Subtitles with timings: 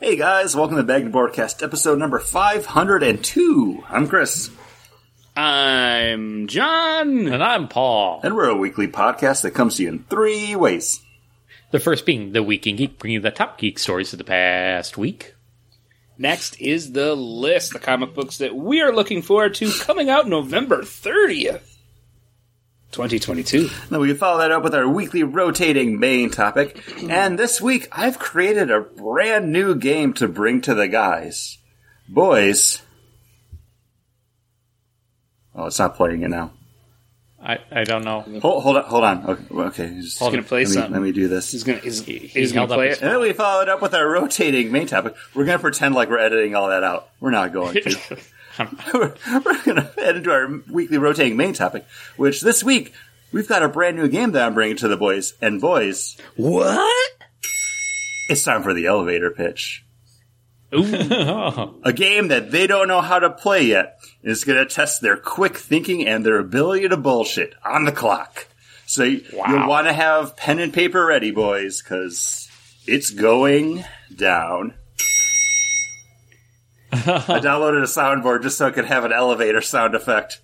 [0.00, 3.84] Hey guys, welcome to Bag and Boardcast episode number 502.
[3.88, 4.50] I'm Chris,
[5.36, 7.26] I'm John.
[7.26, 8.20] And I'm Paul.
[8.22, 11.02] and we're a weekly podcast that comes to you in three ways.
[11.70, 14.24] The first being the Week in Geek, bringing you the top geek stories of the
[14.24, 15.34] past week.
[16.16, 20.26] Next is the list, the comic books that we are looking forward to coming out
[20.28, 21.67] November 30th,
[22.92, 23.68] 2022.
[23.90, 26.82] Then we follow that up with our weekly rotating main topic.
[27.08, 31.58] And this week, I've created a brand new game to bring to the guys.
[32.08, 32.82] Boys.
[35.54, 36.52] Oh, it's not playing it now.
[37.40, 38.20] I, I don't know.
[38.40, 39.26] Hold, hold on, hold on.
[39.26, 39.94] Okay, well, okay.
[40.00, 40.92] Just, He's gonna play let me, something.
[40.92, 41.52] let me do this.
[41.52, 43.00] He's gonna he's, he's gonna play it.
[43.00, 45.14] And then we follow it up with our rotating main topic.
[45.34, 47.10] We're going to pretend like we're editing all that out.
[47.20, 48.18] We're not going to.
[48.94, 51.84] we're we're going to head into our weekly rotating main topic,
[52.16, 52.92] which this week
[53.32, 55.34] we've got a brand new game that I'm bringing to the boys.
[55.40, 57.12] And boys, What?
[58.28, 59.84] it's time for the elevator pitch.
[60.72, 65.16] A game that they don't know how to play yet is going to test their
[65.16, 68.46] quick thinking and their ability to bullshit on the clock.
[68.84, 69.22] So you'll
[69.66, 72.50] want to have pen and paper ready, boys, because
[72.86, 74.74] it's going down.
[76.92, 80.40] I downloaded a soundboard just so I could have an elevator sound effect.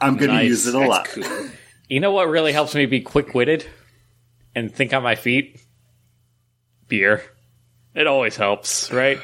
[0.00, 1.08] I'm going to use it a that's lot.
[1.08, 1.48] cool.
[1.88, 3.64] You know what really helps me be quick witted
[4.54, 5.60] and think on my feet?
[6.88, 7.22] Beer.
[7.94, 9.18] It always helps, right?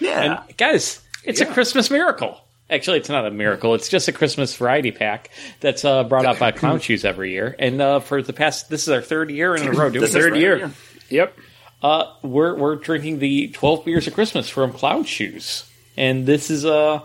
[0.00, 0.42] Yeah.
[0.46, 2.40] And guys, it's a Christmas miracle.
[2.70, 3.74] Actually, it's not a miracle.
[3.74, 5.30] It's just a Christmas variety pack
[5.60, 7.56] that's uh, brought out by Clown Shoes every year.
[7.58, 10.12] And uh, for the past, this is our third year in a row doing This.
[10.12, 10.56] Third right year.
[10.58, 10.70] here.
[11.08, 11.38] Yep.
[11.80, 15.67] Uh, we're we're drinking the 12 beers of Christmas from Clown Shoes,
[15.98, 17.00] and this is uh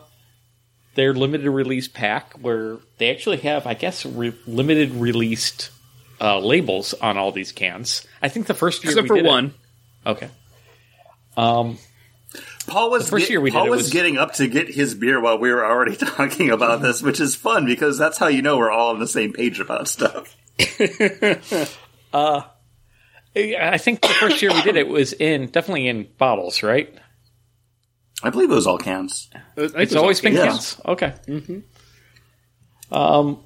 [0.96, 5.72] their limited release pack where they actually have, I guess, re- limited released
[6.22, 8.06] uh, labels on all these cans.
[8.22, 9.54] I think the first year Except we for did it- one.
[10.06, 10.30] okay.
[11.36, 11.80] Um,
[12.68, 14.94] Paul was first year we did Paul it was, was- getting up to get his
[14.94, 18.44] beer while we were already talking about this, which is fun because that's how you
[18.44, 20.36] know we're all on the same page about stuff.
[22.14, 26.94] I think the first year we did it was in definitely in bottles, right?
[28.24, 29.30] I believe it was all cans.
[29.58, 30.46] It's always been Yeah.
[30.48, 30.80] cans.
[30.86, 31.14] Okay.
[31.28, 31.60] Mm-hmm.
[32.96, 33.40] Um,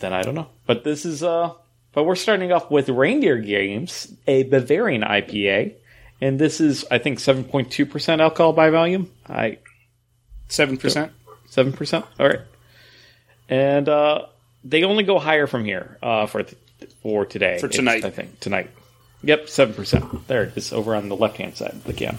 [0.00, 1.52] then I don't know, but this is uh,
[1.92, 5.74] but we're starting off with Reindeer Games, a Bavarian IPA,
[6.20, 9.10] and this is I think seven point two percent alcohol by volume.
[9.28, 9.58] I
[10.48, 11.12] Seven percent.
[11.48, 12.04] seven percent.
[12.20, 12.40] All right,
[13.48, 14.26] and uh,
[14.64, 16.60] they only go higher from here uh, for th-
[17.02, 18.04] for today For It's, tonight.
[18.04, 18.70] I think tonight.
[19.22, 20.28] Yep, seven percent.
[20.28, 22.18] There it is over on the left hand side of the can.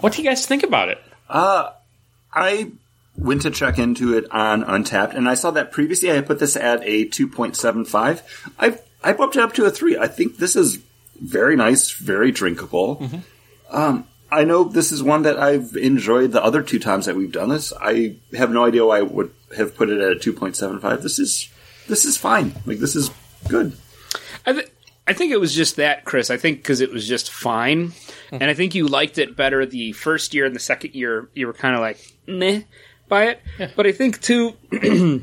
[0.00, 0.98] What do you guys think about it?
[1.28, 2.72] I
[3.16, 6.56] went to check into it on Untappd, and I saw that previously I put this
[6.56, 8.22] at a 2.75.
[8.58, 9.98] I I bumped it up to a 3.
[9.98, 10.82] I think this is
[11.20, 13.08] very nice, very drinkable.
[13.70, 17.30] Um, I know this is one that I've enjoyed the other two times that we've
[17.30, 17.72] done this.
[17.80, 21.02] I have no idea why I would have put it at a 2.75.
[21.02, 21.48] This is
[21.86, 22.54] this is fine.
[22.66, 23.10] Like this is
[23.48, 23.76] good.
[24.46, 24.72] I, th-
[25.06, 26.30] I think it was just that, Chris.
[26.30, 27.92] I think because it was just fine,
[28.26, 28.36] Mm-hmm.
[28.40, 31.28] and I think you liked it better the first year and the second year.
[31.34, 32.62] You were kind of like meh
[33.08, 33.40] by it,
[33.76, 34.54] but I think too,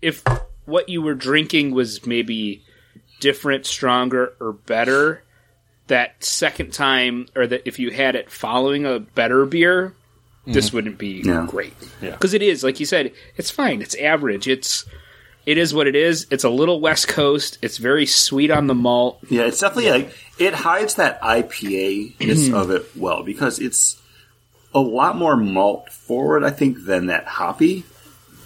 [0.00, 0.22] if
[0.64, 2.62] what you were drinking was maybe
[3.20, 5.22] different, stronger, or better,
[5.88, 9.94] that second time, or that if you had it following a better beer,
[10.46, 10.76] this mm-hmm.
[10.76, 11.46] wouldn't be Yeah.
[11.48, 11.74] great.
[12.00, 12.10] Yeah.
[12.10, 13.82] because it is like you said, it's fine.
[13.82, 14.48] It's average.
[14.48, 14.84] It's
[15.44, 16.26] it is what it is.
[16.30, 17.58] It's a little West Coast.
[17.62, 19.18] It's very sweet on the malt.
[19.28, 20.14] Yeah, it's definitely like
[20.46, 24.00] it hides that IPA ness of it well because it's
[24.74, 27.84] a lot more malt forward, I think, than that hoppy,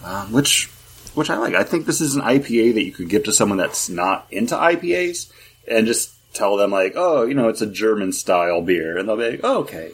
[0.04, 0.66] um, which
[1.14, 1.54] which I like.
[1.54, 4.54] I think this is an IPA that you could give to someone that's not into
[4.54, 5.32] IPAs
[5.68, 9.16] and just tell them like, oh, you know, it's a German style beer, and they'll
[9.16, 9.92] be like, oh, okay,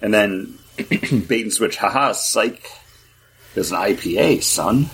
[0.00, 2.70] and then bait and switch, haha, psych,
[3.54, 4.90] there's an IPA, son.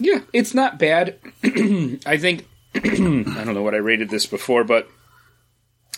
[0.00, 1.18] Yeah, it's not bad.
[1.44, 2.46] I think
[2.84, 4.88] I don't know what I rated this before, but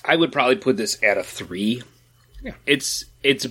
[0.04, 1.82] I would probably put this at a three.
[2.42, 3.46] Yeah, it's it's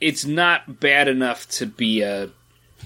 [0.00, 2.30] it's not bad enough to be a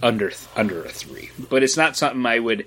[0.03, 2.67] under under a three, but it's not something I would.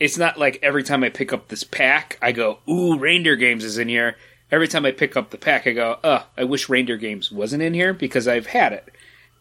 [0.00, 3.64] It's not like every time I pick up this pack, I go, "Ooh, Reindeer Games
[3.64, 4.16] is in here."
[4.50, 7.62] Every time I pick up the pack, I go, "Uh, I wish Reindeer Games wasn't
[7.62, 8.88] in here because I've had it."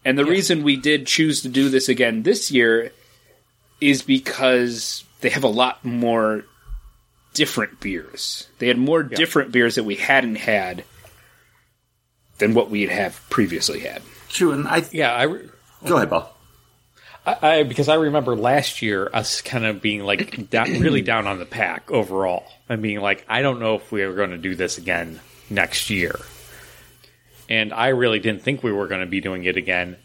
[0.05, 2.91] And the reason we did choose to do this again this year
[3.79, 6.43] is because they have a lot more
[7.33, 8.47] different beers.
[8.59, 10.83] They had more different beers that we hadn't had
[12.39, 14.01] than what we'd have previously had.
[14.27, 15.23] True, and I Yeah, I.
[15.23, 15.49] Re-
[15.85, 16.29] go ahead, Paul.
[17.25, 21.25] I, I because I remember last year us kind of being like down, really down
[21.25, 24.37] on the pack overall and being like, I don't know if we are going to
[24.37, 26.19] do this again next year.
[27.49, 29.95] And I really didn't think we were going to be doing it again.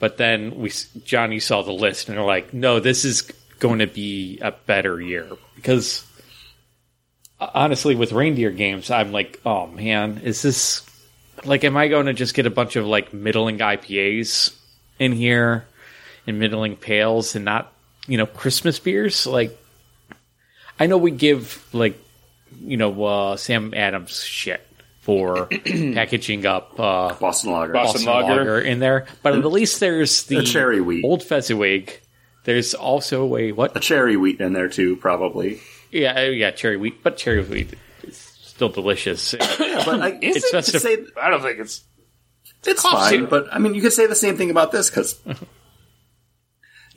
[0.00, 0.72] But then we
[1.04, 5.00] Johnny saw the list and they're like, "No, this is going to be a better
[5.00, 6.04] year." Because
[7.38, 10.82] honestly with reindeer games, I'm like, "Oh man, is this
[11.44, 14.54] like am I going to just get a bunch of like middling IPAs
[14.98, 15.66] in here
[16.26, 17.72] and middling pales and not,
[18.06, 19.56] you know, Christmas beers?" Like
[20.78, 21.98] I know we give like
[22.60, 24.66] you know uh, Sam Adams shit
[25.00, 25.46] for
[25.94, 27.72] packaging up uh, Boston Lager.
[27.72, 28.38] Boston Boston Lager.
[28.54, 28.60] Lager.
[28.60, 31.04] in there, but at least there's the A cherry wheat.
[31.04, 32.00] old Fezziwig.
[32.46, 33.76] There's also a what?
[33.76, 35.60] A cherry wheat in there too, probably.
[35.90, 39.34] Yeah, uh, yeah, cherry wheat, but cherry wheat is still delicious.
[39.86, 40.50] But I, It's it?
[40.52, 40.80] festive.
[40.80, 41.84] say I don't think it's.
[42.64, 43.10] it's fine.
[43.10, 43.30] syrup.
[43.30, 45.20] But I mean, you could say the same thing about this because.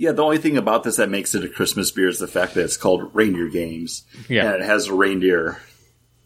[0.02, 2.54] Yeah, the only thing about this that makes it a Christmas beer is the fact
[2.54, 4.06] that it's called Reindeer Games.
[4.30, 4.46] Yeah.
[4.46, 5.60] And it has a reindeer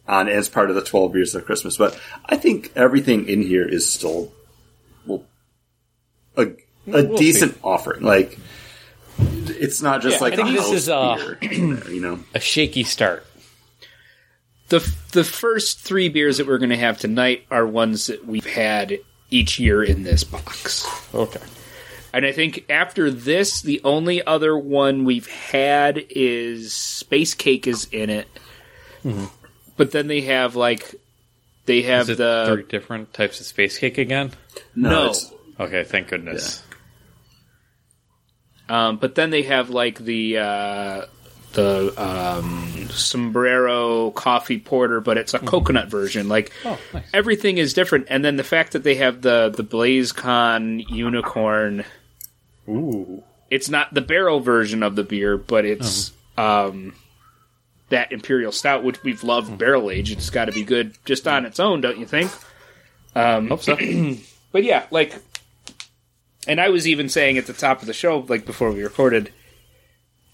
[0.07, 1.75] on as part of the 12 beers of Christmas.
[1.77, 4.31] But I think everything in here is still
[5.07, 5.25] well,
[6.37, 6.53] a, a
[6.85, 8.03] We'll decent offering.
[8.03, 8.37] Like,
[9.19, 12.19] it's not just Yeah, like I think a this house is, uh, beer you know?
[12.33, 13.25] a shaky start.
[14.69, 14.79] the
[15.11, 18.97] the first three beers that we're going to have tonight are ones that we've had
[19.29, 20.85] each year in this box.
[21.13, 21.39] Okay.
[22.13, 27.85] And I think after this, the only other one we've had is Space Cake is
[27.91, 28.27] in it.
[29.77, 30.93] But then they have like
[31.65, 34.31] they have Is it the three different types of space cake again?
[34.75, 35.05] No.
[35.05, 36.63] it's- Okay, thank goodness.
[38.69, 41.05] Um, but then they have like the uh,
[41.53, 46.29] the um, sombrero coffee porter, but it's a coconut version.
[46.29, 47.03] Like Oh, nice.
[47.13, 51.83] everything is different, and then the fact that they have the the Blaecorn unicorn.
[52.69, 53.23] Ooh.
[53.49, 56.95] It's not the barrel version of the beer, but it's um,
[57.89, 60.13] that imperial stout, which we've loved barrel aged.
[60.17, 62.31] It's got to be good just on its own, don't you think?
[63.15, 63.77] Hope so.
[64.51, 65.15] But yeah, like,
[66.47, 69.31] and I was even saying at the top of the show, like before we recorded,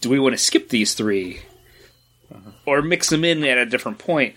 [0.02, 1.42] do we want to skip these 3
[2.34, 2.52] uh-huh.
[2.66, 4.36] or mix them in at a different point?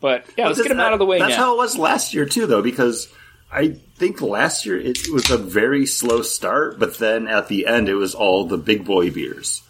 [0.00, 1.44] But yeah, let's get them that- out of the way That's now.
[1.44, 3.08] how it was last year too, though, because
[3.52, 7.88] I think last year it was a very slow start, but then at the end
[7.88, 9.62] it was all the big boy beers.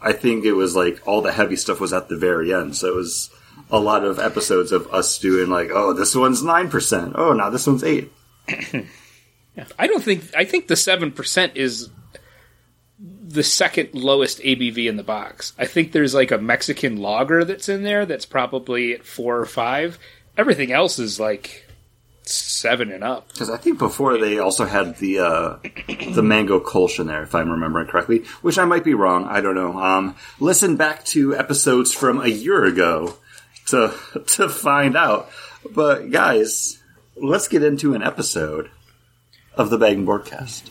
[0.00, 2.88] I think it was like all the heavy stuff was at the very end, so
[2.88, 3.30] it was
[3.70, 7.14] a lot of episodes of us doing like, oh, this one's nine percent.
[7.16, 8.12] Oh, now this one's eight.
[9.78, 11.90] I don't think I think the seven percent is
[12.98, 15.52] the second lowest ABV in the box.
[15.58, 19.46] I think there's like a Mexican lager that's in there that's probably at four or
[19.46, 19.98] five.
[20.36, 21.64] Everything else is like
[22.22, 23.28] seven and up.
[23.28, 25.56] Because I think before they also had the uh,
[26.12, 29.26] the mango kolsch in there, if I'm remembering correctly, which I might be wrong.
[29.26, 29.78] I don't know.
[29.78, 33.16] Um, listen back to episodes from a year ago
[33.66, 33.94] to
[34.26, 35.30] to find out.
[35.70, 36.78] But guys,
[37.16, 38.70] let's get into an episode
[39.56, 40.70] of the Bag and Boardcast.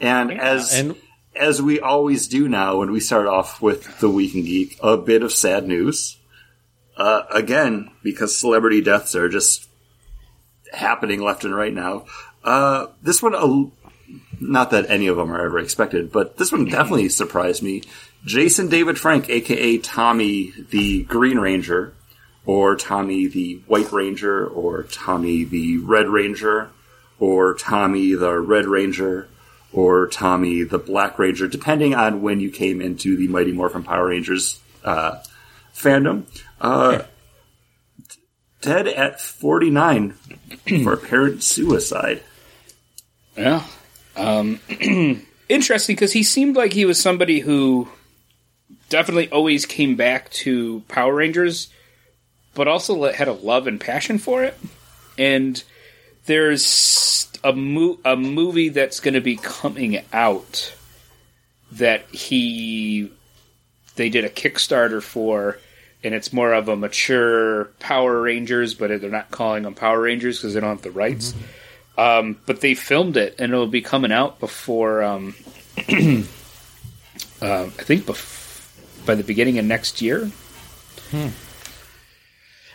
[0.00, 0.96] And as and-
[1.34, 4.96] as we always do now when we start off with the Week in Geek, a
[4.96, 6.16] bit of sad news.
[6.96, 9.68] Uh, again, because celebrity deaths are just
[10.72, 12.06] happening left and right now.
[12.42, 13.70] Uh, this one, uh,
[14.40, 17.82] not that any of them are ever expected, but this one definitely surprised me.
[18.24, 21.94] Jason David Frank, aka Tommy the Green Ranger,
[22.44, 26.70] or Tommy the White Ranger, or Tommy the Red Ranger,
[27.18, 29.28] or Tommy the Red Ranger,
[29.72, 34.08] or Tommy the Black Ranger, depending on when you came into the Mighty Morphin Power
[34.08, 35.22] Rangers uh,
[35.74, 36.24] fandom.
[36.60, 37.02] Uh,
[38.60, 40.12] dead at 49
[40.82, 42.22] for apparent suicide.
[43.36, 43.64] Yeah.
[44.16, 44.60] Um,
[45.48, 47.88] interesting because he seemed like he was somebody who
[48.88, 51.68] definitely always came back to Power Rangers,
[52.54, 54.58] but also had a love and passion for it.
[55.16, 55.62] And
[56.28, 60.74] there's a, mo- a movie that's going to be coming out
[61.72, 63.10] that he
[63.96, 65.58] they did a Kickstarter for,
[66.04, 70.38] and it's more of a mature Power Rangers, but they're not calling them Power Rangers
[70.38, 71.34] because they don't have the rights.
[71.96, 75.34] Um, but they filmed it, and it'll be coming out before, um,
[75.78, 75.82] uh,
[77.42, 80.30] I think, bef- by the beginning of next year.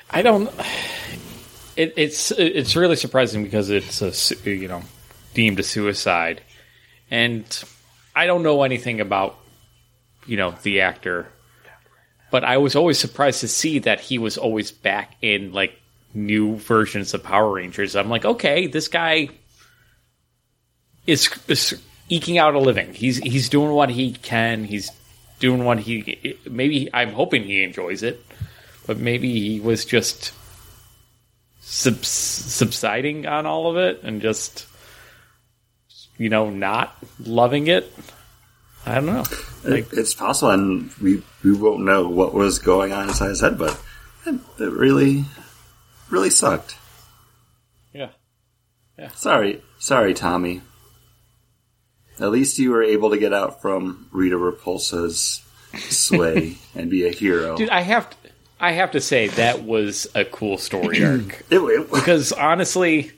[0.10, 0.50] I don't.
[1.75, 4.83] It, it's it's really surprising because it's a you know
[5.33, 6.41] deemed a suicide,
[7.09, 7.63] and
[8.15, 9.37] I don't know anything about
[10.27, 11.27] you know the actor,
[12.31, 15.79] but I was always surprised to see that he was always back in like
[16.13, 17.95] new versions of Power Rangers.
[17.95, 19.29] I'm like, okay, this guy
[21.07, 22.93] is, is eking out a living.
[22.93, 24.63] He's he's doing what he can.
[24.63, 24.91] He's
[25.39, 26.89] doing what he maybe.
[26.93, 28.23] I'm hoping he enjoys it,
[28.85, 30.33] but maybe he was just
[31.63, 34.67] subs- subsiding on all of it and just
[36.17, 37.91] you know not loving it.
[38.86, 39.24] I don't know.
[39.65, 43.58] It- it's possible, and we we won't know what was going on inside his head,
[43.58, 43.79] but
[44.25, 45.25] it, it really,
[46.10, 46.75] really sucked.
[47.93, 48.10] Yeah.
[48.98, 49.10] Yeah.
[49.12, 50.62] Sorry, sorry, Tommy.
[52.20, 55.41] At least you were able to get out from Rita Repulsa's
[55.75, 57.58] sway and be a hero.
[57.58, 58.17] Dude, I have to,
[58.60, 61.43] I have to say that was a cool story arc.
[61.50, 63.12] It- it- because honestly,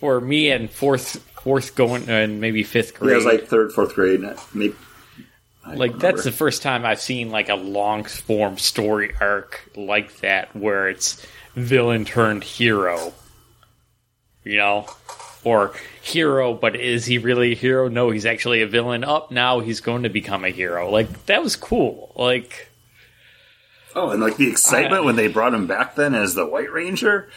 [0.00, 3.72] for me and fourth fourth going uh, and maybe fifth it grade, was like third,
[3.72, 4.20] fourth grade.
[4.54, 4.74] Maybe
[5.74, 10.54] like that's the first time I've seen like a long form story arc like that
[10.54, 11.24] where it's
[11.54, 13.12] villain turned hero.
[14.44, 14.86] You know?
[15.44, 17.88] Or hero, but is he really a hero?
[17.88, 19.04] No, he's actually a villain.
[19.04, 20.90] Up now he's going to become a hero.
[20.90, 22.12] Like that was cool.
[22.16, 22.68] Like
[23.96, 27.28] oh, and like the excitement when they brought him back then as the White Ranger.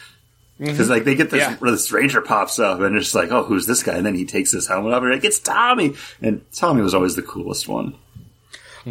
[0.60, 0.66] Mm-hmm.
[0.72, 1.56] Because like they get this, Yeah.
[1.62, 3.94] this ranger pops up and it's like, oh, who's this guy?
[3.96, 5.96] And then he takes his helmet off and like, it's Tommy.
[6.22, 7.96] And Tommy was always the coolest one.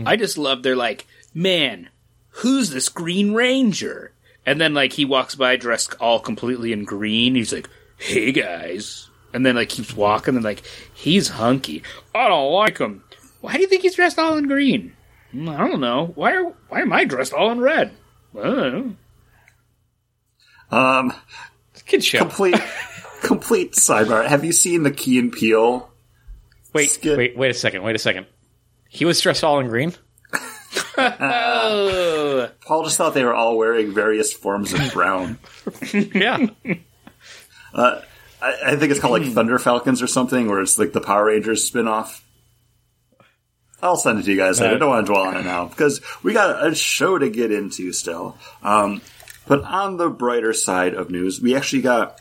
[0.06, 1.88] I just love they're like, man,
[2.30, 4.12] who's this Green Ranger?
[4.46, 7.34] And then like he walks by dressed all completely in green.
[7.34, 9.10] He's like, hey guys.
[9.34, 10.62] And then like keeps walking and like,
[10.94, 11.82] he's hunky.
[12.14, 13.04] I don't like him.
[13.42, 14.94] Why do you think he's dressed all in green?
[15.34, 16.12] "Mm, I don't know.
[16.14, 17.92] Why are why am I dressed all in red?
[18.40, 18.84] I.
[20.70, 21.12] Um,
[21.86, 22.18] kid show.
[22.18, 22.56] complete,
[23.22, 24.26] complete sidebar.
[24.26, 25.90] Have you seen the Key and Peele?
[26.74, 27.16] Wait, skit?
[27.16, 27.82] wait, wait a second.
[27.82, 28.26] Wait a second.
[28.88, 29.94] He was dressed all in green.
[30.98, 35.38] Oh, Paul just thought they were all wearing various forms of brown.
[35.92, 36.46] Yeah.
[37.74, 38.02] I,
[38.42, 41.70] I think it's called like Thunder Falcons or something, where it's like the Power Rangers
[41.70, 42.20] spinoff.
[43.82, 44.60] I'll send it to you guys.
[44.60, 47.52] I don't want to dwell on it now because we got a show to get
[47.52, 48.36] into still.
[48.62, 49.02] Um,
[49.46, 52.20] but on the brighter side of news, we actually got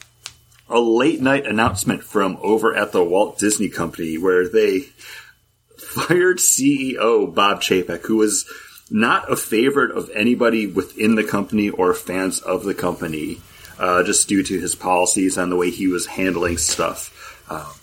[0.69, 4.79] a late night announcement from over at the Walt Disney Company where they
[5.77, 8.49] fired CEO Bob Chapek, who was
[8.89, 13.41] not a favorite of anybody within the company or fans of the company,
[13.79, 17.13] uh, just due to his policies and the way he was handling stuff.
[17.49, 17.73] Uh,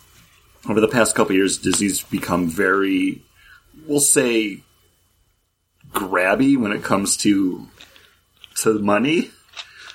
[0.68, 3.22] over the past couple years, Disney's become very,
[3.86, 4.60] we'll say,
[5.90, 7.66] grabby when it comes to
[8.62, 9.30] to money.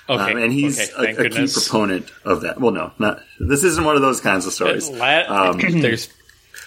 [0.08, 0.32] Okay.
[0.32, 2.60] Um, and he's okay, a, a key proponent of that.
[2.60, 4.88] Well, no, not this isn't one of those kinds of stories.
[4.90, 6.08] La- There's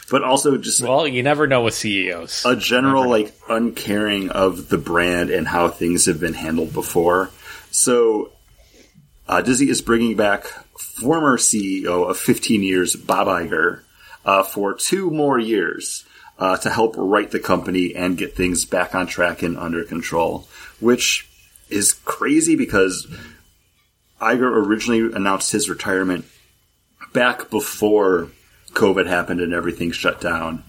[0.09, 2.45] But also just well, you never know with CEOs.
[2.45, 7.31] a general like uncaring of the brand and how things have been handled before.
[7.71, 8.31] So
[9.27, 10.45] uh, Disney is bringing back
[10.77, 13.81] former CEO of 15 years, Bob Iger,
[14.25, 16.05] uh, for two more years
[16.39, 20.47] uh, to help right the company and get things back on track and under control,
[20.79, 21.29] which
[21.69, 23.07] is crazy because
[24.21, 26.25] Iger originally announced his retirement
[27.13, 28.29] back before
[28.71, 30.63] COVID happened and everything shut down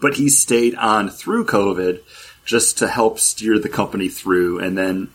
[0.00, 2.00] but he stayed on through COVID
[2.44, 4.58] just to help steer the company through.
[4.60, 5.10] And then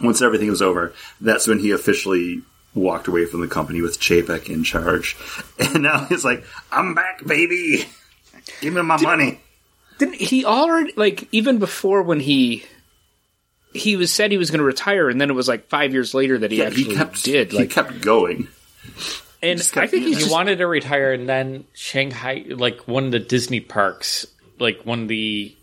[0.00, 2.42] once everything was over, that's when he officially
[2.74, 5.16] walked away from the company with Chapek in charge.
[5.58, 7.84] And now he's like, I'm back, baby.
[8.60, 9.40] Give me my money.
[9.98, 12.64] didn't he already like even before when he
[13.72, 16.14] he was said he was going to retire, and then it was like five years
[16.14, 17.52] later that he Yeah, actually he kept did.
[17.52, 18.48] Like, he kept going.
[19.42, 23.12] and just I think he just wanted to retire, and then Shanghai, like one of
[23.12, 24.26] the Disney parks,
[24.58, 25.54] like one of the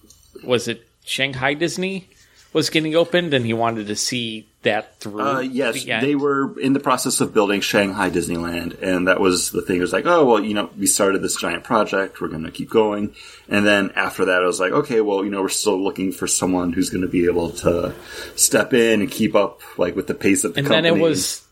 [0.43, 2.07] was it Shanghai Disney
[2.53, 5.21] was getting opened, and he wanted to see that through.
[5.21, 9.51] Uh, yes, the they were in the process of building Shanghai Disneyland, and that was
[9.51, 9.77] the thing.
[9.77, 12.51] It was like, oh well, you know, we started this giant project, we're going to
[12.51, 13.13] keep going,
[13.47, 16.27] and then after that, I was like, okay, well, you know, we're still looking for
[16.27, 17.93] someone who's going to be able to
[18.35, 20.89] step in and keep up, like with the pace of the and company.
[20.89, 21.43] then it was.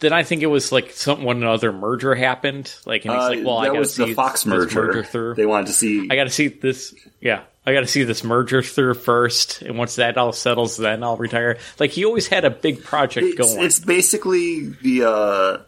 [0.00, 2.74] Then I think it was like some when another merger happened.
[2.86, 4.46] Like, and he's Uh, like, "Well, I that got to was see the Fox this
[4.50, 5.04] merger.
[5.04, 5.34] through.
[5.34, 6.08] They wanted to see.
[6.10, 6.94] I got to see this.
[7.20, 11.02] Yeah, I got to see this merger through first, and once that all settles, then
[11.02, 11.58] I'll retire.
[11.78, 13.64] Like he always had a big project it's, going.
[13.64, 15.62] it's basically the uh,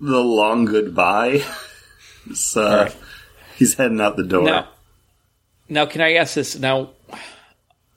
[0.00, 1.44] the long goodbye.
[2.34, 2.96] so uh, Alright.
[3.56, 4.44] He's heading out the door.
[4.44, 4.68] Now,
[5.68, 6.58] now, can I ask this?
[6.58, 6.90] Now,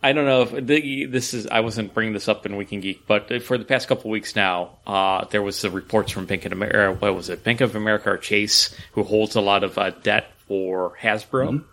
[0.03, 1.47] I don't know if the, this is.
[1.47, 4.35] I wasn't bringing this up in Week in Geek, but for the past couple weeks
[4.35, 6.99] now, uh, there was the reports from Bank of America.
[6.99, 7.43] What was it?
[7.43, 11.63] Bank of America or Chase, who holds a lot of uh, debt for Hasbro,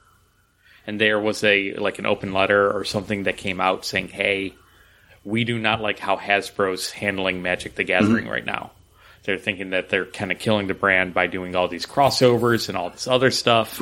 [0.87, 4.55] and there was a like an open letter or something that came out saying, "Hey,
[5.25, 8.73] we do not like how Hasbro's handling Magic the Gathering right now."
[9.25, 12.79] They're thinking that they're kind of killing the brand by doing all these crossovers and
[12.79, 13.79] all this other stuff.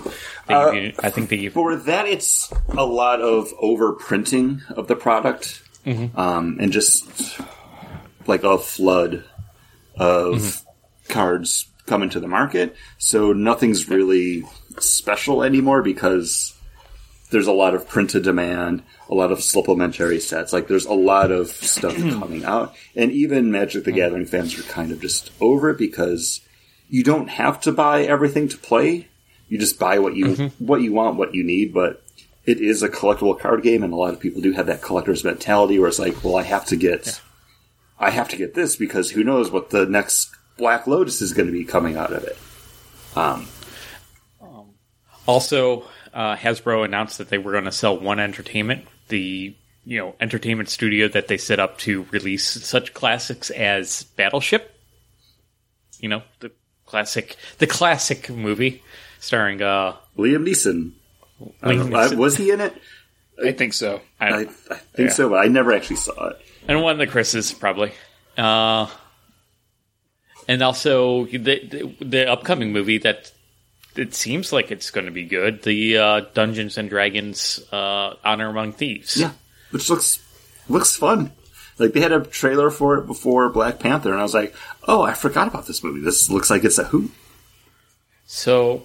[0.48, 6.18] Uh, I think they For that, it's a lot of overprinting of the product, Mm-hmm.
[6.18, 7.40] um, and just
[8.26, 9.24] like a flood
[9.96, 10.62] of
[11.08, 12.74] cards coming to the market.
[12.98, 14.44] So nothing's really
[14.80, 16.52] special anymore because
[17.30, 20.52] there's a lot of printed demand, a lot of supplementary sets.
[20.52, 24.62] Like there's a lot of stuff coming out, and even Magic the Gathering fans are
[24.62, 26.40] kind of just over it because
[26.88, 29.08] you don't have to buy everything to play.
[29.48, 31.72] You just buy what you what you want, what you need.
[31.74, 32.02] But
[32.44, 35.24] it is a collectible card game, and a lot of people do have that collector's
[35.24, 37.20] mentality where it's like, well, I have to get,
[37.98, 41.46] I have to get this because who knows what the next Black Lotus is going
[41.46, 42.38] to be coming out of it.
[43.16, 43.46] Um,
[45.26, 45.84] Also,
[46.14, 50.68] uh, Hasbro announced that they were going to sell eOne Entertainment, the you know entertainment
[50.68, 54.74] studio that they set up to release such classics as Battleship.
[56.00, 56.50] You know the
[56.86, 58.82] classic, the classic movie
[59.20, 60.92] starring uh, Liam Neeson.
[61.62, 62.74] Liam know, I- was he in it?
[63.44, 64.00] I think so.
[64.20, 65.08] I, I think Yeah.
[65.10, 66.40] so, but I never actually saw it.
[66.66, 67.92] and one of the Chris's probably.
[68.36, 68.88] Uh,
[70.48, 73.30] and also the, the the upcoming movie that
[73.98, 75.62] it seems like it's going to be good.
[75.62, 79.16] The uh, Dungeons and Dragons uh, Honor Among Thieves.
[79.16, 79.32] Yeah,
[79.70, 80.20] which looks
[80.68, 81.32] looks fun.
[81.78, 84.54] Like they had a trailer for it before Black Panther, and I was like,
[84.86, 86.00] "Oh, I forgot about this movie.
[86.00, 87.10] This looks like it's a hoot."
[88.26, 88.84] So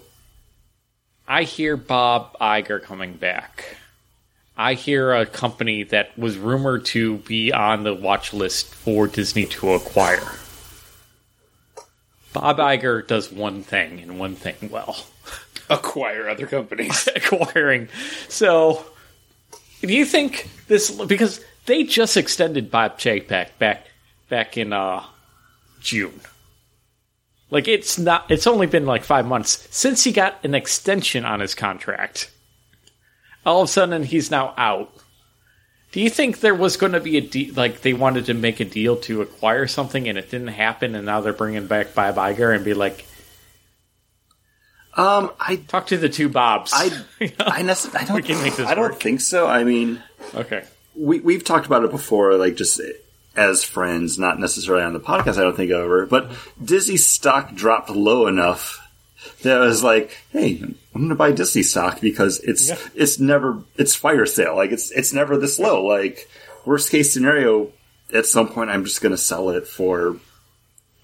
[1.27, 3.77] I hear Bob Iger coming back.
[4.55, 9.45] I hear a company that was rumored to be on the watch list for Disney
[9.47, 10.31] to acquire.
[12.33, 15.05] Bob Iger does one thing and one thing well.
[15.69, 17.07] Acquire other companies.
[17.15, 17.87] acquiring.
[18.27, 18.85] So,
[19.81, 23.87] do you think this because they just extended Bob Chapek back
[24.29, 25.03] back in uh,
[25.79, 26.19] June?
[27.49, 28.29] Like it's not.
[28.31, 32.31] It's only been like five months since he got an extension on his contract.
[33.45, 34.91] All of a sudden, he's now out.
[35.93, 38.59] Do you think there was going to be a deal, like they wanted to make
[38.59, 42.15] a deal to acquire something and it didn't happen, and now they're bringing back Bob
[42.15, 43.05] Iger and be like,
[44.95, 46.71] Um, I talk to the two Bobs.
[46.73, 46.85] I
[47.39, 48.99] I, nece- I don't can make this I don't work.
[48.99, 49.47] think so.
[49.47, 50.01] I mean,
[50.35, 50.63] okay.
[50.95, 52.79] we we've talked about it before, like just
[53.35, 55.37] as friends, not necessarily on the podcast.
[55.39, 56.31] I don't think ever, but
[56.63, 58.82] Disney stock dropped low enough
[59.43, 62.77] that was like, "Hey, I'm going to buy Disney stock because it's Yeah.
[62.95, 64.55] it's never it's fire sale.
[64.55, 65.85] Like it's it's never this low.
[65.85, 66.29] Like
[66.65, 67.71] worst case scenario,
[68.13, 70.17] at some point, I'm just going to sell it for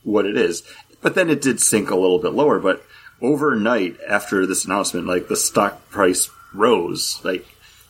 [0.03, 0.63] what it is."
[1.01, 2.84] But then it did sink a little bit lower, but
[3.21, 7.19] overnight after this announcement, like the stock price rose.
[7.23, 7.45] Like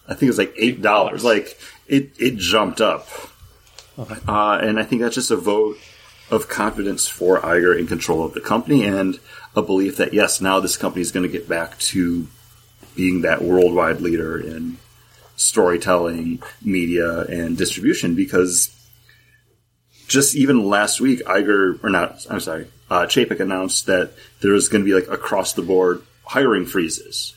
[0.07, 1.23] I think it was like eight dollars.
[1.23, 3.07] Like it it jumped up,
[3.97, 5.77] uh, and I think that's just a vote
[6.31, 9.19] of confidence for Iger in control of the company and
[9.55, 12.27] a belief that yes, now this company is going to get back to
[12.95, 14.77] being that worldwide leader in
[15.35, 18.75] storytelling, media, and distribution because
[20.07, 24.67] just even last week, Iger, or not, I'm sorry, uh, Chapek announced that there was
[24.67, 27.35] going to be like across the board hiring freezes.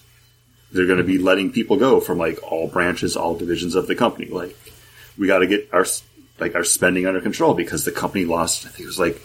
[0.72, 3.94] They're going to be letting people go from like all branches, all divisions of the
[3.94, 4.28] company.
[4.28, 4.56] Like,
[5.18, 5.84] we got to get our
[6.40, 9.20] like our spending under control because the company lost, I think it was like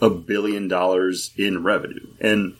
[0.00, 2.56] a billion dollars in revenue, and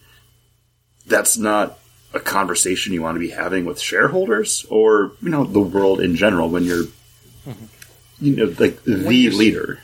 [1.06, 1.78] that's not
[2.14, 6.16] a conversation you want to be having with shareholders or you know the world in
[6.16, 7.64] general when you're mm-hmm.
[8.20, 9.80] you know like the leader.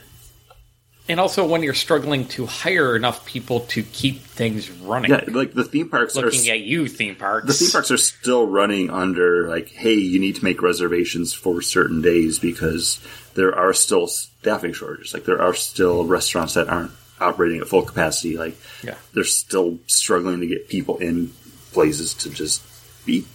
[1.09, 5.11] And also when you're struggling to hire enough people to keep things running.
[5.11, 7.45] Yeah, like the theme parks are Looking at you, theme parks.
[7.45, 11.61] the theme parks are still running under like, hey, you need to make reservations for
[11.61, 13.01] certain days because
[13.33, 15.13] there are still staffing shortages.
[15.13, 16.91] Like there are still restaurants that aren't
[17.23, 18.37] operating at full capacity.
[18.37, 18.95] Like Yeah.
[19.13, 21.31] they're still struggling to get people in
[21.71, 22.61] places to just
[23.05, 23.25] be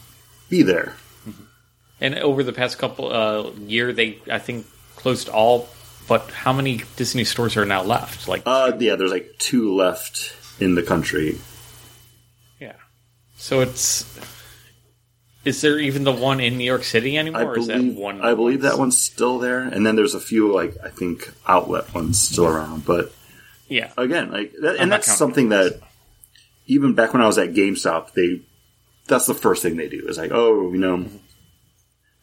[0.48, 0.94] be there.
[2.00, 5.68] And over the past couple uh, year, they I think closed all.
[6.06, 8.28] But how many Disney stores are now left?
[8.28, 11.38] Like, Uh, yeah, there's like two left in the country.
[12.60, 12.76] yeah.
[13.36, 14.04] So it's.
[15.44, 17.40] Is there even the one in New York City anymore?
[17.40, 18.20] I or is believe that one?
[18.22, 21.92] I believe that one's still there, and then there's a few like I think outlet
[21.94, 23.12] ones still around, but.
[23.68, 23.92] Yeah.
[23.96, 25.80] again, like, that, and that's something that
[26.66, 28.40] even back when I was at GameStop, they
[29.06, 31.06] that's the first thing they do is like, oh, you know,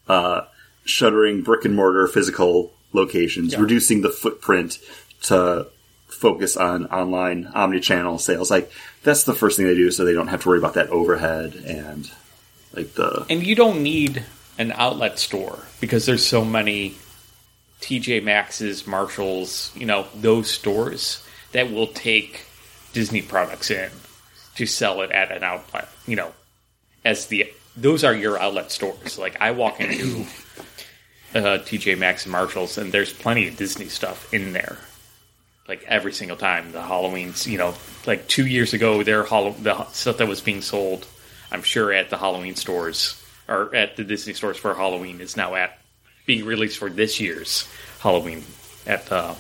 [0.08, 0.42] uh,
[0.84, 3.60] shuttering brick and mortar physical locations, Yeah.
[3.62, 4.78] reducing the footprint
[5.24, 5.68] to
[6.08, 8.52] focus on online omni-channel sales.
[8.52, 8.72] Like
[9.04, 11.56] that's the first thing they do, so they don't have to worry about that overhead
[11.66, 12.10] and
[12.74, 14.24] like the And you don't need
[14.58, 16.96] an outlet store because there's so many
[17.82, 21.24] TJ Maxx's, Marshalls, you know, those stores
[21.56, 22.46] that will take
[22.92, 23.90] Disney products in
[24.56, 26.34] to sell it at an outlet, you know,
[27.06, 29.18] as the those are your outlet stores.
[29.18, 30.26] Like I walk into
[31.34, 34.78] uh, TJ Maxx and Marshalls and there's plenty of Disney stuff in there.
[35.68, 37.48] like every single time the Halloween's.
[37.48, 37.74] You know,
[38.06, 41.08] like two years ago, their the stuff that was being sold,
[41.52, 45.56] I'm sure at the Halloween stores or at the Disney stores for Halloween is now
[45.56, 45.80] at
[46.26, 47.68] being released for this year's
[48.00, 48.44] Halloween
[48.86, 49.36] at uh,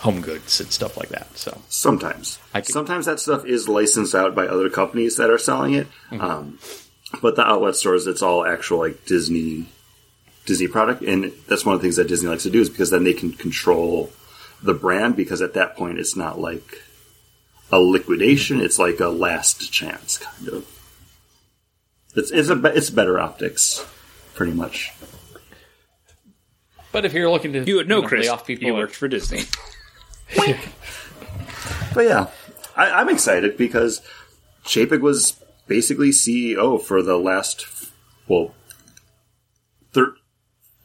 [0.00, 1.36] Home Goods and stuff like that.
[1.36, 2.38] So Sometimes.
[2.54, 5.86] I could- Sometimes that stuff is licensed out by other companies that are selling it.
[6.10, 6.20] Mm-hmm.
[6.20, 6.58] Um,
[7.22, 9.66] but the outlet stores, it's all actual like Disney
[10.46, 12.90] Disney product, and that's one of the things that Disney likes to do is because
[12.90, 14.10] then they can control
[14.62, 15.16] the brand.
[15.16, 16.82] Because at that point, it's not like
[17.70, 20.66] a liquidation; it's like a last chance kind of.
[22.16, 23.84] It's it's a it's better optics,
[24.34, 24.92] pretty much.
[26.92, 28.28] But if you're looking to You would know, lay Chris.
[28.28, 29.42] off people, You worked for Disney.
[31.92, 32.28] But yeah,
[32.76, 34.00] I, I'm excited because
[34.64, 37.66] Chapek was basically CEO for the last,
[38.28, 38.54] well,
[39.92, 40.14] thir-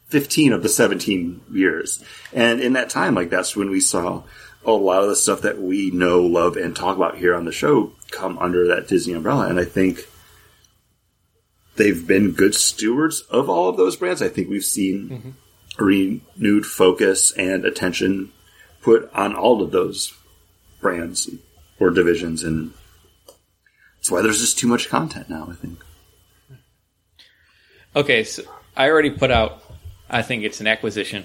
[0.08, 2.02] 15 of the 17 years.
[2.32, 4.24] And in that time, like, that's when we saw
[4.64, 7.52] a lot of the stuff that we know, love, and talk about here on the
[7.52, 9.48] show come under that Disney umbrella.
[9.48, 10.00] And I think
[11.76, 14.22] they've been good stewards of all of those brands.
[14.22, 15.08] I think we've seen
[15.78, 15.84] mm-hmm.
[15.84, 18.32] renewed focus and attention
[18.86, 20.14] put on all of those
[20.80, 21.28] brands
[21.80, 22.72] or divisions, and
[23.96, 25.48] that's why there's just too much content now.
[25.50, 25.80] I think.
[27.96, 28.44] Okay, so
[28.76, 29.60] I already put out.
[30.08, 31.24] I think it's an acquisition.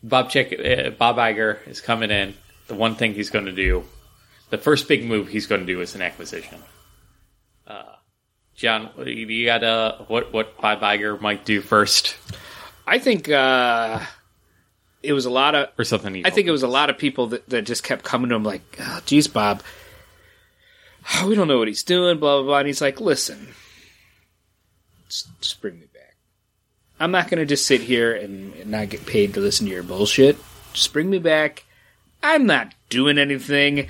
[0.00, 2.34] Bob Chick, uh, Bob Iger is coming in.
[2.68, 3.82] The one thing he's going to do,
[4.50, 6.62] the first big move he's going to do is an acquisition.
[7.66, 7.96] Uh,
[8.54, 12.16] John, you got uh, what what Bob Iger might do first,
[12.86, 14.00] I think uh,
[15.02, 15.68] it was a lot of.
[15.78, 16.26] or something?
[16.26, 18.44] I think it was a lot of people that, that just kept coming to him
[18.44, 19.62] like, oh, "Geez, Bob,
[21.26, 22.58] we don't know what he's doing." Blah blah blah.
[22.58, 23.48] And he's like, "Listen,
[25.08, 26.16] just, just bring me back.
[27.00, 29.72] I'm not going to just sit here and, and not get paid to listen to
[29.72, 30.36] your bullshit.
[30.72, 31.64] Just bring me back.
[32.22, 33.88] I'm not doing anything.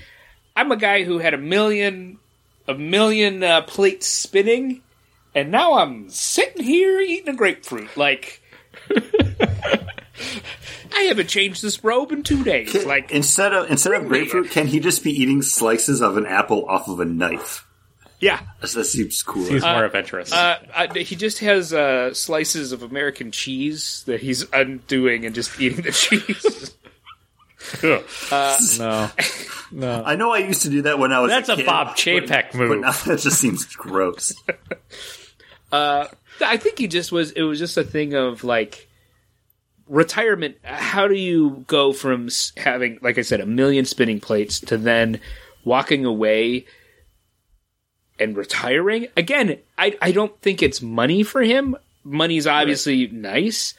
[0.54, 2.18] I'm a guy who had a million,
[2.66, 4.82] a million uh, plates spinning,
[5.34, 7.96] and now I'm sitting here eating a grapefruit.
[7.96, 8.42] Like,
[10.94, 12.84] I haven't changed this robe in two days.
[12.84, 16.16] Like, instead of instead of bring me grapefruit, can he just be eating slices of
[16.16, 17.64] an apple off of a knife?
[18.20, 18.40] yeah.
[18.60, 19.50] That that seems cooler.
[19.50, 20.32] He's more adventurous.
[20.32, 25.60] Uh, uh, he just has uh, slices of American cheese that he's undoing and just
[25.60, 26.74] eating the cheese.
[27.82, 29.10] no,
[29.72, 31.30] no, I know I used to do that when I was.
[31.30, 32.68] that's a kid, Bob Chapek movie.
[32.68, 32.80] but move.
[32.80, 34.34] now that just seems gross.
[35.70, 37.32] I think he just was.
[37.32, 38.87] It was just a thing of like
[39.88, 40.56] retirement.
[40.62, 45.20] How do you go from having, like I said, a million spinning plates to then
[45.64, 46.66] walking away
[48.18, 49.08] and retiring?
[49.16, 51.76] Again, I I don't think it's money for him.
[52.04, 53.74] Money's obviously nice,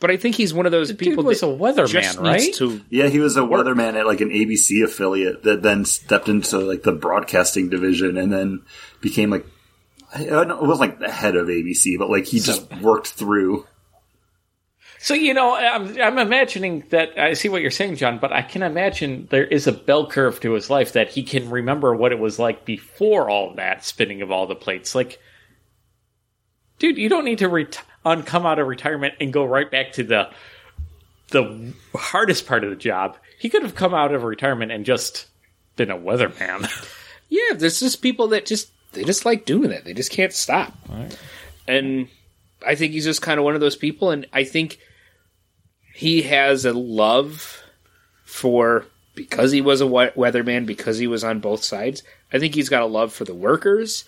[0.00, 2.54] but I think he's one of those people Dude was that a weatherman, just right?
[2.54, 6.58] to Yeah, he was a weatherman at like an ABC affiliate that then stepped into
[6.58, 8.62] like the broadcasting division and then
[9.00, 9.46] became like
[10.14, 13.08] I don't know, it wasn't like the head of ABC, but like he just worked
[13.08, 13.66] through.
[15.04, 18.40] So you know, I'm, I'm imagining that I see what you're saying, John, but I
[18.40, 22.10] can imagine there is a bell curve to his life that he can remember what
[22.10, 24.94] it was like before all that spinning of all the plates.
[24.94, 25.20] Like,
[26.78, 29.92] dude, you don't need to ret- un- come out of retirement and go right back
[29.92, 30.30] to the
[31.28, 33.18] the hardest part of the job.
[33.38, 35.26] He could have come out of retirement and just
[35.76, 36.66] been a weatherman.
[37.28, 39.84] Yeah, there's just people that just they just like doing it.
[39.84, 40.72] They just can't stop.
[41.68, 42.08] And
[42.66, 44.78] I think he's just kind of one of those people and I think
[45.94, 47.62] he has a love
[48.24, 52.02] for because he was a weatherman, because he was on both sides.
[52.32, 54.04] I think he's got a love for the workers.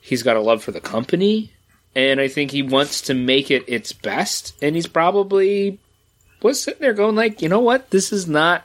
[0.00, 1.52] He's got a love for the company,
[1.94, 4.54] and I think he wants to make it its best.
[4.60, 5.78] And he's probably
[6.42, 8.64] was sitting there going like, you know what, this is not,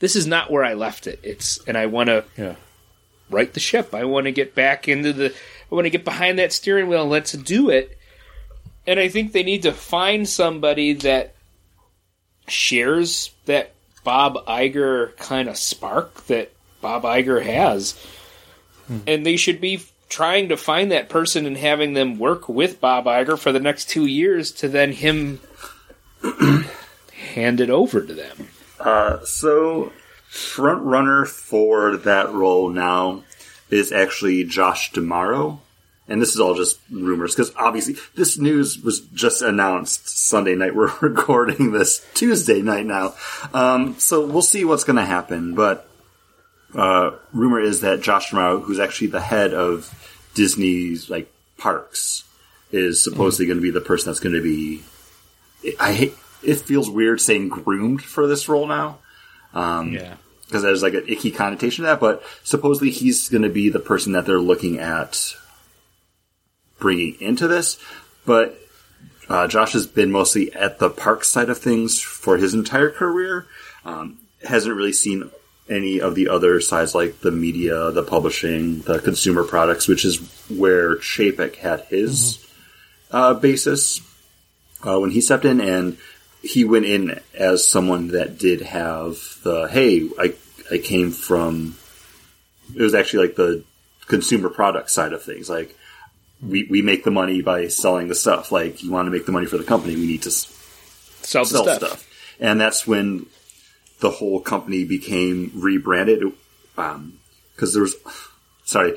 [0.00, 1.20] this is not where I left it.
[1.22, 2.56] It's and I want to yeah.
[3.30, 3.94] right the ship.
[3.94, 5.26] I want to get back into the.
[5.70, 7.02] I want to get behind that steering wheel.
[7.02, 7.96] and Let's do it.
[8.88, 11.34] And I think they need to find somebody that
[12.50, 13.72] shares that
[14.04, 17.98] Bob Iger kind of spark that Bob Iger has,
[19.06, 23.04] and they should be trying to find that person and having them work with Bob
[23.04, 25.40] Iger for the next two years to then him
[27.32, 28.48] hand it over to them.
[28.78, 29.92] Uh, so,
[30.28, 33.22] front runner for that role now
[33.70, 35.60] is actually Josh D'Amaro.
[36.10, 40.74] And this is all just rumors because obviously this news was just announced Sunday night.
[40.74, 43.14] We're recording this Tuesday night now.
[43.54, 45.54] Um, so we'll see what's going to happen.
[45.54, 45.88] But
[46.74, 49.88] uh, rumor is that Josh D'Amaro, who's actually the head of
[50.34, 52.24] Disney's like parks,
[52.72, 54.82] is supposedly going to be the person that's going to be.
[55.78, 56.14] I hate.
[56.42, 58.98] It feels weird saying groomed for this role now,
[59.92, 60.16] yeah.
[60.46, 62.00] because there's like an icky connotation to that.
[62.00, 65.34] But supposedly he's going to be the person that they're looking at
[66.80, 67.78] bringing into this.
[68.26, 68.58] But
[69.28, 73.46] uh, Josh has been mostly at the park side of things for his entire career.
[73.84, 75.30] Um, hasn't really seen
[75.68, 80.18] any of the other sides like the media, the publishing, the consumer products, which is
[80.48, 82.44] where Chapek had his
[83.12, 84.00] uh, basis
[84.84, 85.96] uh, when he stepped in, and
[86.42, 90.34] he went in as someone that did have the hey, I
[90.72, 91.76] I came from.
[92.74, 93.64] It was actually like the
[94.06, 95.76] consumer product side of things, like.
[96.42, 98.50] We, we make the money by selling the stuff.
[98.50, 100.56] Like you want to make the money for the company, we need to s-
[101.22, 101.78] Sell sell stuff.
[101.78, 102.08] stuff.
[102.40, 103.26] And that's when
[104.00, 106.22] the whole company became rebranded.
[106.78, 107.18] Um,
[107.54, 107.94] because there was,
[108.64, 108.96] sorry,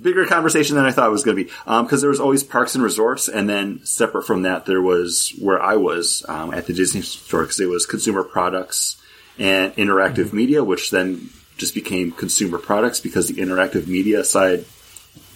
[0.00, 1.50] bigger conversation than I thought it was going to be.
[1.66, 5.32] Um, because there was always parks and resorts, and then separate from that, there was
[5.40, 9.02] where I was um, at the Disney store because it was consumer products
[9.38, 10.36] and interactive mm-hmm.
[10.36, 14.64] media, which then just became consumer products because the interactive media side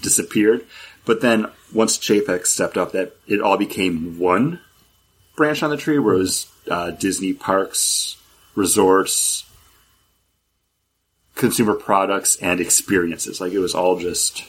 [0.03, 0.65] disappeared.
[1.09, 4.61] But then once Chapek stepped up, that it all became one
[5.37, 8.19] branch on the tree, where it was uh, Disney parks,
[8.55, 9.47] resorts,
[11.35, 13.41] consumer products, and experiences.
[13.41, 14.45] Like it was all just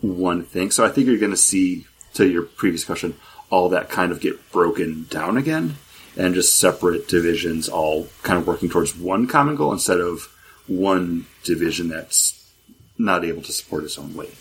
[0.00, 0.70] one thing.
[0.70, 3.14] So I think you're going to see, to your previous question,
[3.50, 5.74] all that kind of get broken down again,
[6.16, 10.34] and just separate divisions, all kind of working towards one common goal instead of
[10.66, 12.50] one division that's
[12.96, 14.38] not able to support its own weight.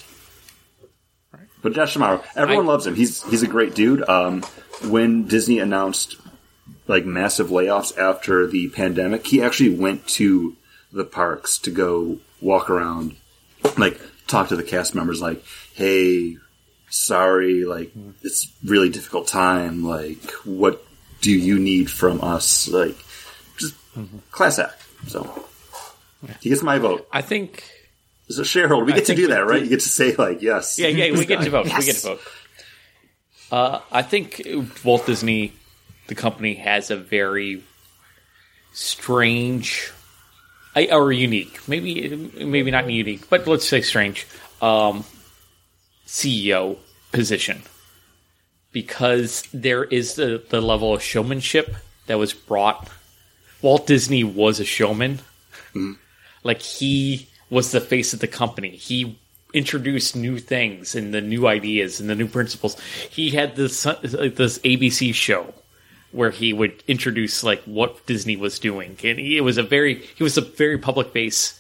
[1.62, 2.96] But Josh D'Amaro, everyone I- loves him.
[2.96, 4.08] He's he's a great dude.
[4.08, 4.42] Um,
[4.88, 6.16] when Disney announced
[6.88, 10.56] like massive layoffs after the pandemic, he actually went to
[10.92, 13.16] the parks to go walk around,
[13.78, 15.44] like talk to the cast members, like,
[15.74, 16.38] "Hey,
[16.90, 17.92] sorry, like
[18.24, 19.84] it's really difficult time.
[19.84, 20.84] Like, what
[21.22, 22.68] do you need from us?
[22.68, 22.98] Like,
[23.58, 23.76] just
[24.32, 25.46] class act." So
[26.40, 27.08] he gets my vote.
[27.12, 27.64] I think
[28.32, 29.62] As a shareholder, we get to do that, right?
[29.62, 31.66] You get to say like, "Yes." Yeah, yeah, we get to vote.
[31.66, 32.22] We get to vote.
[33.52, 34.42] Uh, I think
[34.86, 35.52] Walt Disney,
[36.08, 37.62] the company, has a very
[38.74, 39.92] strange,
[40.76, 42.16] I- or unique, maybe
[42.46, 44.26] maybe not unique, but let's say strange,
[44.62, 45.04] um,
[46.08, 46.78] CEO
[47.12, 47.62] position
[48.72, 51.76] because there is the, the level of showmanship
[52.08, 52.90] that was brought.
[53.62, 55.20] Walt Disney was a showman.
[56.44, 58.70] Like he was the face of the company.
[58.72, 59.20] He
[59.54, 62.80] introduced new things and the new ideas and the new principles.
[63.12, 65.54] He had this this ABC show
[66.12, 69.96] where he would introduce like what Disney was doing, and he, it was a very
[70.16, 71.60] he was a very public face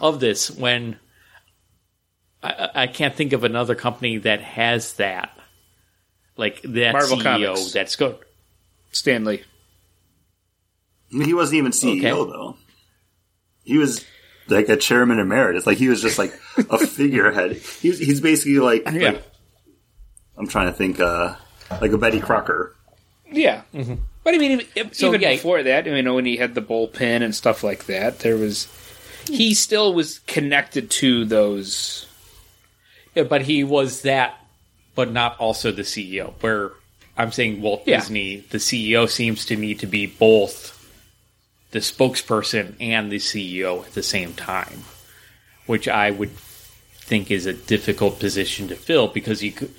[0.00, 0.50] of this.
[0.50, 0.98] When
[2.42, 5.38] I, I I can't think of another company that has that,
[6.38, 7.72] like that Marvel CEO Comics.
[7.72, 8.16] that's good.
[8.92, 9.44] Stanley.
[11.10, 12.30] He wasn't even CEO Okay.
[12.30, 12.56] though.
[13.64, 14.04] He was
[14.50, 15.66] like a chairman emeritus.
[15.66, 17.52] Like he was just like a figurehead.
[17.56, 19.10] He's he's basically like, Yeah.
[19.12, 19.22] like-
[20.38, 21.34] I'm trying to think uh
[21.80, 22.74] like a Betty Crocker.
[23.30, 23.62] Yeah.
[23.72, 25.30] But I mean, even, So, even yeah.
[25.32, 28.66] before that, I mean, when he had the bullpen and stuff like that, there was.
[29.28, 32.06] He still was connected to those.
[33.14, 34.34] Yeah, but he was that,
[34.94, 36.32] but not also the CEO.
[36.40, 36.72] Where
[37.16, 37.98] I'm saying Walt Yeah.
[38.00, 40.76] Disney, the CEO seems to me to be both
[41.70, 44.80] the spokesperson and the CEO at the same time,
[45.66, 49.72] which I would think is a difficult position to fill because you could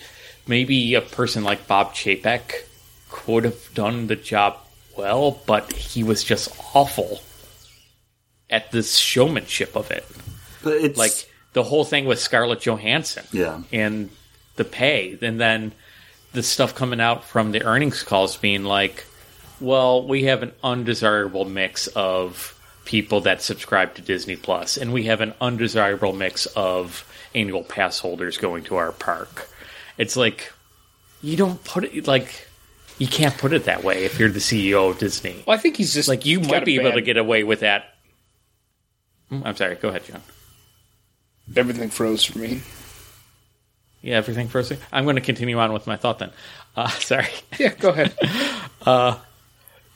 [0.48, 2.54] maybe a person like Bob Chapek
[3.10, 4.58] could have done the job
[4.98, 7.22] well, but he was just awful
[8.50, 10.06] at this showmanship of it
[10.64, 11.14] But it's like
[11.54, 13.62] the whole thing with Scarlett Johansson Yeah.
[13.72, 14.10] and
[14.58, 15.72] the pay, and then
[16.34, 19.06] the stuff coming out from the earnings calls being like,
[19.62, 25.04] well, we have an undesirable mix of people that subscribe to Disney Plus, and we
[25.04, 29.50] have an undesirable mix of annual pass holders going to our park.
[29.98, 30.52] It's like
[31.22, 32.48] you don't put it like
[32.98, 35.44] you can't put it that way if you're the CEO of Disney.
[35.46, 37.62] Well, I think he's just Like you might a be able to get away with
[37.62, 37.86] that.
[39.32, 39.76] Mm, I'm sorry.
[39.76, 40.22] Go ahead, John.
[41.56, 42.62] Everything froze for me.
[44.02, 44.74] Yeah, everything froze.
[44.92, 46.32] I'm going to continue on with my thought then.
[46.76, 47.28] Uh, sorry.
[47.60, 48.14] Yeah, go ahead.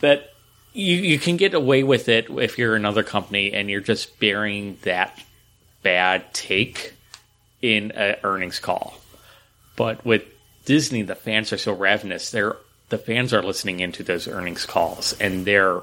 [0.02, 0.34] that
[0.74, 4.78] you, you can get away with it if you're another company and you're just bearing
[4.84, 5.18] that
[5.84, 6.94] bad take
[7.62, 9.00] in an earnings call.
[9.76, 10.24] But with
[10.66, 12.32] Disney, the fans are so ravenous.
[12.32, 12.58] They're
[12.90, 15.82] the fans are listening into those earnings calls and they're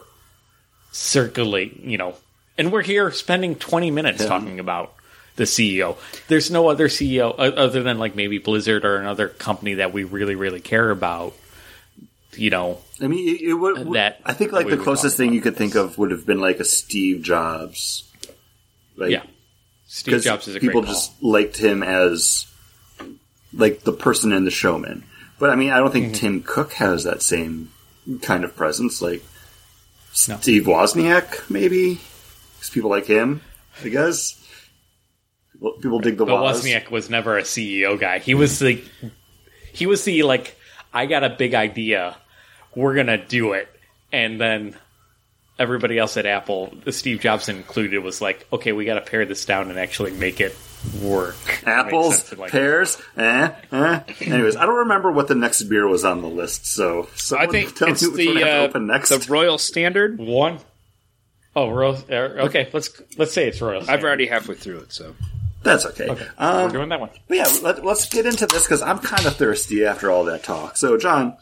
[0.93, 2.15] circulating, you know.
[2.59, 4.29] And we're here spending 20 minutes Yeah.
[4.29, 4.95] talking about
[5.37, 5.97] the CEO.
[6.29, 10.35] There's no other CEO other than like maybe Blizzard or another company that we really,
[10.35, 11.35] really care about
[12.37, 13.93] you know, I mean, it, it would.
[13.95, 16.61] That I think like the closest thing you could think of would have been like
[16.61, 18.11] a Steve Jobs.
[18.97, 19.23] Like, yeah.
[19.87, 22.47] Steve Jobs is a people just liked him as
[23.53, 25.05] like the person and the showman.
[25.39, 26.15] But I mean, I don't think Mm-hmm.
[26.15, 27.71] Tim Cook has that same
[28.23, 29.03] kind of presence.
[29.03, 29.23] Like
[30.29, 30.39] No.
[30.39, 32.01] Steve Wozniak, maybe
[32.57, 33.43] because people like him.
[33.85, 34.39] I guess
[35.53, 36.63] people, people dig the But Woz.
[36.65, 38.19] Wozniak was never a CEO guy.
[38.21, 38.83] He was the
[39.73, 40.57] he was the like
[40.95, 42.17] I got a big idea,
[42.75, 43.69] we're gonna do it,
[44.13, 44.77] and then
[45.59, 49.45] everybody else at Apple, Steve Jobs included, was like, okay, we got to pare this
[49.45, 50.57] down and actually make it
[51.01, 51.37] work.
[51.67, 54.01] Apples, like- pears, eh, eh.
[54.21, 57.77] Anyways, I don't remember what the next beer was on the list, so I think
[57.77, 59.09] tell it's me which one I the uh, open next.
[59.11, 60.19] the Royal Standard.
[60.19, 60.59] One.
[61.55, 62.03] Oh, Royal.
[62.11, 63.89] er, Okay, let's let's say it's Royal.
[63.89, 65.15] I've already halfway through it, so
[65.63, 66.09] That's okay.
[66.09, 67.11] Okay, Um, we're doing that one.
[67.29, 70.43] But yeah, let, us get into this because I'm kind of thirsty after all that
[70.43, 70.77] talk.
[70.77, 71.37] So, John,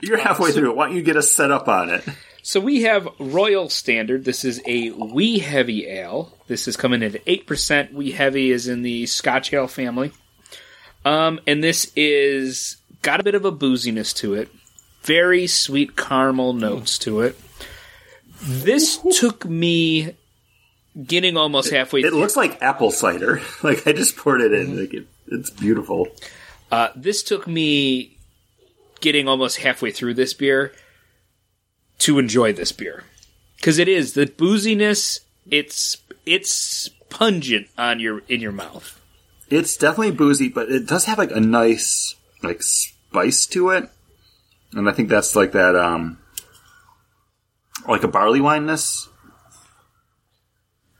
[0.00, 0.76] you're halfway through it.
[0.76, 2.04] Why don't you get us set up on it?
[2.42, 4.24] So we have Royal Standard.
[4.24, 6.32] This is a wee heavy ale.
[6.46, 7.92] This is coming in at eight percent.
[7.92, 10.12] Wee heavy is in the Scotch ale family,
[11.04, 14.48] um, and this is got a bit of a booziness to it.
[15.02, 17.38] Very sweet caramel notes to it.
[18.40, 20.14] This took me
[21.04, 22.00] getting almost halfway.
[22.00, 23.40] It looks like apple cider.
[23.62, 24.78] Like I just poured it in.
[24.78, 26.08] Like it, it's beautiful.
[26.70, 28.17] Uh, this took me
[29.00, 30.72] getting almost halfway through this beer
[31.98, 33.04] to enjoy this beer
[33.56, 35.20] because it is the booziness.
[35.50, 39.00] It's it's pungent on your in your mouth.
[39.50, 43.90] It's definitely boozy, but it does have like a nice like spice to it,
[44.72, 46.18] and I think that's like that um
[47.86, 49.08] like a barley wineness.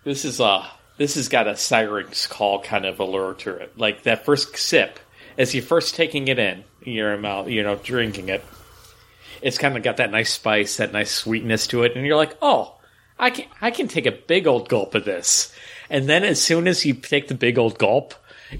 [0.04, 3.78] This is uh this has got a siren's call kind of allure to it.
[3.78, 4.98] Like that first sip,
[5.36, 8.44] as you're first taking it in your mouth, you know, drinking it,
[9.42, 12.36] it's kind of got that nice spice, that nice sweetness to it, and you're like,
[12.42, 12.74] oh,
[13.18, 15.52] I can I can take a big old gulp of this,
[15.90, 18.14] and then as soon as you take the big old gulp.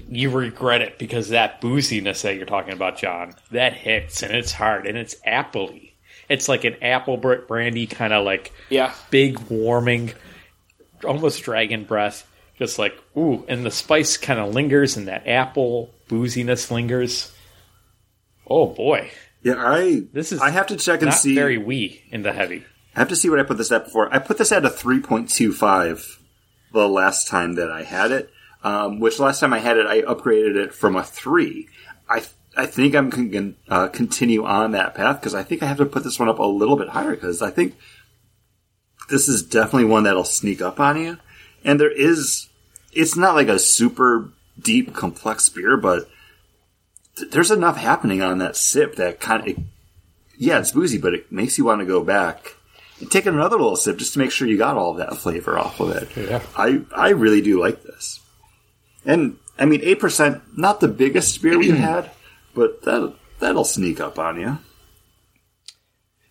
[0.07, 4.51] You regret it because that booziness that you're talking about, John, that hits and it's
[4.51, 5.93] hard and it's appley.
[6.29, 10.13] It's like an apple brandy kind of like Yeah, big warming,
[11.03, 12.27] almost dragon breath.
[12.59, 17.31] Just like ooh, and the spice kind of lingers, and that apple booziness lingers.
[18.49, 19.11] Oh boy,
[19.43, 21.35] Yeah, I this is I have to check and see.
[21.35, 22.63] very wee in the heavy.
[22.95, 24.13] I have to see what I put this at before.
[24.13, 26.17] I put this at a 3.25
[26.73, 28.29] the last time that I had it,
[28.63, 31.67] um, which last time I had it, I upgraded it from a 3.
[32.09, 32.23] I,
[32.57, 35.77] I think I'm going to uh, continue on that path because I think I have
[35.77, 37.75] to put this one up a little bit higher because I think
[39.09, 41.17] this is definitely one that'll sneak up on you.
[41.63, 42.49] And there is,
[42.91, 46.09] it's not like a super deep, complex beer, but
[47.19, 49.57] th- there's enough happening on that sip that kind of,
[50.37, 52.55] yeah, it's boozy, but it makes you want to go back
[52.99, 55.57] and take another little sip just to make sure you got all of that flavor
[55.57, 56.09] off of it.
[56.17, 56.41] Yeah.
[56.57, 58.19] I I really do like this,
[59.05, 62.09] and I mean eight percent, not the biggest beer we've had,
[62.55, 64.57] but that that'll sneak up on you.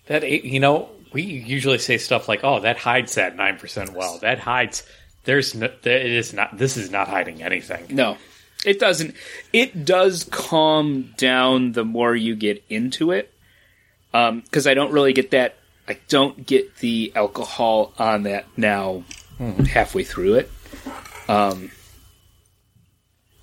[0.06, 3.92] That eight- you know, we usually say stuff like, "Oh, that hides that nine percent
[3.92, 4.82] well." That hides.
[5.24, 6.56] There's no, there, it is not.
[6.56, 7.86] This is not hiding anything.
[7.94, 8.16] no,
[8.64, 9.14] it doesn't.
[9.52, 13.32] It does calm down the more you get into it,
[14.12, 15.56] because I don't really get that.
[15.86, 19.04] I don't get the alcohol on that now.
[19.38, 20.50] Halfway through it,
[21.28, 21.70] um,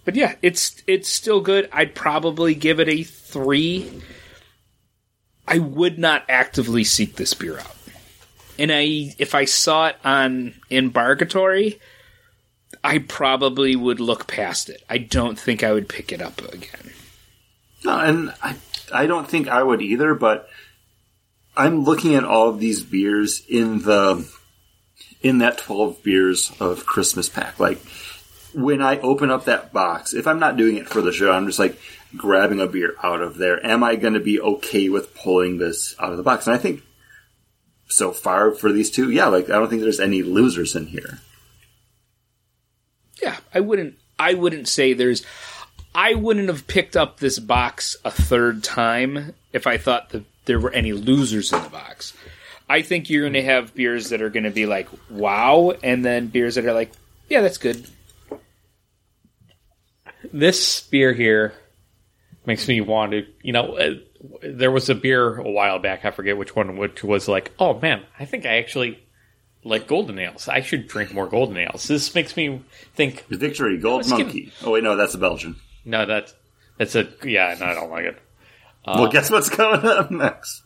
[0.04, 1.70] but yeah, it's it's still good.
[1.72, 4.02] I'd probably give it a three.
[5.48, 7.78] I would not actively seek this beer out.
[8.60, 11.80] And I if I saw it on Embargatory,
[12.86, 14.84] I probably would look past it.
[14.88, 16.94] I don't think I would pick it up again.
[17.84, 18.56] No, and I
[18.94, 20.48] I don't think I would either, but
[21.58, 24.32] I'm looking at all of these beers in the
[25.24, 27.60] in that 12 beers of Christmas pack.
[27.60, 27.82] Like
[28.54, 31.48] when I open up that box, if I'm not doing it for the show, I'm
[31.48, 31.80] just like
[32.16, 33.66] grabbing a beer out of there.
[33.66, 36.46] Am I going to be okay with pulling this out of the box?
[36.46, 36.84] And I think
[37.88, 41.20] so far for these two, yeah, like I don't think there's any losers in here.
[43.22, 45.24] Yeah, I wouldn't I wouldn't say there's
[45.94, 50.60] I wouldn't have picked up this box a third time if I thought that there
[50.60, 52.14] were any losers in the box.
[52.68, 56.04] I think you're going to have beers that are going to be like wow and
[56.04, 56.92] then beers that are like
[57.30, 57.88] yeah, that's good.
[60.34, 61.54] this beer here
[62.46, 63.94] makes me want to you know uh,
[64.44, 67.80] there was a beer a while back i forget which one which was like oh
[67.80, 69.00] man i think i actually
[69.66, 72.62] like golden ales i should drink more golden ales this makes me
[72.96, 74.54] think Victory, Gold Let's get- Monkey.
[74.64, 75.56] Oh wait, no, that's a Belgian.
[75.84, 76.34] no that's
[76.78, 78.18] that's a yeah no i don't like it
[78.88, 80.62] well, guess what's coming up next?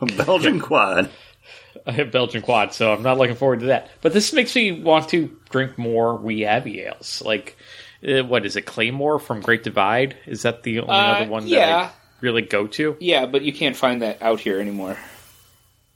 [0.00, 1.08] A Belgian quad.
[1.86, 3.88] I have Belgian quad, so I'm not looking forward to that.
[4.00, 7.22] But this makes me want to drink more wee Abbey ales.
[7.24, 7.56] Like,
[8.04, 10.16] uh, what is it, Claymore from Great Divide?
[10.26, 11.76] Is that the only Uh, other one that yeah.
[11.76, 11.90] I
[12.20, 12.96] really go to?
[12.98, 14.98] Yeah, but you can't find that out here anymore.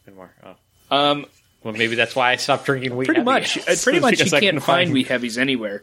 [0.06, 0.30] Anymore.
[0.44, 0.96] Oh.
[0.96, 1.26] Um,
[1.66, 3.06] Well, maybe that's why I stopped drinking wheat.
[3.06, 3.58] pretty much.
[3.68, 5.82] Uh, pretty much, you I can't find wee heavies anywhere.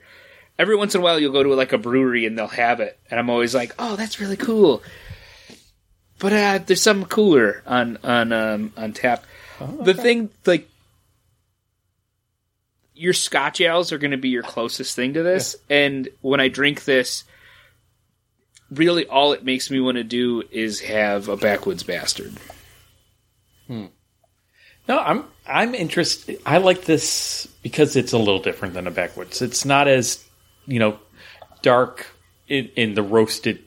[0.58, 2.98] Every once in a while, you'll go to like a brewery and they'll have it,
[3.12, 4.82] and I'm always like, "Oh, that's really cool."
[6.20, 9.26] But uh, there's some cooler on on um, on tap.
[9.82, 10.70] The thing, like,
[12.96, 16.48] your Scotch ales are going to be your closest thing to this, and when I
[16.48, 17.26] drink this,
[18.72, 22.38] really all it makes me want to do is have a backwoods bastard.
[23.68, 23.92] No,
[24.88, 26.40] I'm I'm interested.
[26.46, 29.42] I like this because it's a little different than a backwoods.
[29.42, 30.24] It's not as
[30.66, 30.98] you know
[31.62, 32.08] dark
[32.48, 33.60] in, in the roasted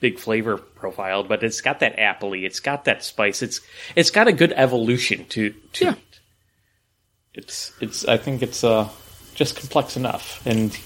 [0.00, 2.44] big flavor profile, but it's got that appley.
[2.44, 3.42] It's got that spice.
[3.42, 3.60] It's
[3.94, 5.92] it's got a good evolution to to Yeah.
[5.92, 5.98] it.
[7.34, 8.04] It's it's.
[8.06, 8.88] I think it's uh
[9.34, 10.76] just complex enough and.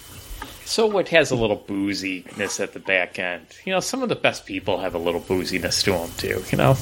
[0.65, 3.47] So it has a little booziness at the back end.
[3.65, 6.43] You know, some of the best people have a little booziness to them too.
[6.51, 6.77] You know,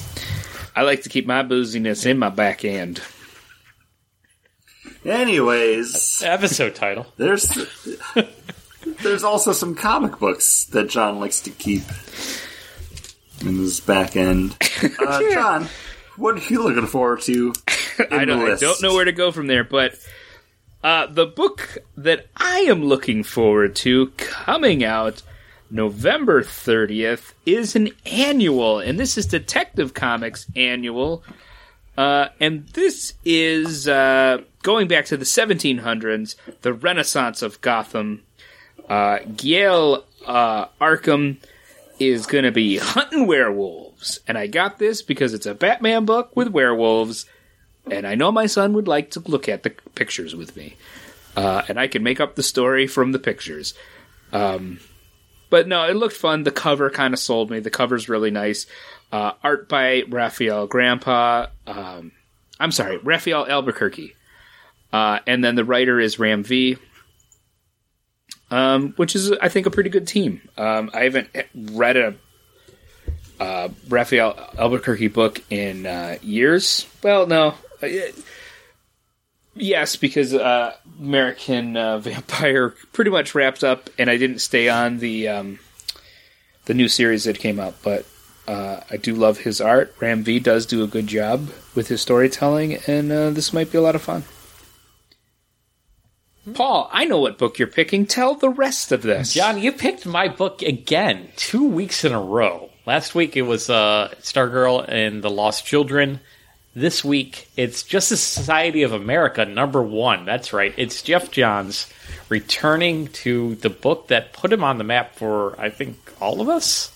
[0.74, 3.02] I like to keep my booziness in my back end.
[5.04, 7.06] Anyways, episode title.
[7.16, 7.48] there's
[9.02, 11.82] there's also some comic books that John likes to keep
[13.40, 14.56] in his back end.
[14.98, 15.66] Uh, John,
[16.16, 17.54] what are you looking forward to?
[17.98, 19.94] in I don't, the I don't know where to go from there, but
[20.82, 25.22] uh, the book that I am looking forward to coming out
[25.70, 31.24] November 30th is an annual, and this is Detective Comics Annual.
[31.96, 38.22] Uh, and this is uh, going back to the 1700s, the Renaissance of Gotham.
[38.88, 41.36] Uh, Gail uh, Arkham
[41.98, 44.20] is going to be hunting werewolves.
[44.26, 47.26] And I got this because it's a Batman book with werewolves
[47.90, 50.76] and I know my son would like to look at the pictures with me,
[51.36, 53.74] uh, and I can make up the story from the pictures.
[54.32, 54.80] Um,
[55.50, 56.42] but no, it looked fun.
[56.44, 57.60] The cover kind of sold me.
[57.60, 58.66] The cover's really nice.
[59.12, 61.46] Uh, art by Raphael Grandpa.
[61.66, 62.12] Um,
[62.58, 64.14] I'm sorry, Rafael Albuquerque,
[64.92, 66.76] uh, and then the writer is Ram V.
[68.50, 70.40] Um, which is, I think, a pretty good team.
[70.56, 72.14] Um, I haven't read a
[73.40, 76.86] uh, Rafael Albuquerque book in uh, years.
[77.02, 77.54] Well, no.
[77.82, 77.88] Uh,
[79.54, 84.98] yes, because uh, American uh, Vampire pretty much wrapped up, and I didn't stay on
[84.98, 85.58] the um,
[86.66, 87.74] the new series that came out.
[87.82, 88.06] But
[88.46, 89.94] uh, I do love his art.
[90.00, 93.78] Ram V does do a good job with his storytelling, and uh, this might be
[93.78, 94.24] a lot of fun.
[96.52, 98.04] Paul, I know what book you're picking.
[98.04, 99.32] Tell the rest of this.
[99.32, 102.70] John, you picked my book again, two weeks in a row.
[102.84, 106.20] Last week it was uh, Stargirl and the Lost Children.
[106.74, 110.26] This week it's Justice Society of America number one.
[110.26, 110.74] That's right.
[110.76, 111.90] It's Geoff Johns
[112.28, 116.50] returning to the book that put him on the map for, I think, all of
[116.50, 116.90] us.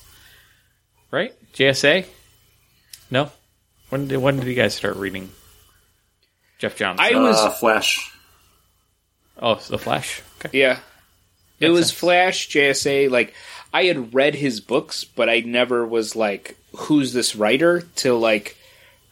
[1.11, 1.35] Right?
[1.59, 2.07] JSA?
[3.11, 3.31] No?
[3.89, 5.31] When did, when did you guys start reading
[6.59, 7.01] Geoff Johns?
[7.01, 8.13] I was Uh, Flash.
[9.41, 10.23] oh, it's The Flash.
[10.45, 10.57] Okay.
[10.59, 10.79] Yeah.
[11.59, 11.99] It was sense.
[11.99, 13.11] Flash, JSA.
[13.11, 13.35] Like,
[13.75, 17.83] I had read his books, but I never was like, who's this writer?
[17.97, 18.57] Till, like,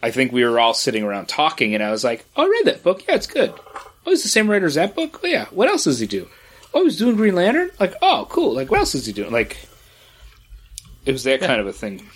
[0.01, 2.65] I think we were all sitting around talking, and I was like, oh, I read
[2.65, 3.03] that book.
[3.07, 3.53] Yeah, it's good.
[4.05, 5.19] Oh, he's the same writer as that book?
[5.21, 5.47] Oh, yeah.
[5.51, 6.29] What else does he do?
[6.73, 7.71] Oh, he's doing Green Lantern?
[7.77, 8.53] Like, oh, cool.
[8.53, 9.31] Like, what else is he doing?
[9.33, 9.57] Like,
[11.05, 12.07] it was that kind of a thing.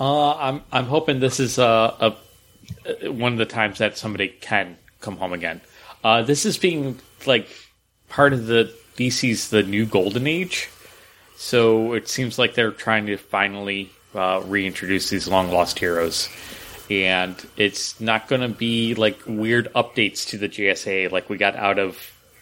[0.00, 2.12] Uh, I'm I'm hoping this is uh,
[3.02, 5.60] a one of the times that somebody can come home again.
[6.04, 7.48] Uh, this is being like
[8.08, 10.68] part of the DC's the new golden age,
[11.36, 16.28] so it seems like they're trying to finally uh, reintroduce these long lost heroes,
[16.88, 21.56] and it's not going to be like weird updates to the JSA like we got
[21.56, 21.98] out of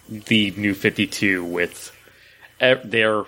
[0.08, 1.90] the new Fifty Two with
[2.60, 3.24] uh, their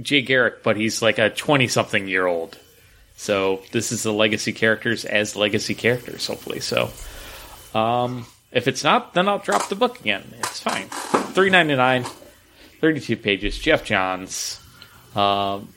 [0.00, 2.58] Jay Garrick, but he's like a 20 something year old.
[3.16, 6.60] So this is the legacy characters as legacy characters, hopefully.
[6.60, 6.90] So
[7.74, 10.24] um, if it's not, then I'll drop the book again.
[10.38, 10.88] It's fine.
[11.32, 12.04] Three ninety nine,
[12.80, 13.58] 32 pages.
[13.58, 14.60] Geoff Johns,
[15.14, 15.74] um,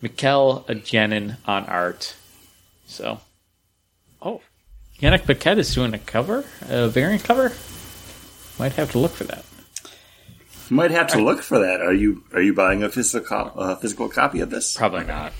[0.00, 2.14] Mikel Janin on art.
[2.86, 3.20] So,
[4.22, 4.42] oh,
[5.00, 7.52] Yanick Paquette is doing a cover, a variant cover.
[8.58, 9.44] Might have to look for that.
[10.70, 11.80] You might have to look for that.
[11.80, 14.76] Are you are you buying a physical uh, physical copy of this?
[14.76, 15.32] Probably not.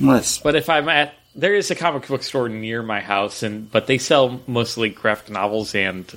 [0.00, 3.70] Unless But if I'm at there is a comic book store near my house, and
[3.70, 6.10] but they sell mostly graphic novels and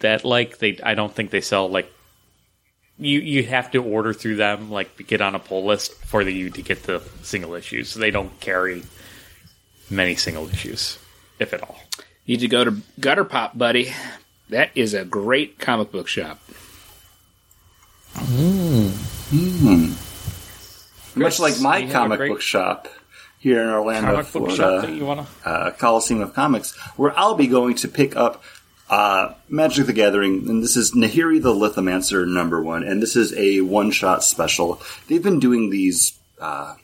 [0.00, 1.90] that like they I don't think they sell like
[2.98, 6.32] you you have to order through them, like get on a pull list for the
[6.32, 7.90] you to get the single issues.
[7.90, 8.82] So they don't carry
[9.88, 10.98] many single issues,
[11.38, 11.78] if at all.
[12.24, 13.92] You need to go to Gutter Pop, buddy.
[14.50, 16.40] That is a great comic book shop.
[21.14, 22.88] Much like my you have a comic great- book shop
[23.38, 27.36] here in Orlando, Comic book shop Florida, you wanna uh, Coliseum of Comics, where I'll
[27.36, 28.42] be going to pick up
[28.90, 33.32] uh, Magic the Gathering, and this is Nahiri the Lithomancer number one, and this is
[33.38, 34.82] a one-shot special.
[35.06, 36.74] They've been doing these uh,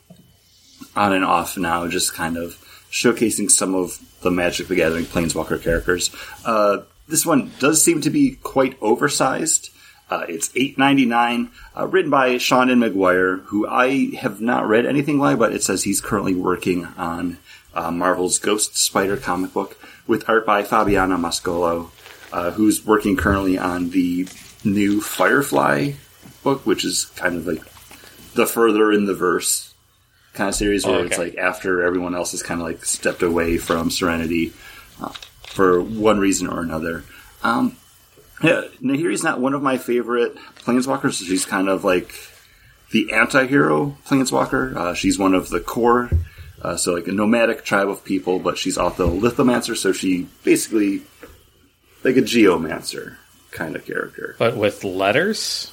[0.95, 2.57] on and off now, just kind of
[2.89, 6.09] showcasing some of the Magic the Gathering Planeswalker characters.
[6.45, 9.69] Uh, this one does seem to be quite oversized.
[10.09, 14.85] Uh, it's eight ninety nine, uh, written by Seanan McGuire, who I have not read
[14.85, 17.37] anything by, but it says he's currently working on
[17.73, 19.77] uh, Marvel's Ghost Spider comic book
[20.07, 21.89] with art by Fabiana Mascolo,
[22.31, 24.27] uh, who's working currently on the
[24.63, 25.93] new Firefly
[26.43, 27.63] book, which is kind of like
[28.33, 29.73] the further in the verse
[30.33, 33.23] kind of series where Oh, it's like after everyone else has kind of like stepped
[33.23, 34.53] away from Serenity.
[35.01, 35.11] Uh,
[35.57, 37.03] for one reason or another.
[37.41, 37.75] Um,
[38.43, 41.17] yeah, Nahiri's not one of my favorite planeswalkers.
[41.17, 42.13] She's kind of like
[42.91, 44.75] the anti-hero planeswalker.
[44.75, 46.11] Uh, she's one of the kor,
[46.61, 50.27] uh, so like a nomadic tribe of people, but she's also a lithomancer, so she
[50.43, 51.01] basically
[52.03, 53.17] like a geomancer
[53.49, 54.35] kind of character.
[54.37, 55.71] But with letters?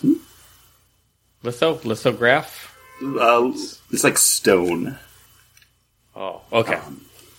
[1.42, 1.78] Litho?
[1.84, 2.74] Lithograph?
[3.02, 3.52] Uh,
[3.92, 4.96] it's like stone.
[6.16, 6.80] Oh, okay.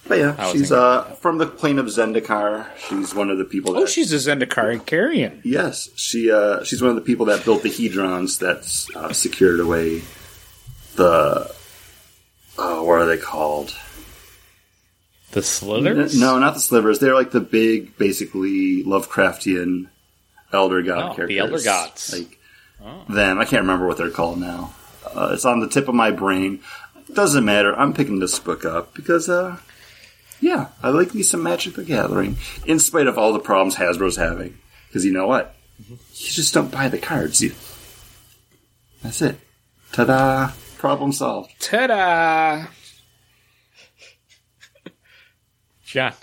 [0.08, 2.68] But yeah, I she's uh, from the plane of Zendikar.
[2.78, 5.41] She's one of the people that Oh, she's a Zendikar Carrion.
[5.43, 9.60] Yes, she uh, she's one of the people that built the hedrons that uh, secured
[9.60, 10.03] away
[10.95, 11.53] the
[12.58, 13.76] oh, what are they called?
[15.32, 16.18] the slithers?
[16.18, 16.99] No, not the slivers.
[16.99, 19.89] They're like the big, basically Lovecraftian
[20.53, 21.38] elder god Oh, the characters.
[21.39, 22.14] elder gods.
[22.14, 22.39] like
[23.10, 23.39] them.
[23.39, 24.74] I can't remember what they're called now.
[25.03, 26.62] Uh, it's on the tip of my brain.
[27.14, 27.74] Doesn't matter.
[27.78, 29.58] I'm picking this book up because, uh,
[30.46, 32.38] yeah, I like me some Magic the Gathering,
[32.68, 34.60] in spite of all the problems Hasbro's having.
[34.88, 35.56] Because you know what?
[35.89, 37.41] You just don't buy the cards.
[37.41, 37.54] You,
[39.02, 39.39] that's it.
[39.91, 40.52] Ta-da!
[40.78, 41.52] Problem solved.
[41.60, 42.68] Ta-da!
[45.84, 46.14] John.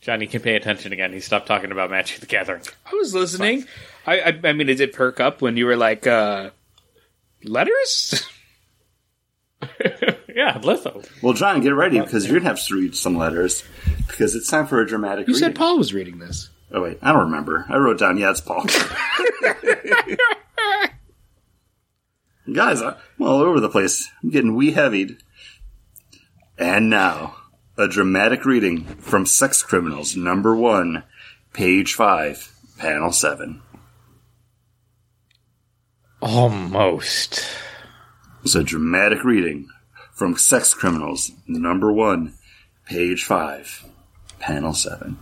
[0.00, 1.12] John, you can pay attention again.
[1.12, 2.62] He stopped talking about Magic the Gathering.
[2.86, 3.66] I was listening.
[4.06, 6.50] I, I, I mean, it did perk up when you were like, uh,
[7.44, 8.26] letters?
[10.38, 11.02] yeah, Litho.
[11.20, 13.64] Well, John, get ready because you're gonna have to read some letters
[14.06, 15.26] because it's time for a dramatic.
[15.26, 15.34] Reading.
[15.34, 15.56] You said.
[15.56, 16.48] Paul was reading this.
[16.70, 17.66] Oh wait, I don't remember.
[17.68, 18.18] I wrote down.
[18.18, 18.64] Yeah, it's Paul.
[22.54, 24.08] Guys, I'm all over the place.
[24.22, 25.16] I'm getting wee heavied.
[26.56, 27.34] And now,
[27.76, 31.02] a dramatic reading from Sex Criminals, number one,
[31.52, 33.60] page five, panel seven.
[36.22, 37.44] Almost.
[38.44, 39.68] It's a dramatic reading
[40.18, 42.34] from Sex Criminals, number one,
[42.84, 43.84] page five,
[44.40, 45.16] panel seven.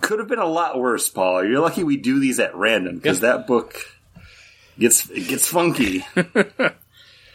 [0.00, 1.44] Could have been a lot worse, Paul.
[1.44, 3.84] You're lucky we do these at random because that book
[4.78, 6.06] gets it gets funky.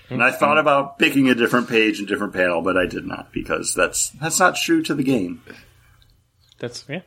[0.09, 3.31] and I thought about picking a different page and different panel, but I did not
[3.31, 5.43] because that's that's not true to the game.
[6.57, 7.01] That's, yeah.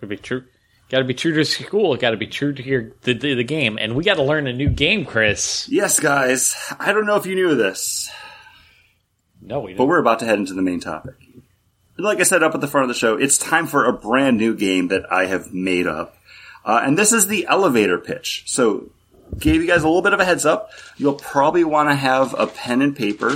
[0.00, 0.44] Gotta be true.
[0.88, 1.94] Gotta be true to school.
[1.94, 3.78] It gotta be true to your the, the, the game.
[3.78, 5.68] And we gotta learn a new game, Chris.
[5.68, 6.56] Yes, guys.
[6.80, 8.10] I don't know if you knew this,
[9.48, 9.88] No, we but didn't.
[9.88, 11.14] we're about to head into the main topic.
[11.96, 14.36] Like I said up at the front of the show, it's time for a brand
[14.36, 16.16] new game that I have made up.
[16.64, 18.44] Uh, and this is the elevator pitch.
[18.46, 18.90] So,
[19.38, 20.70] gave you guys a little bit of a heads up.
[20.96, 23.30] You'll probably want to have a pen and paper,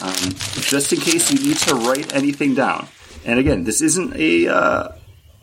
[0.00, 2.88] um, just in case you need to write anything down.
[3.24, 4.88] And again, this isn't a, uh,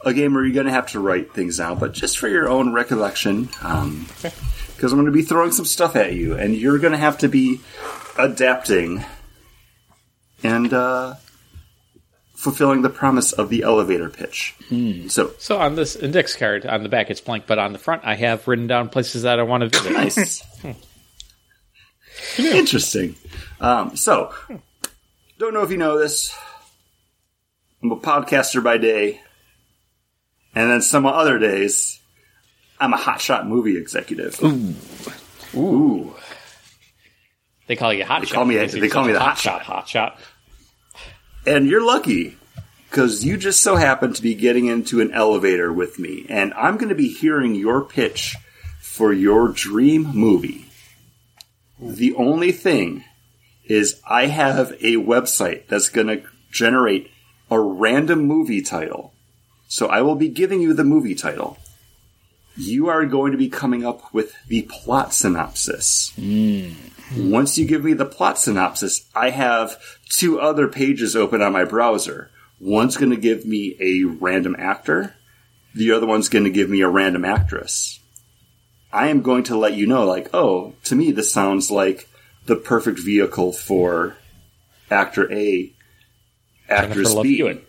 [0.04, 2.50] a game where you're going to have to write things down, but just for your
[2.50, 6.80] own recollection, um, because I'm going to be throwing some stuff at you, and you're
[6.80, 7.62] going to have to be
[8.18, 9.06] adapting
[10.46, 11.16] and uh,
[12.36, 14.56] fulfilling the promise of the elevator pitch.
[15.10, 18.04] So So on this index card on the back it's blank, but on the front
[18.06, 19.94] I have written down places that I want to visit.
[19.94, 20.44] nice,
[22.40, 23.16] interesting.
[23.60, 24.34] Um, so,
[25.40, 26.36] don't know if you know this.
[27.82, 29.22] I'm a podcaster by day,
[30.56, 32.00] and then some other days,
[32.80, 34.42] I'm a hotshot movie executive.
[34.44, 34.74] Ooh,
[35.60, 36.16] ooh.
[37.68, 38.34] They call you hot shot.
[38.36, 39.62] call me- they call me the hot hot shot.
[39.64, 40.20] Hot shot.
[41.48, 42.38] And you're lucky
[42.90, 46.78] because you just so happen to be getting into an elevator with me, and I'm
[46.78, 48.36] going to be hearing your pitch
[48.80, 50.66] for your dream movie.
[51.80, 53.04] The only thing
[53.66, 57.12] is, I have a website that's going to generate
[57.52, 59.14] a random movie title.
[59.68, 61.58] So I will be giving you the movie title.
[62.58, 66.14] you are going to be coming up with the plot synopsis.
[66.16, 66.72] Hmm.
[67.16, 69.78] Once you give me the plot synopsis, I have
[70.10, 72.32] two other pages open on my browser.
[72.60, 75.16] One's going to give me a random actor,
[75.74, 78.00] the other one's going to give me a random actress.
[78.92, 82.08] I am going to let you know, like, oh, to me, this sounds like
[82.46, 84.16] the perfect vehicle for
[84.90, 85.74] actor A,
[86.70, 87.60] actress B.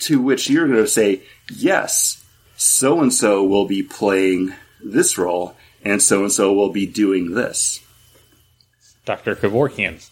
[0.00, 2.24] To which you're going to say, yes,
[2.56, 7.34] so and so will be playing this role, and so and so will be doing
[7.34, 7.80] this.
[9.08, 9.34] Dr.
[9.34, 10.06] Kevorkian.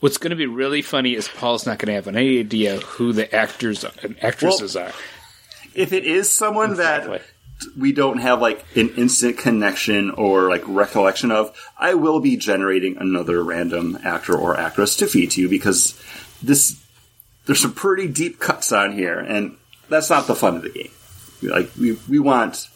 [0.00, 3.12] What's going to be really funny is Paul's not going to have any idea who
[3.12, 4.92] the actors and actresses are.
[5.74, 7.18] If it is someone Exactly.
[7.18, 12.36] that we don't have like an instant connection or like recollection of, I will be
[12.38, 15.98] generating another random actor or actress to feed to you because
[16.42, 16.82] this
[17.44, 19.56] there's some pretty deep cuts on here, and
[19.88, 20.90] that's not the fun of the game.
[21.42, 22.68] Like we we want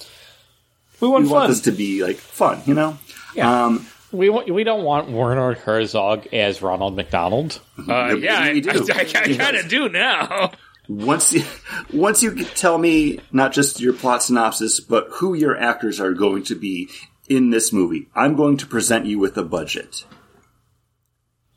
[1.00, 1.38] We want we fun.
[1.38, 2.98] want this to be like fun, you know.
[3.34, 3.64] Yeah.
[3.66, 7.60] Um, we, want, we don't want Werner Herzog as Ronald McDonald.
[7.78, 8.70] Uh, we- yeah, I, we do.
[8.70, 10.52] I, I, kind of do now.
[10.88, 11.44] once you
[11.92, 16.42] once you tell me not just your plot synopsis, but who your actors are going
[16.44, 16.88] to be
[17.28, 20.04] in this movie, I'm going to present you with a budget.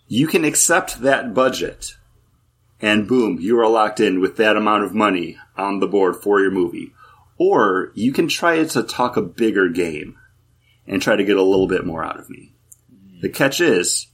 [0.08, 1.96] You can accept that budget,
[2.80, 6.40] and boom, you are locked in with that amount of money on the board for
[6.40, 6.94] your movie.
[7.40, 10.16] Or you can try to talk a bigger game
[10.88, 12.54] and try to get a little bit more out of me.
[13.22, 14.08] The catch is,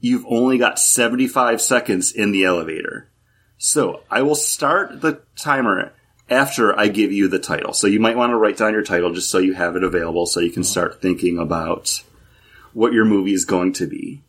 [0.00, 3.10] you've only got 75 seconds in the elevator.
[3.56, 5.92] So I will start the timer
[6.30, 7.72] after I give you the title.
[7.72, 10.26] So you might want to write down your title just so you have it available
[10.26, 10.70] so you can uh-huh.
[10.70, 12.02] start thinking about
[12.72, 14.22] what your movie is going to be.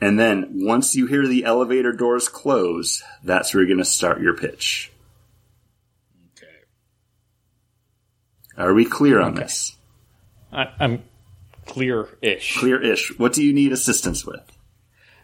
[0.00, 4.22] And then once you hear the elevator doors close, that's where you're going to start
[4.22, 4.90] your pitch.
[6.36, 6.46] Okay.
[8.56, 9.76] Are we clear on this?
[10.52, 11.02] I, I'm
[11.66, 12.58] clear-ish.
[12.58, 13.18] Clear-ish.
[13.18, 14.40] What do you need assistance with?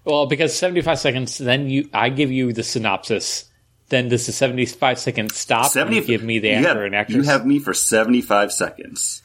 [0.05, 3.47] Well, because 75 seconds, then you I give you the synopsis.
[3.89, 7.17] Then does the 75 seconds stop and you give me the actor have, and actress?
[7.17, 9.23] You have me for 75 seconds.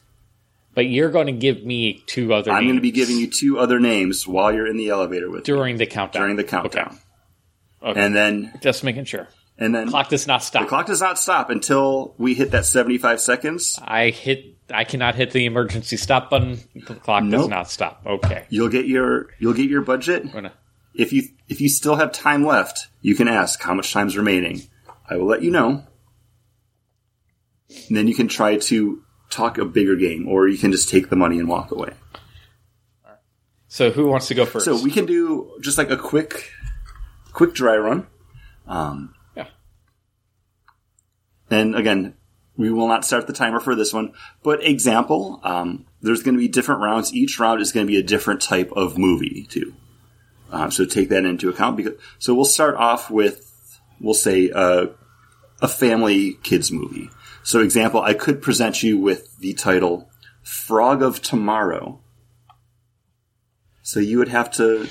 [0.74, 3.58] but you're going to give me two other I'm going to be giving you two
[3.58, 6.22] other names while you're in the elevator with me during the countdown.
[6.22, 6.98] during the countdown.
[7.82, 8.00] Okay.
[8.00, 9.26] And then Just making sure.
[9.58, 10.62] and then Clock does not stop.
[10.62, 13.78] the clock does not stop until we hit that 75 seconds.
[13.82, 14.56] I hit.
[14.72, 16.58] I cannot hit the emergency stop button.
[16.74, 18.02] The clock does not stop.
[18.06, 18.46] Okay.
[18.48, 20.24] You'll get your you'll get your budget.
[20.94, 24.62] If you if you still have time left, you can ask how much time's remaining.
[25.08, 25.84] I will let you know.
[27.88, 31.08] And then you can try to talk a bigger game or you can just take
[31.08, 31.92] the money and walk away.
[33.68, 34.66] So who wants to go first?
[34.66, 36.50] So we can do just like a quick,
[37.32, 38.06] quick dry run.
[38.66, 39.46] Um, Yeah.
[41.50, 42.14] And again,
[42.62, 44.12] we will not start the timer for this one.
[44.42, 47.12] But example, um, there's going to be different rounds.
[47.12, 49.74] Each round is going to be a different type of movie too.
[50.50, 51.76] Um, so take that into account.
[51.76, 54.86] Because so we'll start off with we'll say uh,
[55.60, 57.10] a family kids movie.
[57.42, 60.08] So example, I could present you with the title
[60.42, 62.00] "Frog of Tomorrow."
[63.82, 64.88] So you would have to, you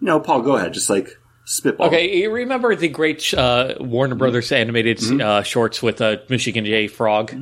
[0.00, 1.86] know, Paul, go ahead, just like spitball.
[1.86, 6.88] Okay, you remember the great uh, Warner Brothers animated uh, shorts with uh, Michigan J.
[6.88, 7.34] Frog,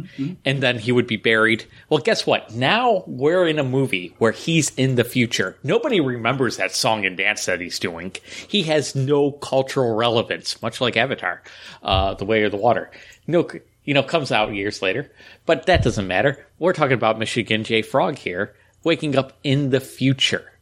[0.44, 1.64] and then he would be buried.
[1.88, 2.52] Well, guess what?
[2.54, 5.56] Now we're in a movie where he's in the future.
[5.62, 8.14] Nobody remembers that song and dance that he's doing.
[8.48, 11.42] He has no cultural relevance, much like Avatar,
[11.82, 12.90] uh, The Way of the Water.
[13.26, 13.48] No,
[13.84, 15.10] you know, comes out years later,
[15.46, 16.46] but that doesn't matter.
[16.58, 17.82] We're talking about Michigan J.
[17.82, 20.52] Frog here, waking up in the future.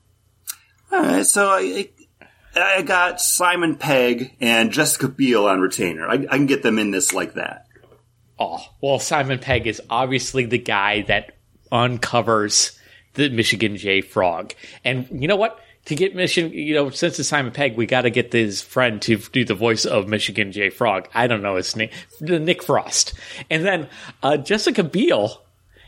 [0.92, 1.88] All right, so I,
[2.54, 6.08] I got Simon Pegg and Jessica Biel on retainer.
[6.08, 7.66] I, I can get them in this like that.
[8.38, 11.36] Oh, well, Simon Pegg is obviously the guy that
[11.70, 12.78] uncovers
[13.14, 14.54] the Michigan J Frog.
[14.84, 15.60] And you know what?
[15.86, 19.00] To get Michigan, you know, since it's Simon Pegg, we got to get his friend
[19.02, 21.08] to do the voice of Michigan J Frog.
[21.14, 21.90] I don't know his name,
[22.20, 23.14] Nick Frost.
[23.48, 23.88] And then
[24.22, 25.42] uh, Jessica Biel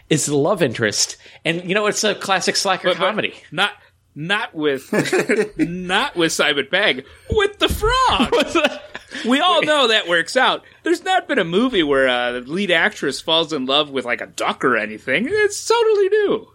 [0.09, 3.35] is the love interest, and you know, it's a classic slacker But- but comedy.
[3.51, 3.73] Not
[4.15, 4.93] not with
[5.59, 8.81] not with Simon Pegg, with the frog.
[9.27, 10.65] we all know that works out.
[10.83, 14.27] There's not been a movie where a lead actress falls in love with like a
[14.27, 15.27] duck or anything.
[15.29, 16.49] It's totally new.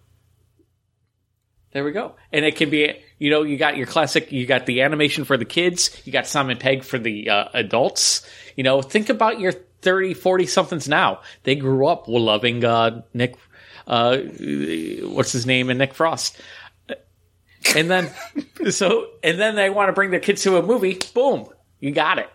[1.71, 2.15] There we go.
[2.31, 5.37] And it can be, you know, you got your classic, you got the animation for
[5.37, 8.27] the kids, you got Simon Pegg for the uh, adults.
[8.55, 11.21] You know, think about your 30, 40 somethings now.
[11.43, 13.35] They grew up loving uh, Nick,
[13.85, 16.41] uh, what's his name, and Nick Frost.
[17.75, 18.09] And then,
[18.71, 20.99] so, and then they want to bring their kids to a movie.
[21.13, 21.47] Boom,
[21.79, 22.29] you got it.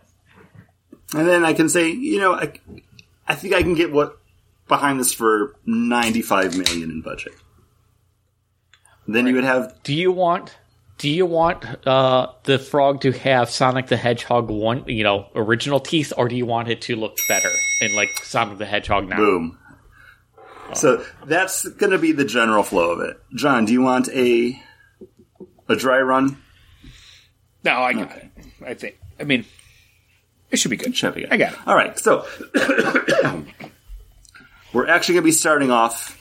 [1.14, 2.52] And then I can say, you know, I,
[3.26, 4.18] I think I can get what
[4.68, 7.34] behind this for 95 million in budget.
[9.06, 10.56] Then you would have Do you want?
[10.98, 15.80] Do you want uh, the frog to have Sonic the Hedgehog one, you know, original
[15.80, 17.48] teeth, or do you want it to look better
[17.80, 19.16] in like Sonic the Hedgehog now?
[19.16, 19.58] boom.
[20.74, 23.20] So that's going to be the general flow of it.
[23.34, 24.62] John, do you want a
[25.68, 26.36] a dry run?
[27.64, 28.30] No, I got it.
[28.64, 28.98] I think.
[29.20, 29.44] I mean,
[30.50, 30.96] it should be good.
[30.96, 31.26] Chevy.
[31.30, 31.58] I got it.
[31.66, 32.26] All right, so
[34.72, 36.18] we're actually going to be starting off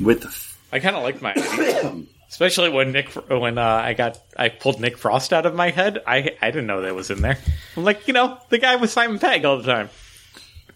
[0.00, 0.24] with
[0.72, 1.34] I kind of like my.
[2.28, 6.02] Especially when Nick, when uh, I got, I pulled Nick Frost out of my head.
[6.06, 7.38] I I didn't know that was in there.
[7.74, 9.88] I'm like, you know, the guy with Simon Pegg all the time.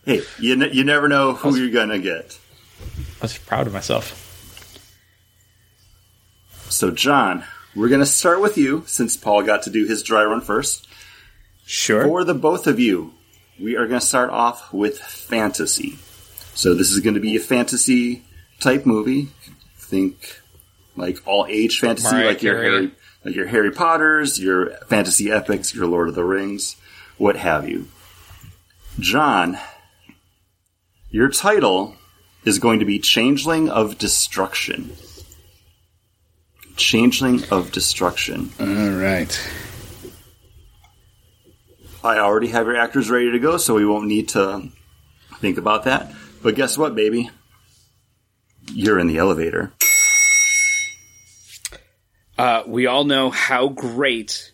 [0.07, 2.39] hey, you ne- you never know who you're going to get.
[3.21, 4.32] I was proud of myself.
[6.73, 7.45] So, John,
[7.77, 10.89] we're going to start with you since Paul got to do his dry run first.
[11.67, 12.05] Sure.
[12.05, 13.15] For the both of you,
[13.61, 15.99] we are going to start off with fantasy.
[16.55, 18.25] So, this is going to be a fantasy
[18.59, 19.29] type movie.
[19.77, 20.41] Think
[20.97, 22.93] like all age fantasy, Mariah like your Harry,
[23.25, 26.77] like your Harry Potters, your fantasy epics, your Lord of the Rings,
[27.19, 27.89] what have you.
[28.99, 29.59] John,
[31.11, 31.97] your title
[32.45, 34.93] is going to be Changeling of Destruction.
[36.77, 38.51] Changeling of Destruction.
[38.59, 39.51] All right.
[42.05, 44.69] I already have your actors ready to go, so we won't need to
[45.39, 46.13] think about that.
[46.43, 47.31] But guess what, baby?
[48.73, 49.73] You're in the elevator.
[52.37, 54.53] Uh, we all know how great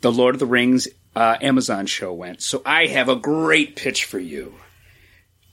[0.00, 0.86] the Lord of the Rings
[1.16, 2.42] uh, Amazon show went.
[2.42, 4.54] So I have a great pitch for you.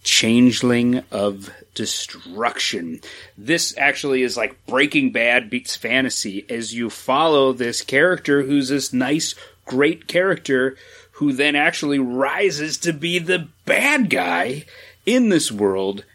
[0.06, 3.02] Changeling of Destruction.
[3.38, 8.94] This actually is like Breaking Bad beats fantasy as you follow this character who's this
[8.94, 9.36] nice,
[9.66, 10.78] great character
[11.14, 14.64] who then actually rises to be the bad guy
[15.06, 16.06] in this world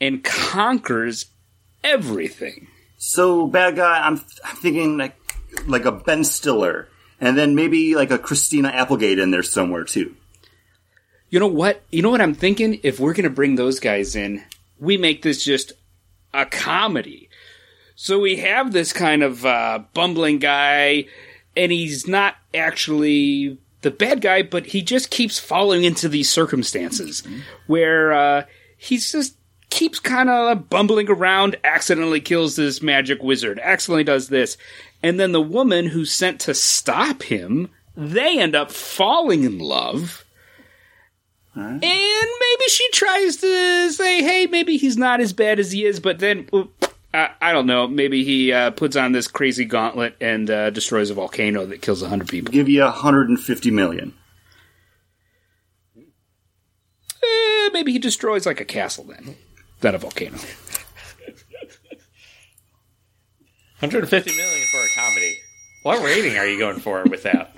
[0.00, 1.26] and conquers
[1.82, 2.68] everything.
[2.98, 5.16] So, bad guy, I'm, I'm thinking like
[5.66, 6.88] like a Ben Stiller,
[7.20, 10.14] and then maybe like a Christina Applegate in there somewhere too.
[11.30, 11.82] You know what?
[11.90, 12.80] You know what I'm thinking?
[12.82, 14.44] If we're going to bring those guys in,
[14.78, 15.72] we make this just
[16.34, 17.28] a comedy.
[17.94, 21.06] So we have this kind of uh, bumbling guy,
[21.56, 27.22] and he's not actually the bad guy, but he just keeps falling into these circumstances
[27.66, 28.44] where uh,
[28.76, 29.36] he's just
[29.70, 34.56] keeps kind of bumbling around, accidentally kills this magic wizard, accidentally does this,
[35.02, 40.24] and then the woman who's sent to stop him, they end up falling in love.
[41.62, 46.00] And maybe she tries to say, hey, maybe he's not as bad as he is,
[46.00, 50.50] but then, uh, I don't know, maybe he uh, puts on this crazy gauntlet and
[50.50, 52.52] uh, destroys a volcano that kills 100 people.
[52.52, 54.14] Give you 150 million.
[57.22, 59.36] Eh, maybe he destroys like a castle then,
[59.82, 60.38] not a volcano.
[63.80, 65.38] 150 million for a comedy.
[65.82, 67.56] What rating are you going for with that?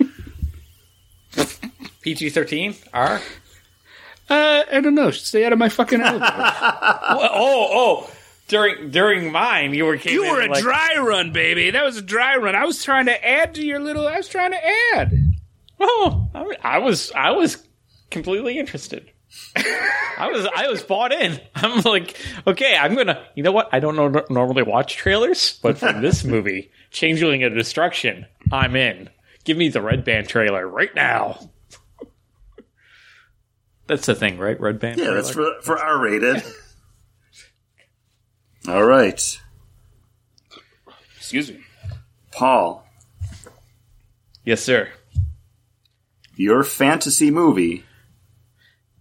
[2.02, 2.76] PG 13?
[2.92, 3.20] R?
[4.32, 5.10] Uh, I don't know.
[5.10, 6.32] Stay out of my fucking elevator.
[6.34, 8.10] oh, oh.
[8.48, 11.70] During during mine, you were came you in were a like, dry run, baby.
[11.70, 12.54] That was a dry run.
[12.54, 14.06] I was trying to add to your little.
[14.06, 15.12] I was trying to add.
[15.80, 17.66] Oh, I, I was I was
[18.10, 19.10] completely interested.
[19.56, 21.40] I was I was bought in.
[21.54, 22.16] I'm like,
[22.46, 23.24] okay, I'm gonna.
[23.34, 23.68] You know what?
[23.72, 29.08] I don't know, normally watch trailers, but for this movie, Changeling of Destruction, I'm in.
[29.44, 31.38] Give me the Red Band trailer right now.
[33.92, 34.58] That's the thing, right?
[34.58, 34.96] Red Band.
[34.96, 35.20] Yeah, trailer?
[35.20, 36.42] that's for for R rated.
[38.66, 39.40] All right,
[41.18, 41.60] Excuse me.
[42.30, 42.86] Paul,
[44.46, 44.88] yes, sir.
[46.36, 47.84] your fantasy movie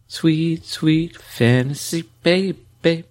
[0.08, 3.06] Sweet, sweet fantasy baby.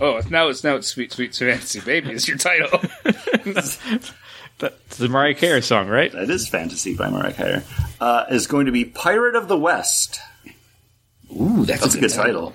[0.00, 2.80] Oh, now it's now it's sweet, sweet fantasy baby is your title.
[4.58, 6.10] That's the Mariah Carey song, right?
[6.10, 7.62] that is fantasy by Mariah Carey
[8.00, 10.18] uh, is going to be Pirate of the West.
[11.32, 12.54] Ooh, that's, That's a good title.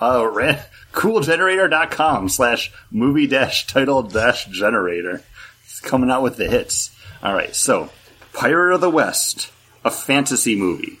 [0.00, 0.58] Uh, ran,
[0.92, 5.22] coolgenerator.com slash movie dash title dash generator.
[5.64, 6.90] It's coming out with the hits.
[7.22, 7.90] All right, so
[8.32, 9.50] Pirate of the West,
[9.84, 10.98] a fantasy movie.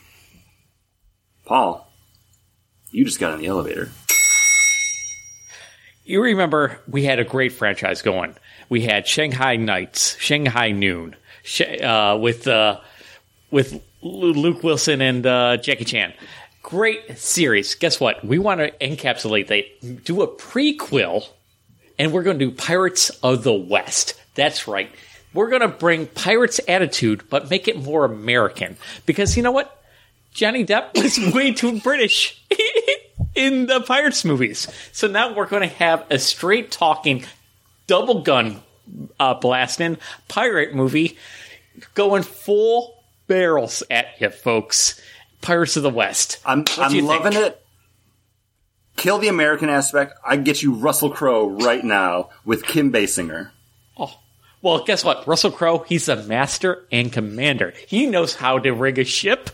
[1.44, 1.90] Paul,
[2.90, 3.90] you just got in the elevator.
[6.04, 8.34] You remember we had a great franchise going.
[8.68, 11.16] We had Shanghai Nights, Shanghai Noon,
[11.82, 12.80] uh, with uh,
[13.50, 16.12] with Luke Wilson and uh, Jackie Chan.
[16.62, 17.74] Great series.
[17.74, 18.24] Guess what?
[18.24, 21.28] We want to encapsulate that, do a prequel,
[21.98, 24.14] and we're going to do Pirates of the West.
[24.34, 24.90] That's right.
[25.34, 28.76] We're going to bring Pirates attitude, but make it more American.
[29.06, 29.82] Because you know what?
[30.32, 32.40] Johnny Depp was way too British.
[33.34, 34.68] in the Pirates movies.
[34.92, 37.24] So now we're going to have a straight talking,
[37.86, 38.62] double gun
[39.18, 39.98] uh, blasting
[40.28, 41.16] pirate movie
[41.94, 45.00] going full barrels at you, folks.
[45.42, 46.38] Pirates of the West.
[46.46, 47.46] I'm What I'm loving think?
[47.46, 47.58] it.
[48.96, 50.14] Kill the American aspect.
[50.24, 53.50] I get you Russell Crowe right now with Kim Basinger.
[53.98, 54.14] Oh,
[54.60, 55.26] Well, guess what?
[55.26, 57.72] Russell Crowe, he's a master and commander.
[57.88, 59.50] He knows how to rig a ship.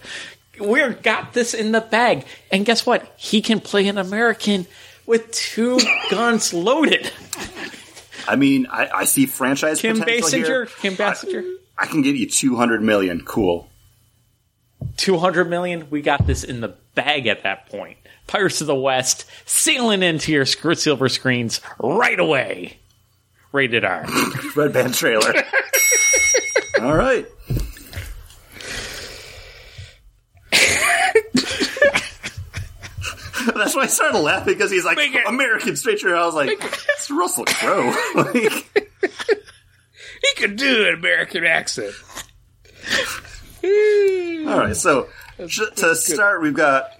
[0.60, 2.26] We've got this in the bag.
[2.50, 3.10] And guess what?
[3.16, 4.66] He can play an American
[5.06, 5.78] with two
[6.10, 7.10] guns loaded.
[8.26, 10.66] I mean, I, I see franchise Kim potential here.
[10.66, 11.54] Kim Basinger, Kim Basinger.
[11.78, 13.22] I can get you 200 million.
[13.24, 13.68] Cool.
[14.96, 17.98] 200 million, we got this in the bag at that point.
[18.26, 22.78] Pirates of the West sailing into your silver screens right away.
[23.52, 24.06] Rated R.
[24.56, 25.32] Red Band trailer.
[26.80, 27.26] All right.
[33.54, 36.04] That's why I started laughing because he's like American straight.
[36.04, 37.94] I was like, it's Russell Crowe.
[38.14, 41.94] like, He could do an American accent.
[44.48, 45.08] All right, so
[45.46, 46.90] j- to start, we've got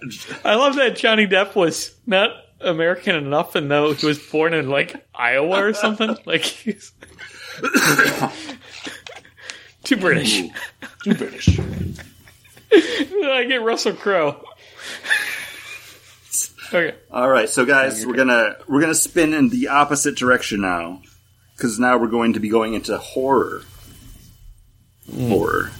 [0.43, 4.69] I love that Johnny Depp was not American enough and though he was born in
[4.69, 6.15] like Iowa or something.
[6.25, 6.91] like he's
[9.83, 10.43] too British.
[11.03, 11.59] Too British.
[12.71, 14.43] I get Russell Crowe.
[16.73, 16.95] okay.
[17.11, 21.01] All right, so guys, we're gonna we're gonna spin in the opposite direction now,
[21.55, 23.63] because now we're going to be going into horror.
[25.17, 25.71] Horror.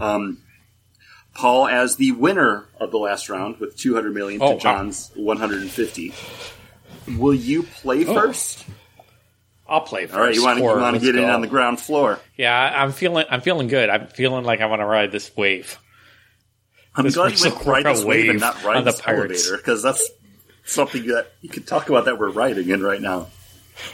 [0.00, 0.38] um,
[1.34, 4.58] Paul as the winner of the last round with 200 million to Oh, wow.
[4.58, 6.14] John's 150.
[7.18, 8.64] Will you play first?
[9.66, 10.14] I'll play first.
[10.16, 11.80] All right, you want to you Horror, want to let's get in on the ground
[11.80, 12.18] floor.
[12.36, 13.24] Yeah, I'm feeling.
[13.30, 13.88] I'm feeling good.
[13.88, 15.78] I'm feeling like I want to ride this wave.
[16.94, 19.46] I'm This glad you went this wave and not ride the this Pirates.
[19.46, 20.10] elevator because that's
[20.64, 23.28] something that you could talk about that we're riding in right now.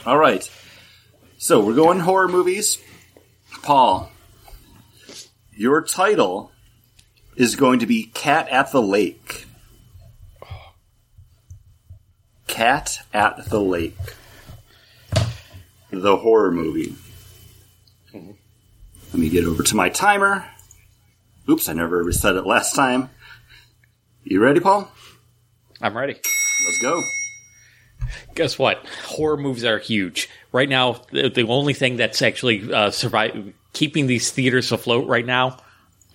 [0.05, 0.47] All right,
[1.37, 2.77] so we're going horror movies.
[3.61, 4.11] Paul,
[5.51, 6.51] your title
[7.35, 9.45] is going to be "Cat at the Lake."
[12.47, 13.97] Cat at the Lake,
[15.91, 16.95] the horror movie.
[18.13, 18.31] Mm-hmm.
[19.13, 20.45] Let me get over to my timer.
[21.47, 23.09] Oops, I never reset it last time.
[24.23, 24.91] You ready, Paul?
[25.81, 26.13] I'm ready.
[26.65, 27.01] Let's go.
[28.35, 28.85] Guess what?
[29.05, 31.01] Horror movies are huge right now.
[31.11, 35.57] The, only thing that's actually uh, survive keeping these theaters afloat right now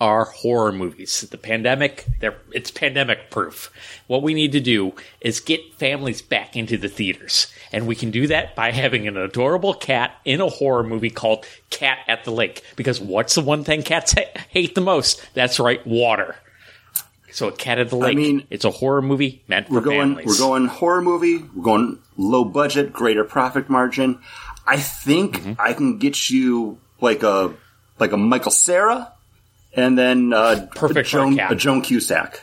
[0.01, 1.21] are horror movies.
[1.21, 2.05] The pandemic,
[2.51, 3.71] it's pandemic proof.
[4.07, 8.11] What we need to do is get families back into the theaters, and we can
[8.11, 12.31] do that by having an adorable cat in a horror movie called Cat at the
[12.31, 12.61] Lake.
[12.75, 15.25] Because what's the one thing cats ha- hate the most?
[15.33, 16.35] That's right, water.
[17.35, 18.13] So, a Cat at the Lake.
[18.13, 20.15] I mean, it's a horror movie meant for We're going.
[20.15, 20.25] families.
[20.27, 21.39] We're going horror movie.
[21.53, 24.19] We're going low budget, greater profit margin.
[24.65, 25.53] I think Mm-hmm.
[25.59, 27.53] I can get you like a
[27.99, 29.11] like a Michael Cera,
[29.73, 32.41] and then uh, Perfect a for a Joan, a Joan Cusack.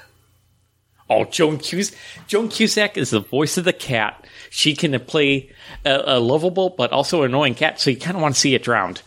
[1.08, 1.96] Oh, Joan Cusack.
[2.26, 4.26] Joan Cusack is the voice of the cat.
[4.50, 5.50] She can play
[5.86, 8.62] a, a lovable but also annoying cat, so you kind of want to see it
[8.62, 9.00] drowned.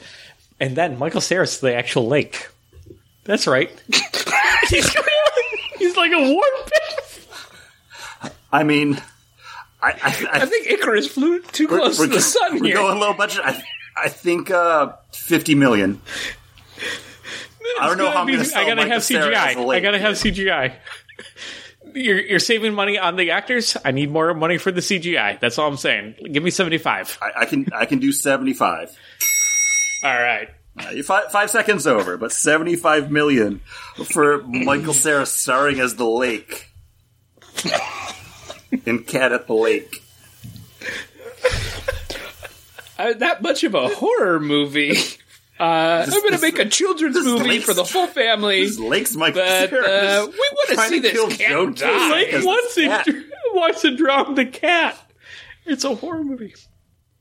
[0.60, 2.48] And then Michael Cera's the actual lake.
[3.24, 3.70] That's right.
[6.10, 8.32] like a war pit.
[8.52, 9.02] I mean,
[9.82, 12.76] I, I, I, think Icarus flew too close to the sun we're here.
[12.76, 13.42] going low budget.
[13.44, 13.62] I,
[13.98, 16.02] I think uh, fifty million.
[17.80, 19.76] I don't know how I'm going to sell I gotta have Cera as a CGI.
[19.76, 20.76] I gotta have CGI.
[21.94, 23.78] You're, you're saving money on the actors.
[23.84, 25.40] I need more money for the CGI.
[25.40, 26.16] That's all I'm saying.
[26.32, 27.18] Give me 75.
[27.22, 28.90] I, I can I can do seventy five.
[30.04, 30.50] All right.
[30.78, 33.60] Uh, five, five seconds over, but 75 million
[34.06, 36.70] for Michael Cera starring as the lake
[38.86, 40.02] in Cat at the Lake.
[42.98, 44.98] Uh, that much of a horror movie.
[45.60, 48.66] Uh, I'm going to make a children's movie lake's- for the whole family.
[48.66, 49.84] This lake's Michael But Cera.
[49.86, 52.12] uh, we want to trying see to kill this cat Joan die.
[52.12, 53.08] Lake Because wants the to, cat-
[53.54, 54.98] wants to drown the cat.
[55.66, 56.54] It's a horror movie.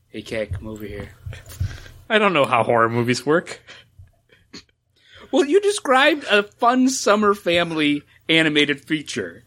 [0.09, 1.09] Hey, cat, come over here.
[2.09, 3.61] I don't know how horror movies work.
[5.31, 9.43] Well, you described a fun summer family animated feature.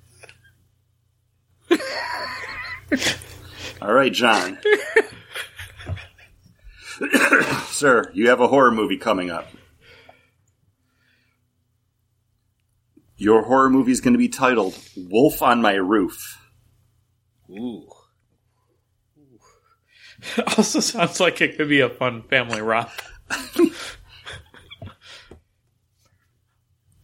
[3.81, 4.59] All right, John.
[7.69, 9.49] Sir, you have a horror movie coming up.
[13.17, 16.39] Your horror movie is going to be titled Wolf on My Roof.
[17.51, 17.89] Ooh.
[20.57, 22.91] Also sounds like it could be a fun family romp.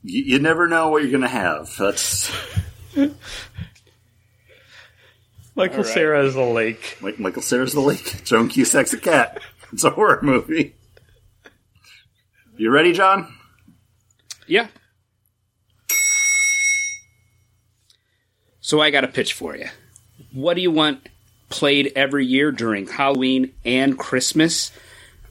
[0.04, 1.74] You, you never know what you're going to have.
[1.78, 2.30] That's
[5.56, 5.86] Michael All right.
[5.86, 6.98] Cera is a lake.
[7.00, 8.22] Like Michael Cera's the lake.
[8.24, 9.40] Joan Cusack's a cat.
[9.72, 10.76] It's a horror movie.
[12.56, 13.34] You ready, John?
[14.46, 14.68] Yeah.
[18.60, 19.68] So I got a pitch for you.
[20.32, 21.08] What do you want
[21.48, 24.72] played every year during Halloween and Christmas?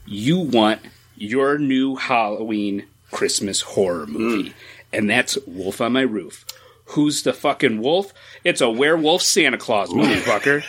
[0.06, 0.80] You want
[1.16, 4.52] your new Halloween Christmas horror movie.
[4.92, 6.44] And that's Wolf on My Roof.
[6.86, 8.12] Who's the fucking wolf?
[8.44, 10.62] It's a werewolf Santa Claus, motherfucker.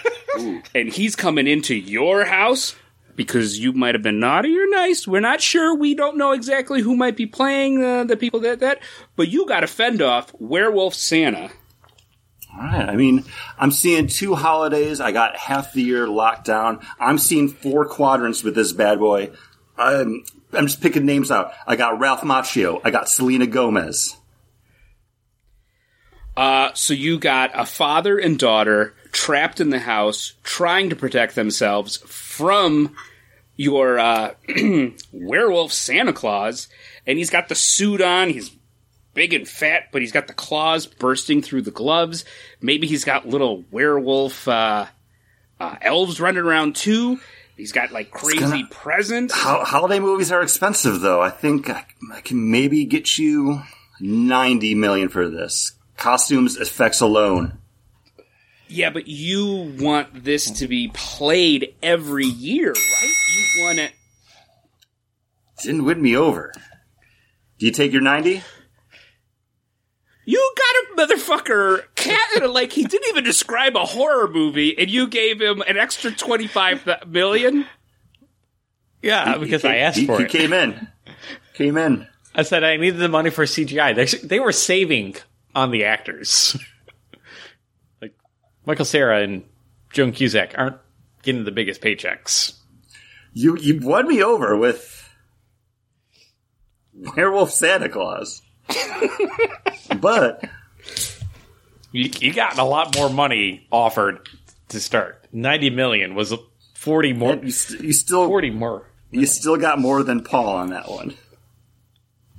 [0.75, 2.75] and he's coming into your house
[3.15, 5.07] because you might have been naughty or nice.
[5.07, 5.75] We're not sure.
[5.75, 8.79] We don't know exactly who might be playing uh, the people that that.
[9.15, 11.51] But you got to fend off werewolf Santa.
[12.57, 12.87] All right.
[12.87, 13.25] I mean,
[13.57, 15.01] I'm seeing two holidays.
[15.01, 16.79] I got half the year locked down.
[16.99, 19.31] I'm seeing four quadrants with this bad boy.
[19.77, 21.51] I'm, I'm just picking names out.
[21.67, 22.79] I got Ralph Macchio.
[22.83, 24.15] I got Selena Gomez.
[26.37, 31.35] Uh, so you got a father and daughter trapped in the house, trying to protect
[31.35, 32.95] themselves from
[33.55, 34.33] your uh,
[35.13, 36.67] werewolf Santa Claus,
[37.07, 38.29] and he's got the suit on.
[38.29, 38.51] He's
[39.15, 42.23] big and fat, but he's got the claws bursting through the gloves.
[42.61, 44.85] Maybe he's got little werewolf uh,
[45.59, 47.19] uh, elves running around too.
[47.57, 49.33] He's got like crazy gonna- presents.
[49.33, 51.21] Ho- holiday movies are expensive, though.
[51.21, 53.61] I think I, I can maybe get you
[53.99, 55.71] 90 million for this.
[55.97, 57.57] Costumes, effects alone.
[58.67, 63.13] Yeah, but you want this to be played every year, right?
[63.55, 63.93] You want it.
[65.63, 66.51] Didn't win me over.
[67.57, 68.43] Do you take your 90?
[70.25, 75.07] You got a motherfucker cat like he didn't even describe a horror movie, and you
[75.07, 77.65] gave him an extra twenty five million.
[79.01, 80.31] Yeah, because I asked he, for he it.
[80.31, 80.87] came in.
[81.53, 82.07] Came in.
[82.33, 83.95] I said I needed the money for CGI.
[83.95, 85.15] They, they were saving
[85.53, 86.57] on the actors.
[88.01, 88.13] like
[88.65, 89.43] Michael Cera and
[89.93, 90.77] Joan Cusack aren't
[91.21, 92.53] getting the biggest paychecks.
[93.31, 95.07] You you won me over with
[96.93, 98.41] Werewolf Santa Claus.
[99.99, 100.43] but
[101.91, 104.27] You, you got a lot more money offered
[104.69, 105.25] to start.
[105.31, 106.33] Ninety million was
[106.73, 107.35] forty more.
[107.35, 108.87] you, st- you still Forty more.
[109.11, 111.15] you still got more than Paul on that one.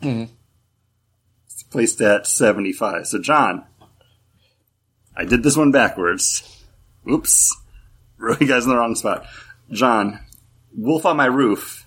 [0.02, 3.06] It's placed at seventy five.
[3.06, 3.64] So John,
[5.16, 6.64] I did this one backwards.
[7.10, 7.56] Oops,
[8.18, 9.26] wrote you guys in the wrong spot.
[9.70, 10.20] John,
[10.76, 11.86] Wolf on My Roof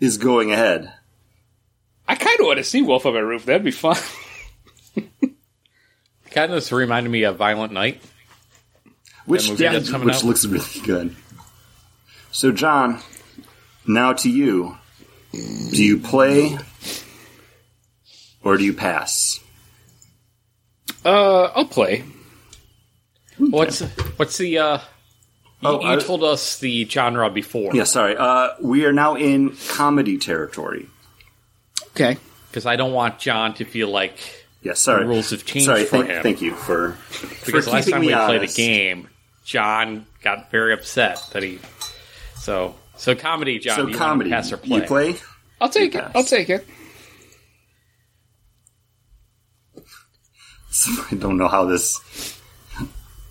[0.00, 0.92] is going ahead.
[2.08, 3.44] I kind of want to see Wolf on My Roof.
[3.46, 3.96] That'd be fun.
[6.30, 8.02] Kind of reminded me of Violent Night.
[9.24, 10.24] which movie that's coming which out.
[10.24, 11.16] looks really good.
[12.30, 13.00] So, John,
[13.86, 14.76] now to you.
[15.32, 16.58] Do you play
[18.42, 19.40] or do you pass?
[21.04, 22.04] Uh, I'll play.
[23.38, 23.80] What's
[24.16, 24.58] what's the?
[24.58, 24.82] uh You,
[25.62, 27.74] Oh, you I- told us the genre before.
[27.74, 28.14] Yeah, sorry.
[28.16, 30.88] Uh, we are now in comedy territory.
[31.96, 32.18] Okay.
[32.50, 34.18] because I don't want John to feel like
[34.62, 35.04] Yeah, sorry.
[35.04, 36.22] The rules have changed sorry, for thank, him.
[36.22, 36.96] Thank you for
[37.44, 39.08] because for last time me we played a game,
[39.44, 41.58] John got very upset that he.
[42.36, 43.76] So so comedy, John.
[43.76, 44.80] So you comedy, want to pass or play?
[44.80, 45.16] you play?
[45.60, 46.02] I'll take it.
[46.02, 46.12] Pass.
[46.14, 46.66] I'll take it.
[50.70, 52.38] So I don't know how this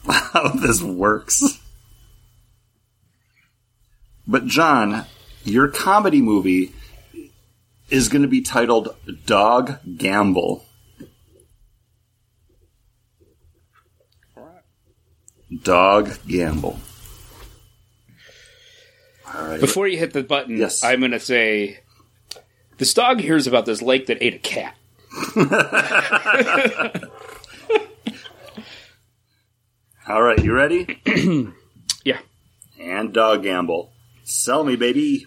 [0.08, 1.44] how this works.
[4.28, 5.06] But John,
[5.44, 6.74] your comedy movie
[7.90, 10.66] is going to be titled Dog Gamble.
[15.64, 16.80] Dog Gamble.
[19.34, 19.60] All right.
[19.60, 20.84] Before you hit the button, Yes.
[20.84, 21.80] I'm going to say
[22.78, 24.76] this dog hears about this lake that ate a cat.
[30.08, 31.02] All right, you ready?
[32.04, 32.20] Yeah.
[32.80, 33.92] And Dog Gamble.
[34.24, 35.26] Sell me, baby.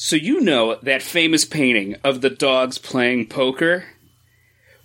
[0.00, 3.82] So you know that famous painting of the dogs playing poker?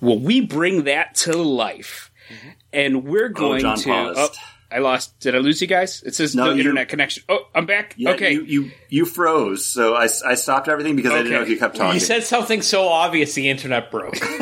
[0.01, 2.09] Well, we bring that to life.
[2.29, 2.49] Mm-hmm.
[2.73, 4.19] And we're oh, going John to paused.
[4.19, 4.29] Oh,
[4.71, 5.19] I lost.
[5.19, 6.01] Did I lose you guys?
[6.01, 7.21] It says No, no, you- internet connection.
[7.29, 7.93] Oh, I'm back.
[7.95, 8.33] Yeah, okay.
[8.33, 11.59] You, you you froze, so I, I stopped everything because I didn't know if you
[11.59, 11.93] kept talking.
[11.93, 14.15] You said something so obvious the internet broke.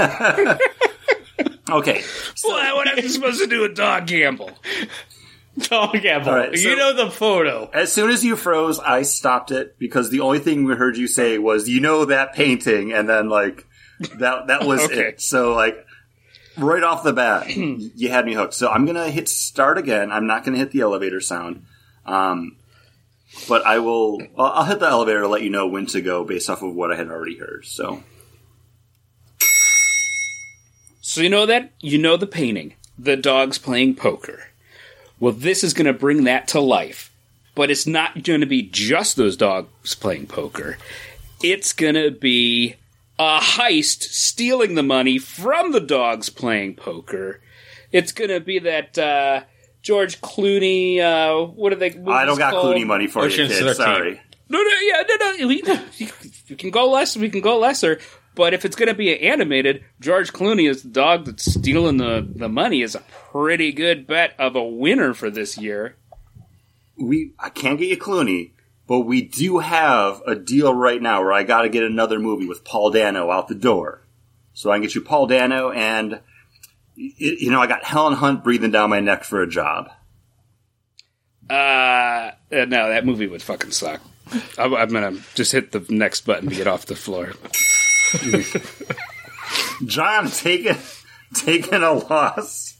[1.69, 2.01] okay.
[2.45, 4.51] well, what am I supposed to do with dog gamble?
[5.57, 5.95] Dog.
[6.05, 7.69] All right, so- you know the photo.
[7.73, 11.07] As soon as you froze, I stopped it because the only thing we heard you
[11.07, 13.65] say was, "You know that painting," and then like
[14.17, 15.09] that that was Okay.
[15.09, 15.21] it.
[15.21, 15.85] So like
[16.57, 18.53] right off the bat, you had me hooked.
[18.53, 20.11] So I'm gonna hit start again.
[20.11, 21.65] I'm not gonna hit the elevator sound,
[22.05, 22.55] um,
[23.49, 26.61] but I'll, I'll hit the elevator to let you know when to go based off
[26.63, 27.65] of what I had already heard.
[27.65, 28.03] So
[31.01, 32.75] So you know that you know the painting.
[32.97, 34.45] the dogs playing poker.
[35.21, 37.09] Well, this is going to bring that to life.
[37.53, 40.77] But it's not going to be just those dogs playing poker.
[41.43, 42.75] It's going to be
[43.19, 47.39] a heist stealing the money from the dogs playing poker.
[47.91, 49.43] It's going to be that uh,
[49.81, 50.99] George Clooney.
[50.99, 51.91] Uh, what are they?
[52.07, 52.75] I don't got called?
[52.75, 53.75] Clooney money for Ocean's you, kid.
[53.75, 53.75] 13.
[53.75, 54.21] Sorry.
[54.49, 55.47] No, no, yeah, no, no.
[55.47, 55.63] We,
[56.49, 57.15] we can go less.
[57.15, 57.99] We can go lesser.
[58.33, 62.25] But if it's going to be animated, George Clooney is the dog that's stealing the,
[62.33, 65.95] the money is a pretty good bet of a winner for this year.
[66.97, 68.51] We I can't get you Clooney,
[68.87, 72.47] but we do have a deal right now where I got to get another movie
[72.47, 74.01] with Paul Dano out the door.
[74.53, 76.19] So I can get you Paul Dano, and
[76.95, 79.89] you know I got Helen Hunt breathing down my neck for a job.
[81.49, 84.01] Uh, uh, no, that movie would fucking suck.
[84.57, 87.33] I'm, I'm gonna just hit the next button to get off the floor.
[89.85, 90.77] John taking
[91.33, 92.70] taking a loss.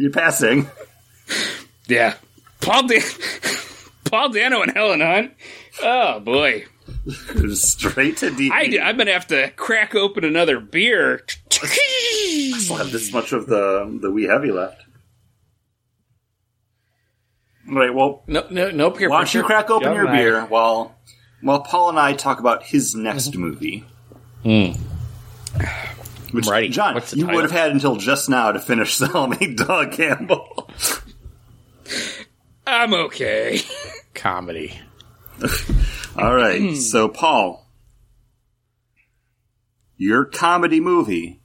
[0.00, 0.66] You're passing.
[1.86, 2.14] Yeah,
[2.62, 3.02] Paul Dan-
[4.04, 5.32] Paul Dano and Helen Hunt.
[5.82, 6.64] Oh boy,
[7.52, 8.50] Straight to D.
[8.50, 11.22] I, I'm gonna have to crack open another beer.
[11.62, 14.84] I still have this much of the the wee heavy left.
[17.68, 20.18] Right, Well, No, no, no peer why don't you crack open John your and I-
[20.18, 20.96] beer while
[21.42, 23.40] while Paul and I talk about his next mm-hmm.
[23.42, 23.84] movie.
[24.44, 24.72] Hmm.
[26.32, 26.68] Which, Righty.
[26.68, 27.40] John, What's the you title?
[27.42, 30.68] would have had until just now to finish selling me Doug Campbell.
[32.66, 33.60] I'm okay.
[34.14, 34.78] Comedy.
[36.16, 36.60] All right.
[36.60, 36.74] Hmm.
[36.74, 37.66] so, Paul,
[39.96, 41.40] your comedy movie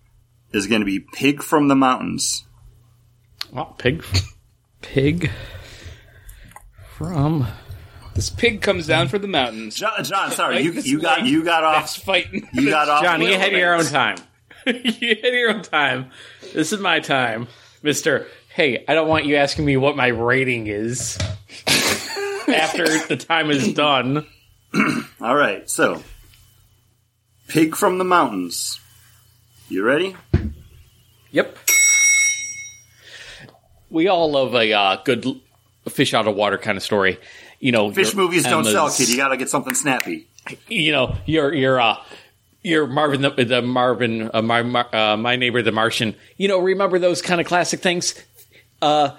[0.52, 2.46] is going to be Pig from the Mountains.
[3.52, 4.04] Well, pig.
[4.82, 5.32] Pig.
[6.98, 7.48] From.
[8.14, 9.76] This pig comes down from the mountains.
[9.76, 12.04] John, John sorry, Like you, this you got leg you got That's off.
[12.06, 12.48] fighting.
[12.54, 13.04] You got off.
[13.04, 14.18] Johnny, you had your own time.
[15.00, 16.10] you had your own time.
[16.54, 17.48] This is my time,
[17.84, 18.28] Mister.
[18.50, 21.18] Hey, I don't want you asking me what my rating is
[22.48, 24.26] after the time is done.
[25.22, 25.70] All right.
[25.70, 26.02] So,
[27.48, 28.80] Pig from the Mountains.
[29.68, 30.16] You ready?
[31.32, 31.58] Yep.
[33.90, 35.26] We all love a uh, good
[35.90, 37.20] fish out of water kind of story.
[37.60, 39.10] You know, Fish movies don't sell, kid.
[39.10, 40.28] You got to get something snappy.
[40.68, 41.98] you know, your your uh,
[42.66, 46.16] your Marvin the, the Marvin uh, my uh, my neighbor the Martian.
[46.38, 48.16] You know, remember those kind of classic things.
[48.82, 49.12] Uh,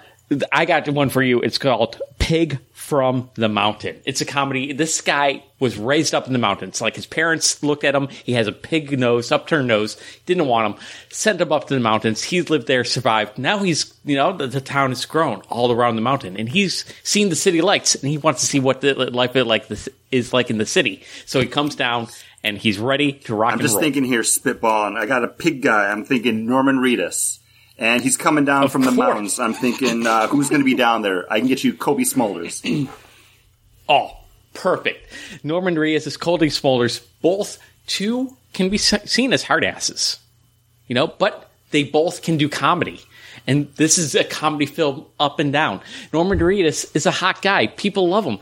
[0.51, 1.39] I got one for you.
[1.39, 4.01] It's called Pig from the Mountain.
[4.05, 4.73] It's a comedy.
[4.73, 6.81] This guy was raised up in the mountains.
[6.81, 8.09] Like his parents looked at him.
[8.09, 9.95] He has a pig nose, upturned nose.
[10.25, 10.81] Didn't want him.
[11.09, 12.23] Sent him up to the mountains.
[12.23, 13.37] He's lived there, survived.
[13.37, 16.83] Now he's, you know, the, the town has grown all around the mountain, and he's
[17.03, 19.87] seen the city lights, and he wants to see what the life is like this
[20.11, 21.03] is like in the city.
[21.25, 22.07] So he comes down,
[22.47, 23.81] and he's ready to rock I'm just roll.
[23.81, 24.97] thinking here, spitballing.
[24.97, 25.91] I got a pig guy.
[25.91, 27.39] I'm thinking Norman Reedus.
[27.77, 29.37] And he's coming down from the mountains.
[29.37, 31.31] I'm thinking, uh, who's going to be down there?
[31.31, 32.63] I can get you Cobie Smulders.
[33.89, 34.17] Oh,
[34.53, 35.13] perfect.
[35.45, 37.01] Norman Reedus is Cobie Smulders.
[37.21, 40.19] Both two can be seen as hard asses,
[40.87, 42.99] you know, but they both can do comedy.
[43.47, 45.79] And this is a comedy film up and down.
[46.11, 47.67] Norman Reedus is a hot guy.
[47.67, 48.39] People love him.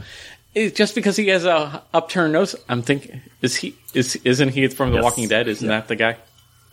[0.56, 4.68] It- just because he has a upturned nose, I'm thinking, is he, is, isn't he
[4.70, 5.04] from The Yes.
[5.04, 5.48] Walking Dead?
[5.48, 6.18] Isn't that the guy?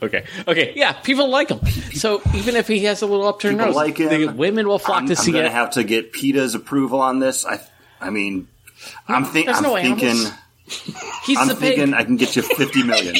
[0.01, 0.24] Okay.
[0.49, 0.72] Okay.
[0.76, 0.93] Yeah.
[0.93, 1.64] People like him.
[1.93, 4.09] So even if he has a little upturned People nose, like him.
[4.09, 5.52] the women will flock I'm, to I'm see going to it.
[5.52, 7.44] have to get PETA's approval on this.
[7.47, 7.61] I,
[8.01, 8.48] I mean,
[9.06, 10.32] I'm, think, There's I'm no thinking, animals.
[11.24, 11.77] He's I'm the pig.
[11.77, 13.15] thinking I can get you 50 million.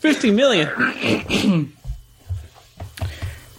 [0.00, 0.68] Fifty million.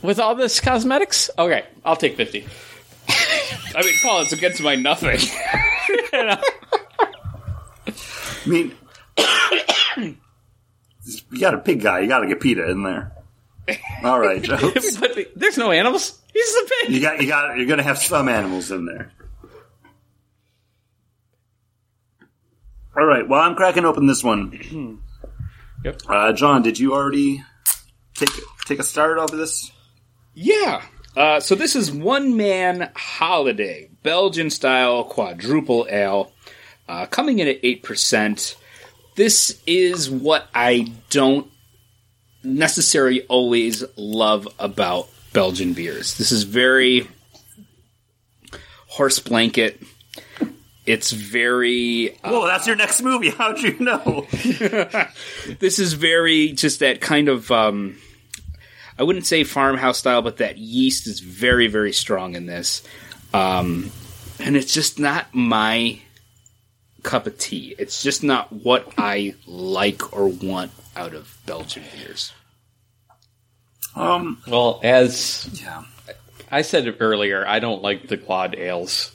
[0.01, 1.29] With all this cosmetics?
[1.37, 2.45] Okay, I'll take fifty.
[3.75, 5.19] I mean, Paul, it's against my nothing.
[6.13, 6.41] I
[8.45, 8.73] mean,
[11.07, 11.99] you got a pig guy.
[11.99, 13.11] You got to get PETA in there.
[14.03, 14.97] All right, jokes.
[14.97, 16.19] but there's no animals.
[16.33, 16.93] He's the pig.
[16.93, 19.11] You got, you got, you're going to have some animals in there.
[22.97, 23.27] All right.
[23.27, 25.01] Well, I'm cracking open this one.
[25.83, 26.01] Yep.
[26.09, 27.43] Uh, John, did you already
[28.15, 28.31] take
[28.65, 29.69] take a start off of this?
[30.33, 30.81] Yeah.
[31.15, 36.33] Uh, so this is one man holiday, Belgian style quadruple ale,
[36.89, 38.57] uh, coming in at eight percent.
[39.15, 41.47] This is what I don't
[42.43, 46.17] necessarily always love about Belgian beers.
[46.17, 47.07] This is very
[48.87, 49.81] horse blanket.
[50.85, 53.29] It's very uh, Whoa, that's your next movie.
[53.37, 54.27] How'd you know?
[55.59, 57.97] this is very just that kind of um,
[58.97, 62.83] I wouldn't say farmhouse style, but that yeast is very very strong in this,
[63.33, 63.91] um,
[64.39, 65.99] and it's just not my
[67.03, 67.75] cup of tea.
[67.77, 72.33] It's just not what I like or want out of Belgian beers.
[73.95, 75.83] Um, Well, as yeah.
[76.51, 79.11] I said it earlier, I don't like the quad ales.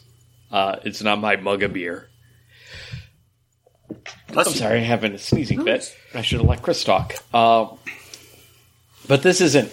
[0.51, 2.09] Uh, it's not my mug of beer.
[4.29, 4.59] Bless I'm you.
[4.59, 5.95] sorry, I'm having a sneezing fit.
[6.15, 7.15] I should have let Chris talk.
[7.35, 7.69] Uh,
[9.11, 9.71] but this isn't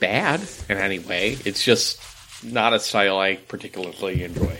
[0.00, 1.38] bad in any way.
[1.44, 2.00] It's just
[2.44, 4.58] not a style I particularly enjoy.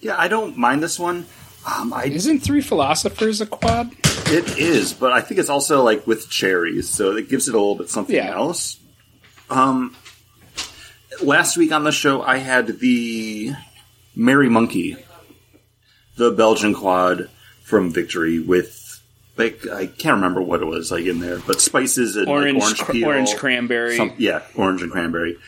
[0.00, 1.24] Yeah, I don't mind this one.
[1.66, 3.90] Um, I Isn't Three Philosophers a quad?
[4.28, 7.58] It is, but I think it's also like with cherries, so it gives it a
[7.58, 8.36] little bit something Yeah.
[8.36, 8.76] else.
[9.48, 9.96] Um,
[11.22, 13.52] last week on the show, I had the
[14.14, 14.96] Merry Monkey,
[16.16, 17.30] the Belgian quad
[17.64, 18.85] from Victory with
[19.36, 22.62] like I can't remember what it was like in there, but spices and like, Orange,
[22.62, 23.96] orange cr- peel, orange cranberry.
[23.96, 25.38] some- yeah, orange and cranberry.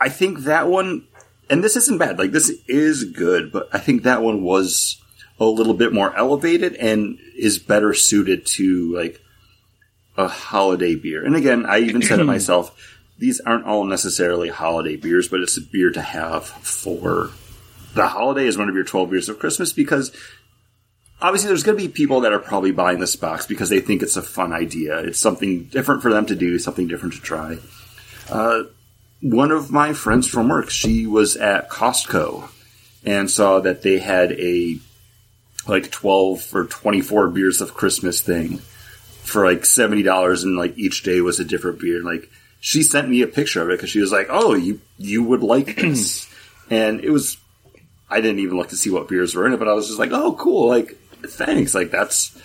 [0.00, 1.06] I think that one,
[1.50, 2.18] and this isn't bad.
[2.18, 5.00] Like this is good, but I think that one was
[5.40, 9.20] a little bit more elevated and is better suited to like
[10.16, 11.24] a holiday beer.
[11.24, 12.76] And again, I even said it myself.
[13.18, 17.30] These aren't all necessarily holiday beers, but it's a beer to have for
[17.94, 20.12] the holiday is one of your 12 beers of Christmas because
[21.20, 24.02] obviously there's going to be people that are probably buying this box because they think
[24.02, 24.98] it's a fun idea.
[24.98, 27.58] It's something different for them to do, something different to try.
[28.30, 28.64] Uh,
[29.20, 32.48] one of my friends from work, she was at Costco
[33.04, 34.78] and saw that they had a
[35.66, 38.58] like 12 or 24 beers of Christmas thing
[39.22, 42.02] for like $70 and like each day was a different beer.
[42.02, 42.30] Like
[42.60, 45.42] she sent me a picture of it because she was like, "Oh, you you would
[45.42, 46.28] like this,"
[46.70, 47.36] and it was.
[48.10, 49.98] I didn't even look to see what beers were in it, but I was just
[49.98, 50.68] like, "Oh, cool!
[50.68, 50.96] Like,
[51.26, 51.74] thanks!
[51.74, 52.36] Like that's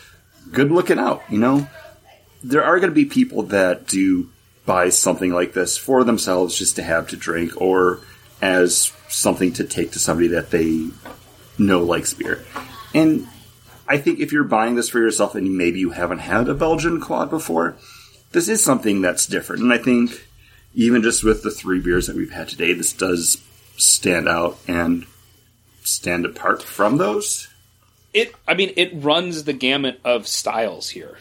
[0.51, 1.67] good looking out." You know,
[2.43, 4.29] there are going to be people that do
[4.65, 7.99] buy something like this for themselves just to have to drink or
[8.41, 10.89] as something to take to somebody that they
[11.57, 12.43] know likes beer.
[12.93, 13.27] And
[13.87, 17.01] I think if you're buying this for yourself and maybe you haven't had a Belgian
[17.01, 17.75] quad before,
[18.31, 19.61] this is something that's different.
[19.61, 20.27] And I think
[20.73, 23.41] even just with the three beers that we've had today, this does
[23.77, 25.05] stand out and
[25.83, 27.47] stand apart from those.
[28.13, 31.17] It i mean it runs the gamut of styles here.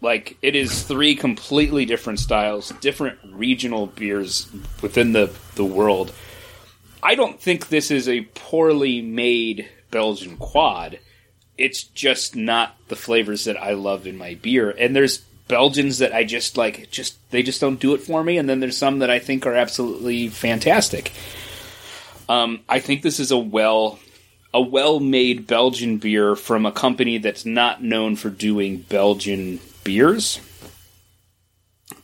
[0.00, 4.48] Like it is three completely different styles different regional beers
[4.82, 6.12] within the the world.
[7.02, 10.98] I don't think this is a poorly made belgian quad.
[11.56, 14.70] It's just not the flavors that i love in my beer.
[14.70, 15.18] And there's
[15.48, 18.38] belgians that i just like just they just don't do it for me.
[18.38, 21.12] And then there's some that i think are absolutely fantastic.
[22.28, 23.98] Um, I think this is a well
[24.52, 30.40] a well-made Belgian beer from a company that's not known for doing Belgian beers.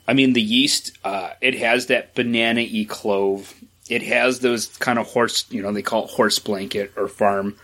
[0.06, 3.54] I mean, the yeast uh, it has that banana y clove.
[3.88, 7.56] It has those kind of horse, you know, they call it horse blanket or farm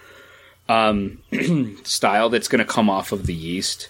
[0.69, 1.23] um,
[1.85, 3.89] style that's going to come off of the yeast.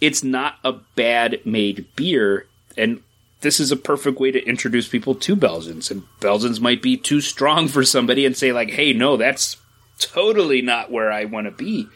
[0.00, 2.46] It's not a bad made beer,
[2.76, 3.02] and
[3.40, 5.90] this is a perfect way to introduce people to Belgians.
[5.90, 9.56] And Belgians might be too strong for somebody and say, like, hey, no, that's
[9.98, 11.88] totally not where I want to be.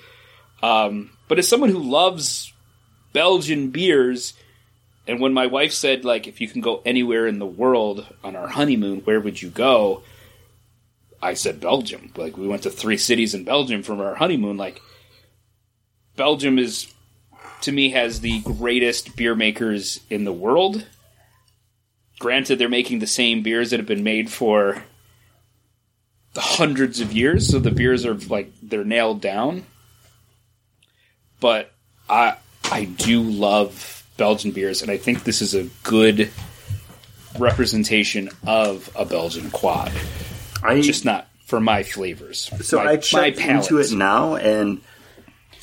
[0.63, 2.53] Um, but as someone who loves
[3.13, 4.35] Belgian beers,
[5.07, 8.37] and when my wife said, like, if you can go anywhere in the world on
[8.37, 10.03] our honeymoon, where would you go?
[11.21, 12.13] I said Belgium.
[12.17, 14.57] Like, we went to three cities in Belgium from our honeymoon.
[14.57, 14.81] Like,
[16.17, 16.93] Belgium is,
[17.63, 20.85] to me, has the greatest beer makers in the world
[22.23, 24.85] granted they're making the same beers that have been made for
[26.37, 29.65] hundreds of years so the beers are like they're nailed down.
[31.41, 31.73] But
[32.09, 32.37] i
[32.71, 36.31] i do love belgian beers and i think this is a good
[37.39, 39.93] representation of a belgian quad.
[40.63, 44.81] I just not for my flavors So my, I checked into it now, and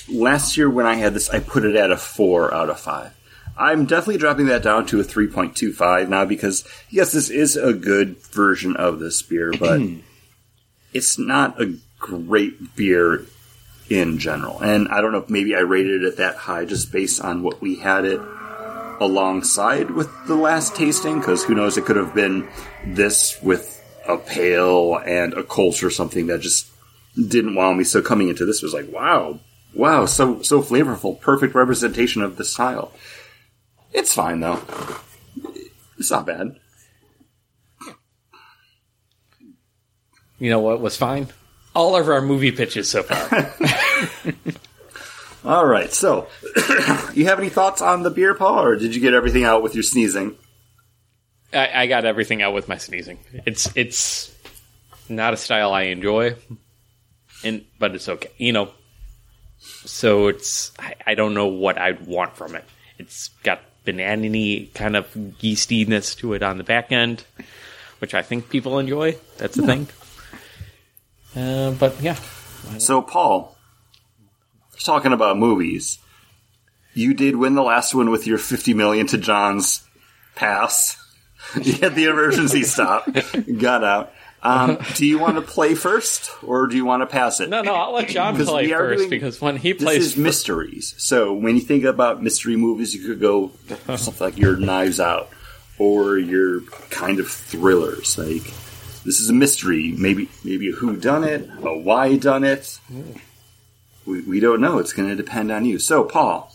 [0.07, 3.15] last year when I had this, I put it at a four out of five.
[3.57, 8.17] I'm definitely dropping that down to a 3.25 now because, yes, this is a good
[8.17, 9.81] version of this beer, but
[10.93, 13.25] it's not a great beer
[13.89, 14.59] in general.
[14.59, 17.61] And I don't know if maybe I rated it that high just based on what
[17.61, 18.21] we had it
[19.01, 22.49] alongside with the last tasting, because who knows, it could have been
[22.85, 26.67] this with a pale and a Kolsch or something that just
[27.15, 27.83] didn't wow me.
[27.83, 29.39] So coming into this was like, wow,
[29.73, 32.91] wow, so so flavorful, perfect representation of the style.
[33.93, 34.61] It's fine though.
[35.97, 36.59] It's not bad.
[40.39, 41.27] You know what was fine?
[41.75, 43.53] All of our movie pitches so far.
[45.45, 46.27] All right, so
[47.13, 49.73] you have any thoughts on the beer, Paul, or did you get everything out with
[49.73, 50.35] your sneezing?
[51.53, 53.19] I, I got everything out with my sneezing.
[53.45, 54.35] It's it's
[55.07, 56.35] not a style I enjoy,
[57.43, 58.31] and but it's okay.
[58.37, 58.69] You know,
[59.59, 62.65] so it's I, I don't know what I'd want from it.
[62.97, 67.23] It's got banana kind of yeastiness to it on the back end,
[67.99, 69.17] which I think people enjoy.
[69.37, 69.87] That's the thing.
[71.35, 72.15] Uh, but yeah,
[72.77, 73.55] So, Paul,
[74.79, 75.99] talking about movies,
[76.93, 79.87] you did win the last one with your fifty million to John's
[80.35, 80.95] pass.
[81.63, 83.07] You had the emergency stop,
[83.57, 84.13] got out.
[84.43, 87.49] Um, do you want to play first, or do you want to pass it?
[87.49, 90.93] no, no, I'll let John play first doing- because when he This plays, is mysteries.
[90.99, 93.51] So when you think about mystery movies, you could go
[93.87, 95.29] something like your Knives Out
[95.79, 96.61] or your
[96.91, 98.15] kind of thrillers.
[98.17, 98.53] Like
[99.09, 102.79] this is a mystery, maybe maybe a who done it, a why done it.
[104.05, 104.77] We, we don't know.
[104.77, 105.79] It's going to depend on you.
[105.79, 106.53] So Paul,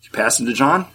[0.00, 0.86] you passing to John.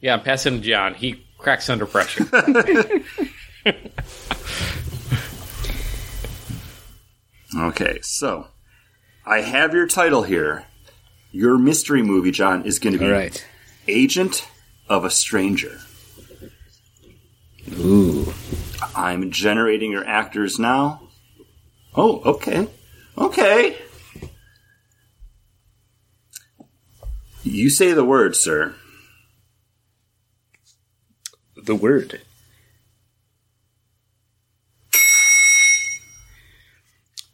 [0.00, 0.94] yeah, I'm passing to John.
[0.94, 2.26] He cracks under pressure.
[7.56, 8.48] Okay, so
[9.24, 10.66] I have your title here.
[11.30, 13.46] Your mystery movie, John, is going to be All right.
[13.88, 14.46] Agent
[14.88, 15.80] of a Stranger.
[17.72, 18.32] Ooh.
[18.94, 21.08] I'm generating your actors now.
[21.94, 22.68] Oh, okay.
[23.16, 23.76] Okay.
[27.42, 28.74] You say the word, sir.
[31.56, 32.20] The word.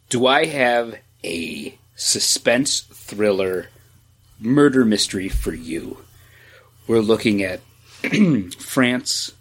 [0.08, 3.68] Do I have a suspense thriller
[4.38, 6.04] murder mystery for you?
[6.86, 7.60] We're looking at
[8.58, 9.32] France.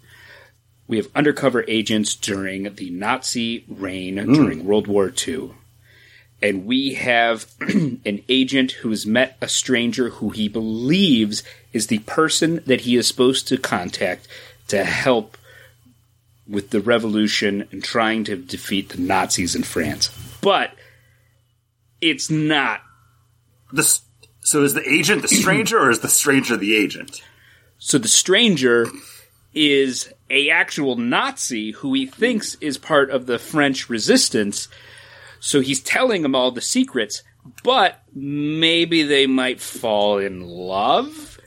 [0.92, 4.34] We have undercover agents during the Nazi reign hmm.
[4.34, 5.52] during World War II.
[6.42, 12.00] And we have an agent who has met a stranger who he believes is the
[12.00, 14.28] person that he is supposed to contact
[14.68, 15.38] to help
[16.46, 20.10] with the revolution and trying to defeat the Nazis in France.
[20.42, 20.74] But
[22.02, 22.82] it's not.
[23.72, 24.02] This,
[24.40, 27.22] so is the agent the stranger, or is the stranger the agent?
[27.78, 28.88] So the stranger
[29.54, 34.68] is a actual Nazi who he thinks is part of the French resistance.
[35.38, 37.22] So he's telling them all the secrets,
[37.62, 41.38] but maybe they might fall in love,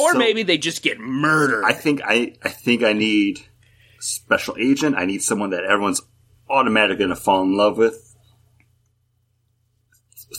[0.00, 1.64] or maybe they just get murdered.
[1.64, 3.40] I think I, I think I need
[4.00, 4.96] special agent.
[4.96, 6.00] I need someone that everyone's
[6.48, 8.14] automatically going to fall in love with.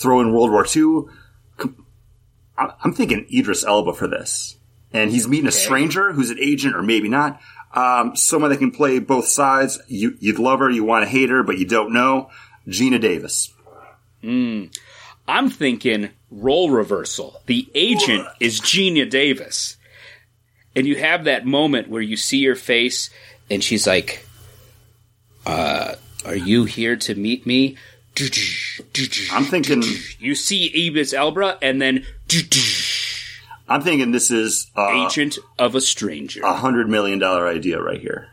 [0.02, 1.14] Throw in World War II.
[2.58, 4.57] I'm thinking Idris Elba for this,
[4.94, 7.42] and he's meeting a stranger who's an agent, or maybe not.
[7.74, 9.80] Um, someone that can play both sides.
[9.88, 12.30] You, you'd love her, you want to hate her, but you don't know.
[12.68, 13.54] Geena Davis.
[15.28, 17.42] I'm thinking role reversal.
[17.46, 19.78] The agent is Geena Davis.
[20.76, 23.10] And you have that moment where you see her face
[23.50, 24.26] and she's like,
[25.46, 25.96] uh,
[26.26, 27.78] are you here to meet me?
[29.32, 29.84] I'm thinking.
[30.20, 32.06] You see Idris Elba and then
[33.68, 36.42] I'm thinking this is uh, agent of a stranger.
[36.44, 38.30] a hundred million dollar idea right here.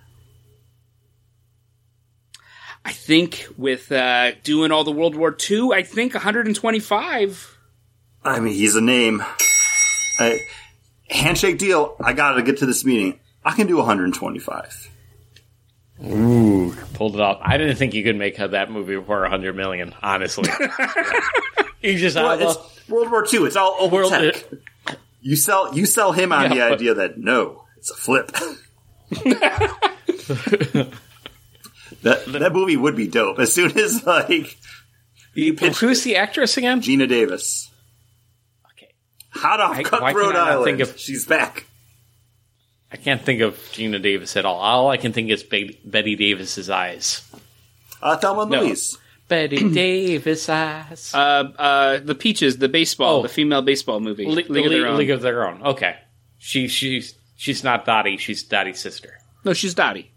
[2.85, 7.59] I think with uh, doing all the World War II, I think 125.
[8.24, 9.24] I mean, he's a name.
[10.19, 10.40] I,
[11.09, 11.97] handshake deal.
[12.02, 13.20] I got to get to this meeting.
[13.44, 14.90] I can do 125.
[16.06, 17.39] Ooh, pulled it off.
[17.40, 19.94] I didn't think you could make that movie for a hundred million.
[20.02, 20.51] Honestly,
[21.81, 23.44] you just Well, it's World War II.
[23.44, 24.44] It's all open World- tech.
[25.27, 28.31] You sell you sell him on Yeah, the but- idea that no, it's a flip.
[32.03, 34.57] that that movie would be dope as soon as like
[35.35, 36.81] you pitch who's the actress again?
[36.81, 37.71] Geena Davis.
[38.73, 38.93] Okay,
[39.31, 40.65] Hot off I- Cutthroat Island.
[40.65, 41.67] think of- She's back.
[42.93, 44.61] I can't think of Geena Davis at all.
[44.61, 47.23] All I can think is Bette Davis's eyes.
[48.01, 48.61] Uh, Thelma No.
[48.63, 48.99] Louise.
[49.35, 51.12] Bette Davis eyes.
[51.15, 51.19] Uh,
[51.59, 53.23] uh, the Peaches, the baseball, Oh.
[53.23, 54.27] the female baseball movie.
[54.27, 54.97] Le- League of Their Own.
[54.98, 55.62] League of Their Own.
[55.62, 55.97] Okay,
[56.39, 58.16] she she's she's not Dottie.
[58.16, 59.19] She's Dottie's sister.
[59.44, 60.11] no, she's Dottie.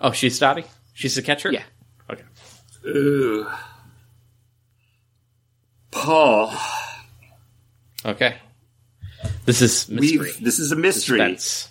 [0.00, 0.64] Oh, she's Dottie.
[0.94, 1.52] She's the catcher.
[1.52, 1.62] Yeah.
[2.10, 2.22] Okay.
[2.86, 3.46] Ooh.
[5.92, 6.52] Paul,
[8.04, 8.36] Okay.
[9.46, 10.18] This is mystery.
[10.18, 11.18] we've, this is a mystery.
[11.18, 11.70] Suspense.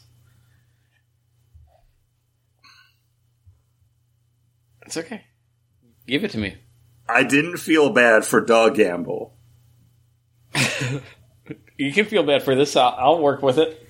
[4.85, 5.23] It's okay.
[6.08, 6.56] Give it to me.
[7.08, 9.34] I didn't feel bad for Dog Gamble.
[11.78, 12.76] You can feel bad for this.
[12.76, 13.88] I'll, I'll work with it.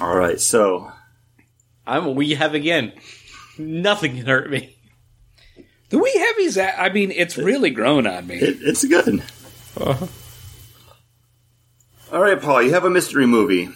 [0.00, 0.90] All right, so
[1.86, 2.92] I'm we have again.
[3.58, 4.76] Nothing can hurt me.
[5.90, 6.56] The wee heavies.
[6.56, 8.36] I mean, it's really grown on me.
[8.36, 9.22] it, it's good.
[9.76, 10.06] Uh-huh.
[12.12, 13.68] All right, Paul, you have a mystery movie.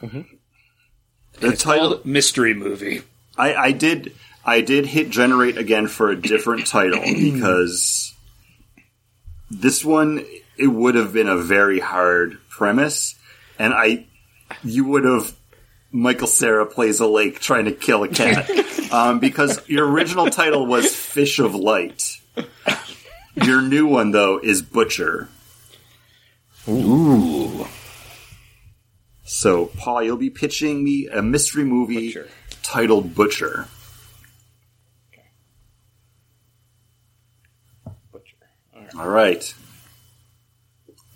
[0.00, 0.22] Mm-hmm.
[1.40, 2.00] The It's title.
[2.04, 3.02] mystery movie.
[3.36, 4.14] I, I did.
[4.44, 8.14] I did hit generate again for a different title because
[9.50, 10.24] this one
[10.56, 13.16] it would have been a very hard premise,
[13.58, 14.06] and I,
[14.62, 15.36] you would have.
[15.92, 18.48] Michael Cera plays a lake trying to kill a cat
[18.92, 22.20] um, because your original title was Fish of Light.
[23.34, 25.28] Your new one though is Butcher.
[26.68, 27.66] Ooh.
[29.24, 32.28] So, Paul, you'll be pitching me a mystery movie Butcher.
[32.62, 33.48] titled Butcher.
[33.48, 33.68] Butcher.
[38.98, 39.54] All right.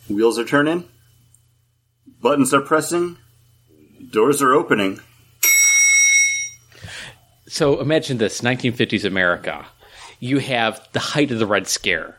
[0.08, 0.88] Wheels are turning.
[2.20, 3.18] Buttons are pressing.
[4.10, 5.00] Doors are opening.
[7.48, 9.66] So imagine this 1950s America.
[10.20, 12.18] You have the height of the Red Scare,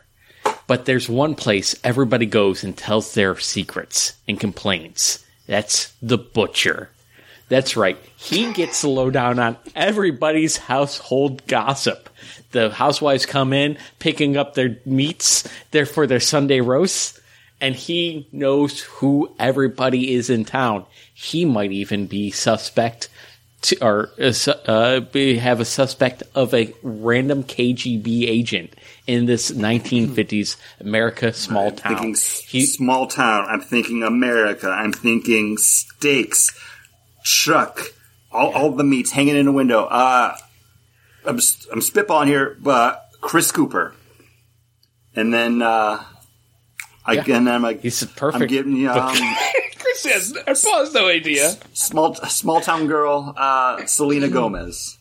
[0.66, 5.24] but there's one place everybody goes and tells their secrets and complains.
[5.46, 6.90] That's the butcher.
[7.48, 7.96] That's right.
[8.16, 12.08] He gets the lowdown on everybody's household gossip.
[12.50, 17.20] The housewives come in picking up their meats there for their Sunday roasts,
[17.60, 20.86] and he knows who everybody is in town.
[21.14, 23.08] He might even be suspect
[23.62, 24.32] to, or uh,
[24.66, 28.74] uh, be, have a suspect of a random KGB agent
[29.06, 31.94] in this 1950s America small town.
[31.94, 33.46] Thinking s- He- small town.
[33.48, 34.68] I'm thinking America.
[34.68, 36.50] I'm thinking steaks,
[37.26, 37.80] chuck,
[38.30, 39.84] all, all the meats hanging in a window.
[39.84, 40.36] Uh,
[41.26, 43.94] I'm, s- I'm spitballing here, but Chris Cooper.
[45.14, 46.02] And then, uh,
[47.04, 47.20] I, Yeah.
[47.36, 48.42] and then I'm like, He's perfect.
[48.42, 49.16] I'm giving you, um,
[49.78, 50.04] Chris
[50.44, 51.50] has Paul has no idea.
[51.72, 54.98] small, small town girl, uh, Selena Gomez.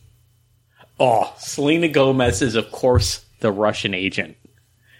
[1.00, 4.38] Oh, Selena Gomez is of course the Russian agent.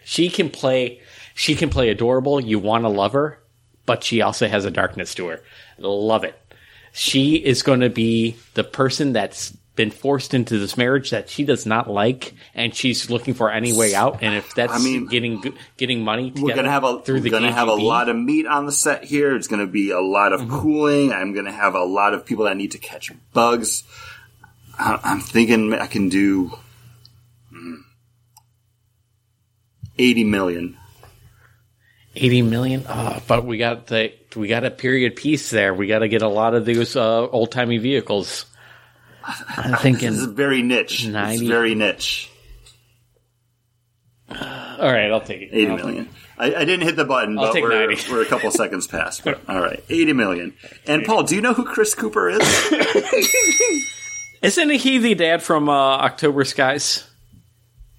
[0.04, 1.02] She can play
[1.34, 3.40] she can play adorable, you want to love her,
[3.86, 5.42] but she also has a darkness to her.
[5.78, 6.38] Love it.
[6.96, 11.44] She is going to be the person that's been forced into this marriage that she
[11.44, 15.08] does not like and she's looking for any way out and if that's I mean,
[15.08, 15.44] getting
[15.76, 18.46] getting money We're gonna have a through we're the gonna have a lot of meat
[18.48, 19.36] on the set here.
[19.36, 20.60] It's gonna be a lot of Mm-hmm.
[20.62, 21.12] cooling.
[21.12, 23.84] I'm gonna have a lot of people that need to catch bugs.
[24.80, 26.52] I- I'm thinking I can do
[27.54, 27.80] mm,
[30.00, 30.78] eighty million.
[32.18, 36.00] 80 million oh, but we got the we got a period piece there we got
[36.00, 38.46] to get a lot of those uh, old-timey vehicles
[39.24, 41.04] i'm thinking This is very niche.
[41.06, 41.48] It's 90.
[41.48, 42.30] very niche.
[44.30, 46.10] all right i'll take it Eighty I'll million.
[46.38, 49.24] I, I didn't hit the button, I'll but take we're, we're a couple seconds past.
[49.24, 50.54] But, all right, eighty million.
[50.86, 52.42] And Paul, do you know who Chris Cooper is?
[54.42, 57.08] Isn't he the dad from uh, october skies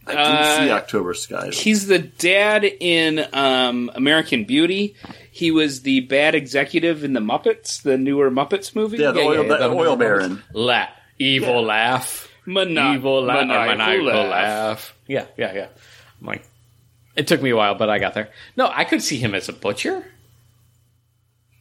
[0.06, 1.58] I didn't see Uh, October Skies.
[1.58, 4.94] He's the dad in um, American Beauty.
[5.36, 8.96] He was the bad executive in the Muppets, the newer Muppets movie.
[8.96, 10.42] Yeah, the oil, yeah, the the- oil baron.
[10.54, 10.88] La-
[11.18, 14.30] evil laugh Mana- evil la- maniacal maniacal laugh.
[14.30, 14.94] laugh.
[15.06, 15.68] yeah yeah yeah
[16.20, 16.42] i'm like
[17.16, 19.48] it took me a while but i got there no i could see him as
[19.48, 20.04] a butcher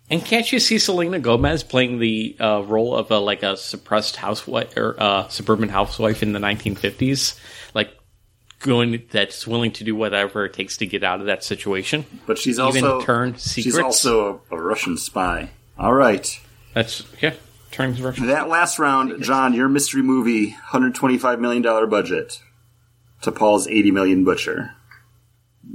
[0.10, 4.18] and can't you see Selena Gomez playing the uh, role of a like a suppressed
[4.18, 7.40] housewife or uh, suburban housewife in the 1950s,
[7.74, 7.90] like
[8.66, 12.06] going that's willing to do whatever it takes to get out of that situation?
[12.26, 15.52] But she's also Even also turn She's also a, a Russian spy.
[15.78, 16.28] All right.
[16.74, 17.36] That's yeah,
[17.72, 18.28] turns Russian.
[18.28, 22.42] That last round, John, your mystery movie, hundred twenty-five million dollar budget,
[23.22, 24.74] to Paul's eighty million butcher.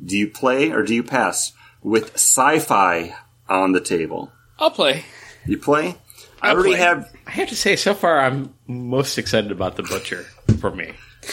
[0.05, 1.53] Do you play or do you pass
[1.83, 3.15] with sci-fi
[3.49, 4.31] on the table?
[4.59, 5.05] I'll play.
[5.47, 5.97] You play.
[6.43, 6.81] I I'll already play.
[6.81, 7.11] have.
[7.27, 10.25] I have to say, so far I'm most excited about the butcher
[10.59, 10.93] for me.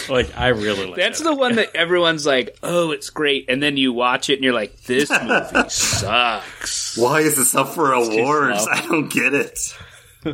[0.10, 1.24] Like I really like That's that.
[1.26, 4.54] the one that everyone's like, "Oh, it's great," and then you watch it and you're
[4.54, 8.68] like, "This movie sucks." Why is this up for awards?
[8.72, 9.58] I don't get it.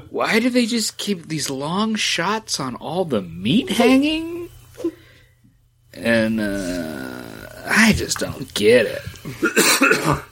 [0.10, 4.50] Why do they just keep these long shots on all the meat hanging?
[5.94, 7.22] And uh,
[7.66, 9.02] I just don't get it.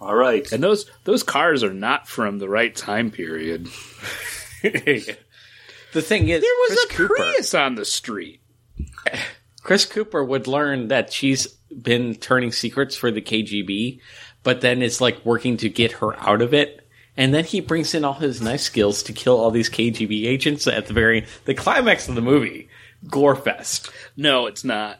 [0.00, 0.50] All right.
[0.50, 3.68] And those those cars are not from the right time period.
[5.92, 7.14] the thing is, There was Chris a Cooper.
[7.14, 8.40] Prius on the street.
[9.62, 14.00] Chris Cooper would learn that she's been turning secrets for the KGB,
[14.42, 16.78] but then it's like working to get her out of it.
[17.16, 20.66] And then he brings in all his knife skills to kill all these KGB agents
[20.66, 22.68] at the very the climax of the movie.
[23.06, 23.90] Gorefest.
[24.16, 24.98] No, it's not.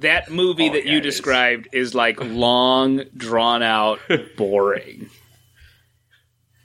[0.00, 1.14] That movie Oh, that yeah, you it is.
[1.14, 4.00] described is like long, drawn out,
[4.36, 5.08] boring.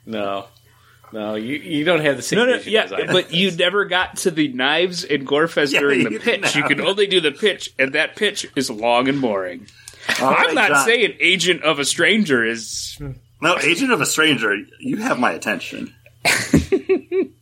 [0.04, 0.46] No.
[1.12, 3.50] No, you, you don't have the same No, no, vision yeah, as I but you
[3.50, 6.54] never got to the knives in Gorefest Yeah, during the didn't pitch.
[6.54, 9.66] You have can only do the pitch, and that pitch is long and boring.
[10.20, 10.84] Oh All I'm not John.
[10.86, 12.96] saying Agent of a Stranger is.
[13.40, 15.94] No, Agent of a Stranger, you have my attention.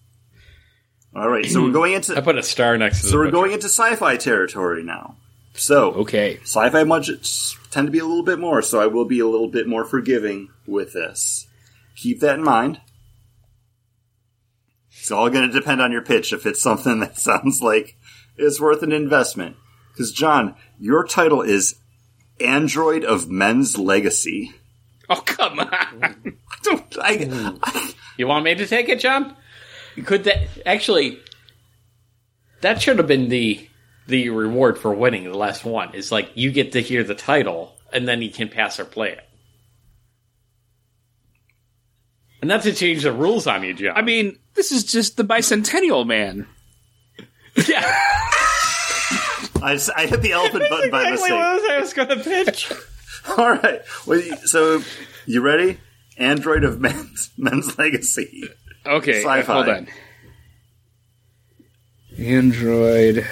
[1.14, 3.24] All right, so we're going into I put a star next to the so we're
[3.24, 3.32] butcher.
[3.32, 5.16] going into sci-fi territory now.
[5.54, 6.38] So, Okay.
[6.42, 9.48] sci-fi budgets tend to be a little bit more, so I will be a little
[9.48, 11.48] bit more forgiving with this.
[11.96, 12.80] Keep that in mind.
[15.08, 17.96] It's all going to depend on your pitch if it's something that sounds like
[18.36, 19.56] it's worth an investment.
[19.90, 21.76] Because John, your title is
[22.40, 24.52] Android of Men's Legacy.
[25.08, 26.36] Oh come on.
[26.62, 29.34] Don't- I, I, You want me to take it, John?
[30.04, 31.18] Could that actually?
[32.60, 33.66] That should have been the
[34.08, 35.94] the reward for winning the last one.
[35.94, 39.12] Is like you get to hear the title, and then you can pass or play
[39.12, 39.20] it.
[42.37, 43.96] And not to change the rules on you, John.
[43.96, 46.46] I mean, this is just the bicentennial man.
[47.68, 47.82] yeah,
[49.62, 51.30] I hit the elephant button by exactly mistake.
[51.32, 52.72] what I was going to pitch.
[53.38, 53.80] All right.
[54.06, 54.82] Well, so
[55.26, 55.78] you ready?
[56.16, 58.44] Android of Men's Men's Legacy.
[58.86, 59.52] Okay, uh, Sci-fi.
[59.52, 59.88] hold on.
[62.18, 63.26] Android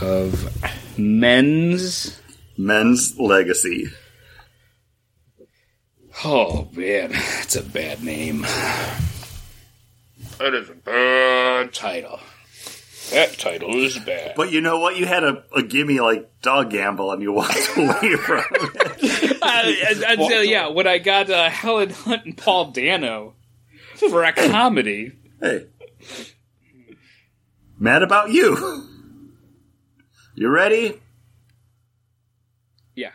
[0.00, 2.20] of men's.
[2.56, 3.86] Men's Legacy.
[6.24, 8.42] Oh man, that's a bad name.
[10.38, 12.20] That is a bad title.
[13.10, 14.34] That title is bad.
[14.36, 14.96] But you know what?
[14.96, 19.38] You had a, a gimme like dog gamble and you walked away from it.
[19.42, 23.34] I, I, I, yeah, when I got uh, Helen Hunt and Paul Dano
[23.96, 25.66] for a comedy, Hey.
[27.78, 28.86] Mad about you.
[30.34, 31.00] You ready?
[32.94, 33.10] yeah.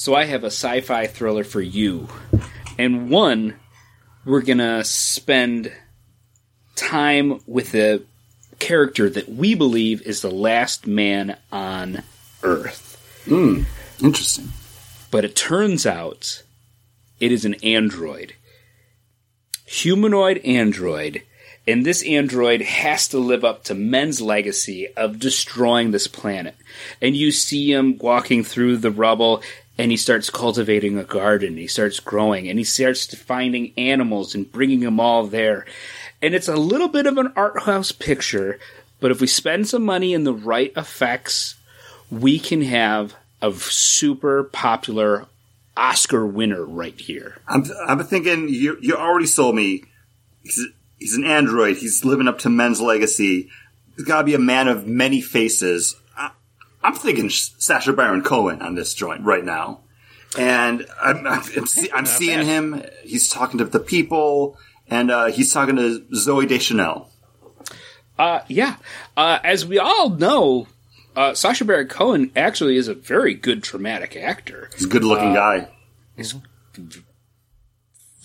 [0.00, 2.08] So I have a sci-fi thriller for you,
[2.78, 3.56] and one
[4.24, 5.70] we're gonna spend
[6.74, 8.00] time with a
[8.58, 12.02] character that we believe is the last man on
[12.42, 12.96] Earth.
[13.26, 13.64] Hmm,
[14.02, 14.48] interesting.
[15.10, 16.44] but it turns out
[17.20, 18.32] it is an android.
[19.66, 21.24] Humanoid android.
[21.68, 26.56] And this android has to live up to men's legacy of destroying this planet.
[27.02, 29.42] And you see him walking through the rubble
[29.80, 31.56] and he starts cultivating a garden.
[31.56, 35.64] He starts growing and he starts finding animals and bringing them all there.
[36.20, 38.58] And it's a little bit of an art house picture,
[39.00, 41.54] but if we spend some money in the right effects,
[42.10, 45.26] we can have a super popular
[45.78, 47.38] Oscar winner right here.
[47.48, 49.84] I'm, I'm thinking you, you already sold me.
[50.42, 50.66] He's,
[50.98, 51.78] he's an android.
[51.78, 53.48] He's living up to men's legacy.
[53.96, 55.96] He's got to be a man of many faces.
[56.82, 59.80] I, I'm thinking Sacha Baron Cohen on this joint right now.
[60.38, 62.82] And I'm, I'm, I'm, see- I'm seeing him.
[63.02, 64.56] He's talking to the people,
[64.88, 67.10] and uh, he's talking to Zooey Deschanel.
[68.18, 68.76] Uh, yeah,
[69.16, 70.68] uh, as we all know,
[71.16, 74.70] uh, Sacha Baron Cohen actually is a very good dramatic actor.
[74.74, 75.68] He's a good looking guy.
[76.16, 76.34] He's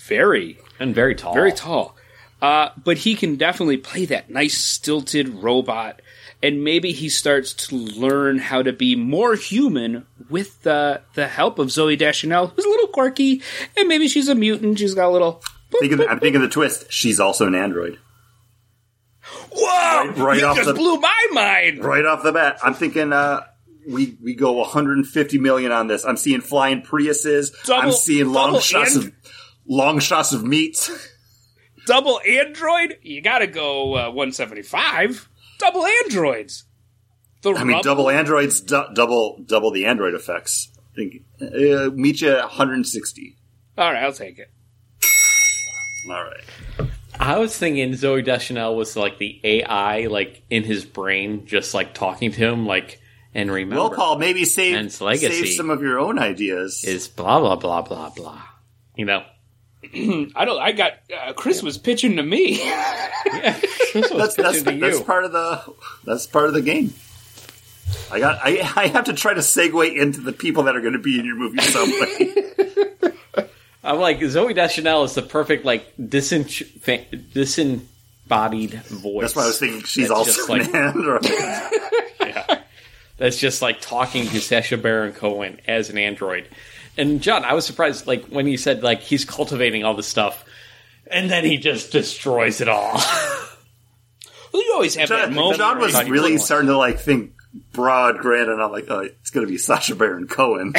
[0.05, 1.33] very, And very tall.
[1.33, 1.95] very tall.
[2.41, 6.01] Uh, but he can definitely play that nice stilted robot,
[6.45, 11.57] and maybe he starts to learn how to be more human with the the help
[11.59, 13.41] of Zooey Deschanel, who's a little quirky,
[13.77, 14.77] and maybe she's a mutant.
[14.79, 15.41] She's got a little.
[15.79, 16.91] Thinking, I'm thinking the twist.
[16.91, 17.97] She's also an android.
[19.51, 20.07] Whoa!
[20.07, 21.83] Right- right off just the- blew my mind.
[21.83, 22.57] right off the bat.
[22.63, 23.41] I'm thinking uh
[23.87, 26.05] we we go 150 million on this.
[26.05, 27.51] I'm seeing flying Priuses.
[27.65, 29.13] Double- I'm seeing long shots and- of
[29.67, 30.89] long shots of meat.
[31.87, 35.27] double android, you gotta go uh, 175.
[35.59, 36.65] Double androids.
[37.41, 40.71] The I mean, double androids, du- double double the android effects.
[40.77, 43.37] I think uh, meet you at 160.
[43.77, 44.49] All right, I'll take it.
[46.09, 46.89] All right.
[47.19, 51.93] I was thinking Zooey Deschanel was like the AI, like in his brain, just like
[51.93, 52.99] talking to him, like
[53.33, 53.75] and remember.
[53.81, 56.83] Well, Paul, maybe save save some of your own ideas.
[56.83, 58.41] is blah blah blah blah blah.
[58.95, 59.23] You know,
[60.35, 60.61] I don't.
[60.61, 62.57] I got uh, Chris was pitching to me.
[63.25, 65.03] that's that's, to that's you.
[65.03, 66.93] part of the that's part of the game.
[68.11, 70.93] I got I, I have to try to segue into the people that are going
[70.93, 72.35] to be in your movie someway.
[73.83, 79.21] I'm like Zooey Deschanel is the perfect like disin- fa- disembodied voice.
[79.21, 81.25] That's why I was thinking she's That's also just an like- android.
[83.17, 86.49] That's just like talking to Sacha Baron Cohen as an android.
[86.97, 90.45] And John, I was surprised like when he said like he's cultivating all this stuff,
[91.07, 92.93] and then he just destroys it all.
[94.53, 95.57] well, you always have that John, moment.
[95.57, 97.33] John was you- really starting to like think
[97.73, 100.73] broad, grand, and I'm like, oh, it's going to be Sacha Baron Cohen.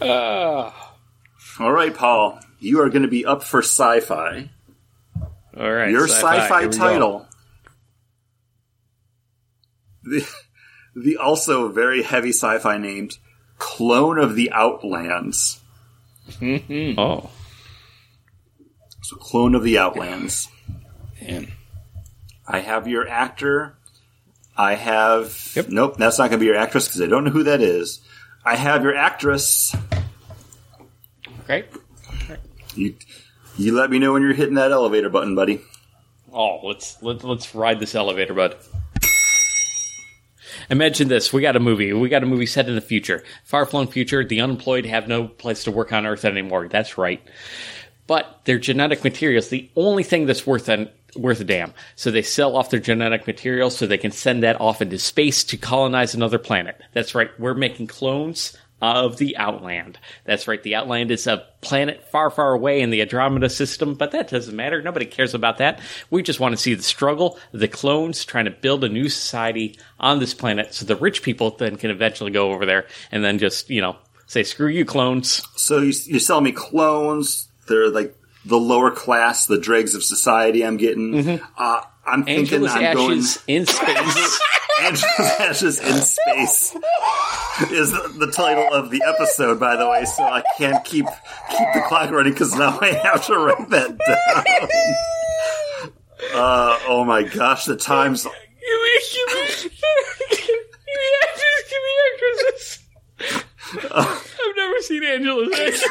[0.00, 0.70] Uh,
[1.60, 4.50] All right, Paul, you are going to be up for sci-fi.
[5.56, 6.78] all right, Your sci-fi, here we go.
[6.78, 7.28] title.
[10.94, 13.18] The, the also very heavy sci-fi named
[13.58, 15.60] Clone of the Outlands.
[16.40, 16.98] Mm-hmm.
[16.98, 17.30] Oh,
[19.02, 20.48] So, Clone of the Outlands.
[21.22, 21.52] man.
[22.46, 23.74] I have your actor.
[24.56, 25.52] I have.
[25.56, 25.68] Yep.
[25.68, 28.00] Nope, that's not going to be your actress because I don't know who that is.
[28.44, 29.74] I have your actress.
[31.44, 31.64] Okay.
[32.74, 32.94] You,
[33.56, 35.60] you let me know when you're hitting that elevator button, buddy.
[36.32, 38.56] Oh, let's let, let's ride this elevator, bud.
[40.70, 41.92] Imagine this: we got a movie.
[41.92, 44.24] We got a movie set in the future, far-flung future.
[44.24, 46.68] The unemployed have no place to work on Earth anymore.
[46.68, 47.22] That's right.
[48.06, 51.72] But their genetic materials, the only thing that's worth an, worth a damn.
[51.96, 55.42] So they sell off their genetic materials so they can send that off into space
[55.44, 56.80] to colonize another planet.
[56.92, 57.30] That's right.
[57.40, 59.98] We're making clones of the Outland.
[60.24, 60.62] That's right.
[60.62, 64.54] The Outland is a planet far, far away in the Andromeda system, but that doesn't
[64.54, 64.82] matter.
[64.82, 65.80] Nobody cares about that.
[66.10, 69.78] We just want to see the struggle, the clones trying to build a new society
[69.98, 73.38] on this planet so the rich people then can eventually go over there and then
[73.38, 73.96] just, you know,
[74.26, 75.42] say, screw you, clones.
[75.56, 77.48] So you, you're selling me clones.
[77.68, 80.64] They're like the lower class, the dregs of society.
[80.64, 81.40] I'm getting.
[81.56, 83.18] Uh, I'm thinking Angela's I'm going.
[83.18, 84.40] ashes in space.
[84.80, 86.74] Angela's Ashes in Space
[87.70, 90.04] is the, the title of the episode, by the way.
[90.04, 93.96] So I can't keep keep the clock running because now I have to write that
[93.96, 94.44] down.
[96.34, 98.24] Uh, oh my gosh, the times.
[98.24, 98.38] Give me,
[99.12, 99.46] give me,
[100.30, 102.64] give me actresses, give me actresses.
[103.94, 105.84] I've never seen Angela's actions.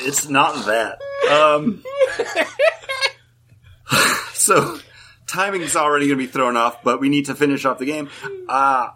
[0.00, 0.98] It's not that.
[1.30, 1.82] Um,
[4.48, 4.78] so
[5.26, 8.08] timing's already going to be thrown off, but we need to finish off the game.
[8.48, 8.88] Uh,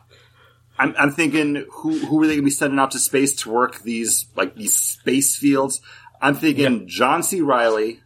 [0.78, 3.50] I'm, I'm thinking who who are they going to be sending out to space to
[3.50, 5.80] work these like these space fields?
[6.20, 7.40] I'm thinking John C.
[7.40, 8.00] Reilly.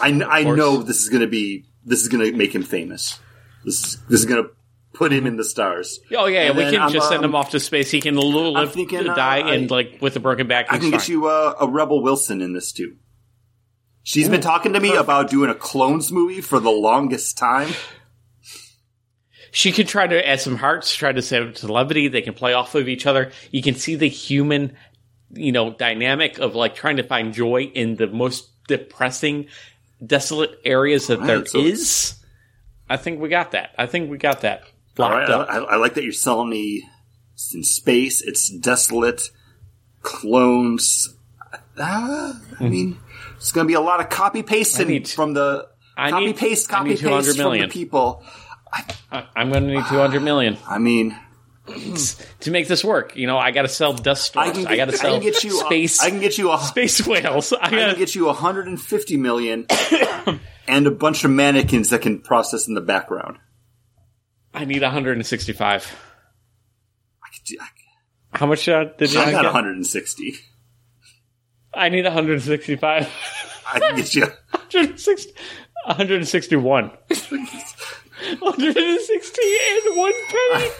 [0.00, 3.18] I, I know this is going to be this is going to make him famous.
[3.64, 4.50] This is this is going to
[4.92, 6.00] put him in the stars.
[6.16, 7.90] Oh yeah, And we can I'm, just send um, him off to space.
[7.90, 10.66] He can li- live, thinking, uh, die, I- and like with a broken back.
[10.70, 12.96] I can get you a, a Rebel Wilson in this too.
[14.08, 17.68] She's been talking to me about doing a clones movie for the longest time.
[19.50, 22.08] She could try to add some hearts, try to save to levity.
[22.08, 23.32] They can play off of each other.
[23.50, 24.74] You can see the human,
[25.34, 29.48] you know, dynamic of like trying to find joy in the most depressing,
[30.04, 32.14] desolate areas that there Right, is.
[32.88, 33.74] I think we got that.
[33.76, 34.62] I think we got that
[34.96, 35.50] right, up.
[35.50, 36.88] I, I like that you're selling me.
[37.34, 38.22] It's in space.
[38.22, 39.28] It's desolate.
[40.00, 41.14] Clones.
[41.78, 42.98] Ah, I mean,
[43.38, 44.90] it's going to be a lot of copy pasting.
[44.90, 47.70] I from the I copy need- paste, copy need 200 paste from the million.
[47.70, 48.22] people.
[49.10, 51.16] I- I'm going to need 200 million I mean,
[52.40, 53.16] to make this work.
[53.16, 54.66] You know, I got to sell dust I storms.
[54.66, 55.50] I, get, got to I sell can get you.
[55.50, 56.02] space.
[56.02, 56.58] A, I can get you a.
[56.58, 57.52] space whales.
[57.52, 59.66] I I can get you 150 million
[60.68, 63.38] and a bunch of mannequins that can process in the background.
[64.54, 65.96] I need 165.
[67.22, 67.56] I could do.
[67.60, 69.44] I, How much uh, did you I got get?
[69.44, 70.34] 160.
[71.78, 73.08] I need 165.
[73.72, 74.22] I can get you.
[74.22, 75.32] 160,
[75.86, 76.90] 161.
[78.40, 80.70] 160 and one penny.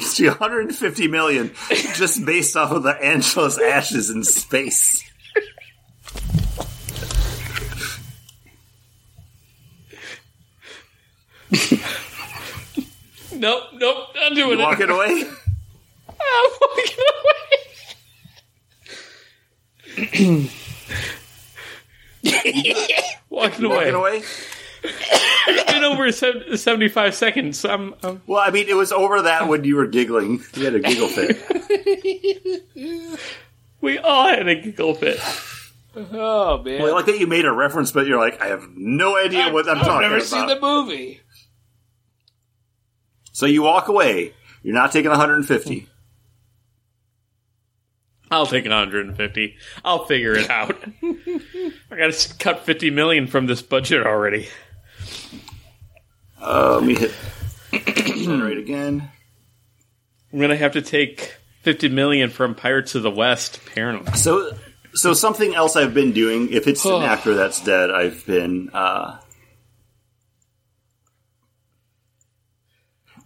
[0.00, 1.52] Get you 150 million
[1.94, 5.04] just based off of the Angela's ashes in space.
[13.32, 14.64] Nope, nope, I'm doing You it.
[14.64, 15.06] walking away?
[16.08, 17.47] I'm walking away.
[23.30, 23.76] walking away.
[23.76, 24.22] Walking away?
[24.82, 27.64] It's been over 75 seconds.
[27.64, 30.44] I'm, I'm Well, I mean, it was over that when you were giggling.
[30.54, 31.42] You had a giggle fit.
[33.80, 35.18] we all had a giggle fit.
[35.96, 38.68] Oh man, Well, I like that you made a reference, but you're like, I have
[38.76, 40.04] no idea what I'm talking about.
[40.04, 41.20] I've never seen the movie.
[43.32, 44.34] So you walk away.
[44.62, 45.88] You're not taking 150.
[48.30, 49.56] I'll take an 150.
[49.84, 50.76] I'll figure it out.
[51.02, 54.48] I got to cut 50 million from this budget already.
[56.40, 57.12] Uh, let me hit
[58.28, 59.10] generate again.
[60.32, 63.56] I'm gonna have to take 50 million from Pirates of the West.
[63.66, 64.56] Apparently, So,
[64.94, 66.52] so something else I've been doing.
[66.52, 68.70] If it's an actor that's dead, I've been.
[68.72, 69.18] Uh,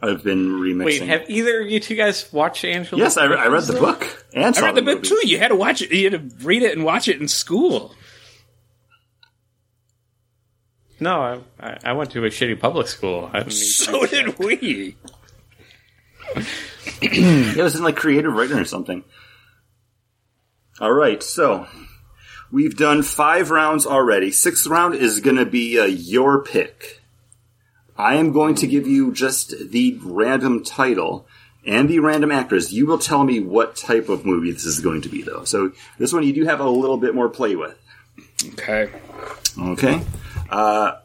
[0.03, 0.85] I've been remixing.
[0.85, 1.03] wait.
[1.03, 3.01] Have either of you two guys watched Angela?
[3.01, 5.09] yes, I, I read the book and I read the book movie.
[5.09, 5.21] too.
[5.25, 5.93] You had to watch it.
[5.93, 7.95] You had to read it and watch it in school.
[10.99, 13.31] No, I, I, I went to a shitty public school.
[13.33, 14.97] I didn't need So did we.
[17.01, 19.05] It was in like creative writing or something.
[20.81, 21.67] All right, so
[22.51, 24.31] we've done five rounds already.
[24.31, 27.02] Sixth round is going to be uh, your pick.
[28.03, 31.25] I am going to give you just the random title
[31.65, 32.73] and the random actors.
[32.73, 35.45] You will tell me what type of movie this is going to be, though.
[35.45, 37.79] So this one you do have a little bit more play with.
[38.55, 38.91] Okay.
[39.57, 40.03] Okay.
[40.51, 40.97] Uh,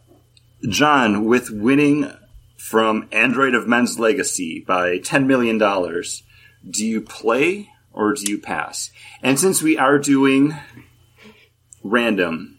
[0.68, 2.12] John, with winning
[2.58, 8.90] from Android of Men's Legacy by $10 million, do you play or do you pass?
[9.22, 10.58] And since we are doing
[11.84, 12.58] random,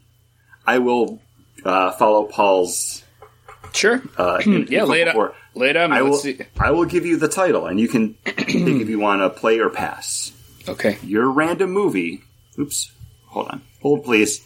[0.64, 1.20] I will
[1.64, 3.02] uh, follow Paul's.
[3.72, 4.02] Sure.
[4.16, 5.28] Uh, in- Yeah, info lay it before.
[5.30, 5.34] out.
[5.54, 5.96] Lay it on me.
[5.96, 6.20] I will.
[6.58, 9.58] I will give you the title, and you can pick if you want to play
[9.58, 10.32] or pass.
[10.68, 10.98] Okay.
[11.02, 12.22] Your random movie.
[12.58, 12.92] Oops.
[13.28, 13.62] Hold on.
[13.82, 14.44] Hold, please.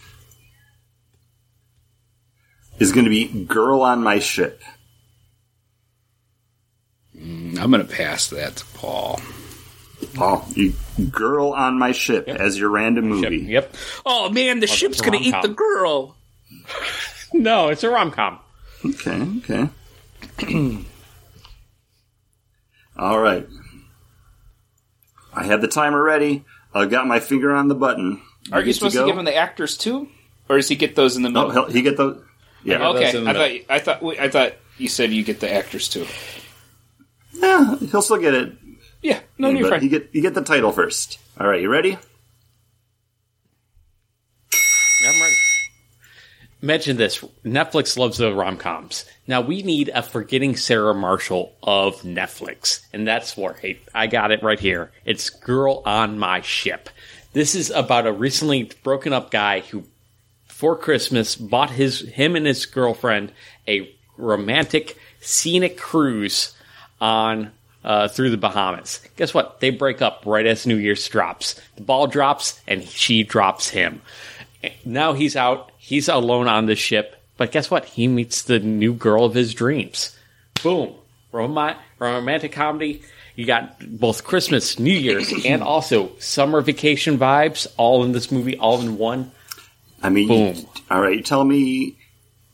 [2.78, 4.60] Is going to be "Girl on My Ship."
[7.14, 9.20] I'm going to pass that to Paul.
[10.14, 10.72] Paul, you,
[11.10, 13.36] "Girl on My Ship" as your random movie.
[13.38, 13.74] Yep.
[14.04, 16.16] Oh, man, the ship's going to eat the girl.
[17.34, 18.38] No, it's a rom com.
[18.84, 19.28] Okay.
[19.38, 19.68] Okay.
[22.96, 23.46] All right.
[25.34, 26.44] I have the timer ready.
[26.74, 28.20] I got my finger on the button.
[28.50, 29.06] Are good you supposed to, go?
[29.06, 30.08] give him the actors too?
[30.48, 31.64] Or does he get those in the No, middle?
[31.64, 32.22] he'll, he get those.
[32.64, 32.88] Yeah.
[32.90, 36.06] okay, those I thought, I thought I thought you said you get the actors too.
[37.32, 38.52] Yeah, he'll still get it.
[39.02, 39.82] Yeah, no, you're fine.
[39.82, 41.18] you get you get the title first.
[41.40, 41.98] All right, you ready?
[45.04, 45.34] I'm ready.
[46.62, 49.04] Imagine this: Netflix loves the rom coms.
[49.26, 53.80] Now we need a forgetting Sarah Marshall of Netflix, and that's right.
[53.92, 54.92] I got it right here.
[55.04, 56.88] It's "Girl on My Ship."
[57.32, 59.84] This is about a recently broken up guy who,
[60.46, 63.32] for Christmas, bought his him and his girlfriend
[63.66, 66.54] a romantic scenic cruise
[67.00, 67.50] on
[67.82, 69.00] uh, through the Bahamas.
[69.16, 69.58] Guess what?
[69.58, 71.60] They break up right as New Year's drops.
[71.74, 74.02] The ball drops, and she drops him.
[74.84, 75.71] Now he's out.
[75.84, 77.16] He's alone on the ship.
[77.36, 77.84] But guess what?
[77.86, 80.16] He meets the new girl of his dreams.
[80.62, 80.94] Boom.
[81.32, 83.02] Roma- romantic comedy.
[83.34, 88.56] You got both Christmas, New Year's, and also summer vacation vibes all in this movie,
[88.56, 89.32] all in one.
[90.00, 90.54] I mean, Boom.
[90.54, 91.16] You, all right.
[91.16, 91.96] You tell me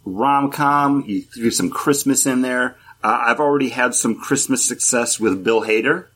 [0.06, 1.04] rom com.
[1.06, 2.78] You do some Christmas in there.
[3.04, 6.06] Uh, I've already had some Christmas success with Bill Hader.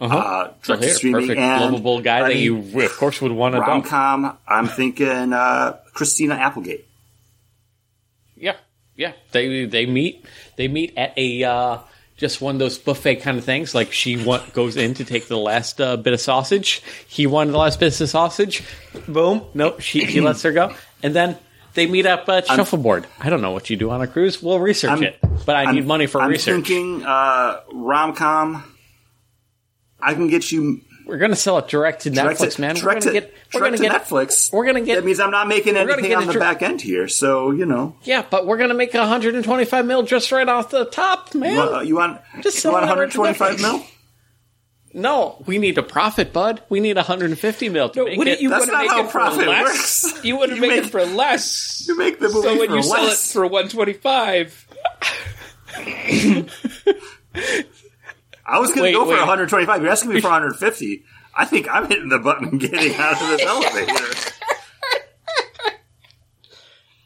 [0.00, 0.16] Uh-huh.
[0.16, 3.32] Uh, direct to streaming perfect, and lovable guy I that mean, you, of course, would
[3.32, 4.38] want to rom com.
[4.46, 6.86] I'm thinking uh, Christina Applegate.
[8.36, 8.54] Yeah,
[8.94, 9.12] yeah.
[9.32, 10.24] They they meet
[10.56, 11.78] they meet at a uh,
[12.16, 13.74] just one of those buffet kind of things.
[13.74, 16.80] Like she want, goes in to take the last uh, bit of sausage.
[17.08, 18.62] He wanted the last bit of sausage.
[19.08, 19.42] Boom.
[19.54, 19.80] Nope.
[19.80, 21.36] She she lets her go, and then
[21.74, 23.08] they meet up at shuffleboard.
[23.18, 24.40] I don't know what you do on a cruise.
[24.40, 26.54] We'll research I'm- it, but I need money for research.
[26.54, 26.68] I'm research.
[26.68, 28.74] thinking uh, rom com.
[30.00, 32.74] I can get you We're gonna sell it direct to direct Netflix, to, man.
[32.76, 34.52] We're direct gonna to, get we're direct gonna to get Netflix.
[34.52, 37.08] we're gonna get- That means I'm not making anything on the dir- back end here.
[37.08, 41.34] So you know, yeah, but we're gonna make 125 mil just right off the top,
[41.34, 41.52] man.
[41.52, 43.84] you want, uh, you want, Just you want it direct to 125 mil?
[44.94, 46.62] No, we need a profit, bud.
[46.70, 48.40] We need 150 mil to make it.
[48.40, 49.64] you That's not make how it profit less?
[50.12, 50.24] works.
[50.24, 51.84] You wouldn't You make, make- it for less.
[51.86, 54.66] You make the movie so when for you sell it for 125,
[58.48, 59.18] I was going to go for wait.
[59.18, 59.82] 125.
[59.82, 61.04] You're asking me for 150.
[61.36, 64.32] I think I'm hitting the button and getting out of this elevator.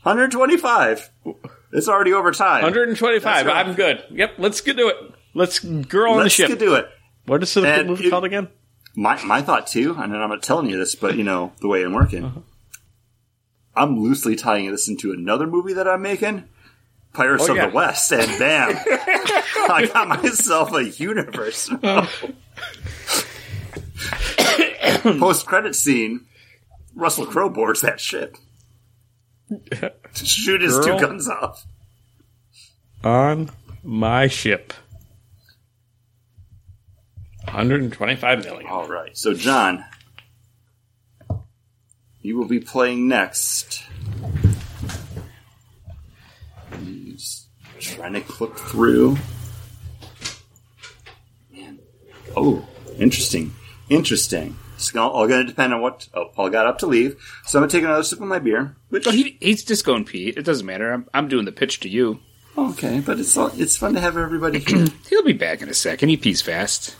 [0.02, 1.10] 125.
[1.72, 2.62] It's already over time.
[2.62, 3.46] 125.
[3.46, 3.66] Right.
[3.66, 4.04] I'm good.
[4.10, 4.96] Yep, let's get do it.
[5.34, 6.48] Let's girl on Let's the ship.
[6.50, 6.86] Let's do it.
[7.26, 8.48] what is the And movie it- called again?
[8.94, 11.82] My my thought too, and I'm not telling you this, but you know the way
[11.82, 12.24] I'm working.
[12.26, 12.40] Uh-huh.
[13.74, 16.46] I'm loosely tying this into another movie that I'm making,
[17.12, 17.66] Pirates Oh, of yeah.
[17.68, 18.70] the West, and bam,
[19.70, 21.70] I got myself a universe.
[21.82, 22.08] Oh.
[25.18, 26.26] Post credit scene,
[26.94, 28.36] Russell Crowe boards that ship.
[29.48, 30.98] to shoot his Girl.
[30.98, 31.64] two guns off.
[33.04, 33.50] On
[33.82, 34.72] my ship.
[37.44, 38.70] 125 million.
[38.70, 39.84] All right, so John,
[42.20, 43.82] you will be playing next.
[47.04, 47.48] Just
[47.82, 49.16] trying to click through.
[51.52, 51.78] Man.
[52.36, 52.66] Oh,
[52.98, 53.54] interesting,
[53.88, 54.56] interesting.
[54.76, 56.08] It's all, going to depend on what.
[56.12, 58.40] Oh, Paul got up to leave, so I'm going to take another sip of my
[58.40, 58.74] beer.
[58.88, 60.36] Which he, he's just going Pete.
[60.36, 60.92] It doesn't matter.
[60.92, 62.20] I'm, I'm doing the pitch to you.
[62.58, 64.86] okay, but it's all, it's fun to have everybody here.
[65.08, 66.08] He'll be back in a second.
[66.08, 66.96] He pees fast.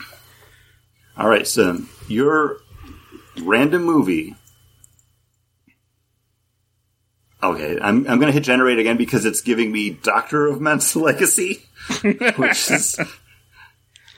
[1.17, 2.59] All right, so your
[3.41, 4.37] random movie.
[7.43, 11.67] Okay, I'm I'm gonna hit generate again because it's giving me Doctor of Men's Legacy,
[12.37, 13.01] which is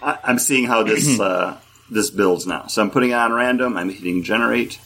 [0.02, 1.56] I, I'm seeing how this uh,
[1.90, 2.66] this builds now.
[2.66, 3.76] So I'm putting it on random.
[3.76, 4.78] I'm hitting generate.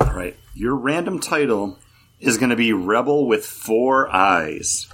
[0.00, 1.78] All right, your random title
[2.20, 4.88] is going to be Rebel with Four Eyes.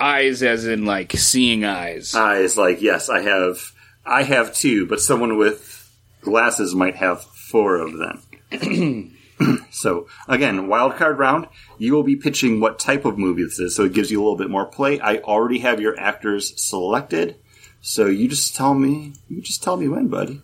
[0.00, 2.14] Eyes, as in like seeing eyes.
[2.14, 3.72] Eyes, like yes, I have,
[4.06, 9.16] I have two, but someone with glasses might have four of them.
[9.70, 11.48] so again, wild card round.
[11.78, 14.22] You will be pitching what type of movie this is, so it gives you a
[14.22, 15.00] little bit more play.
[15.00, 17.36] I already have your actors selected,
[17.80, 19.14] so you just tell me.
[19.28, 20.40] You just tell me when, buddy.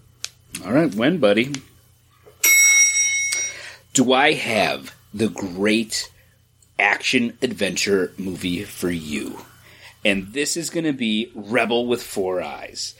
[0.65, 1.53] All right, when, buddy?
[3.93, 6.11] Do I have the great
[6.85, 9.39] action adventure movie for you?
[10.05, 12.95] And this is going to be Rebel with Four Eyes.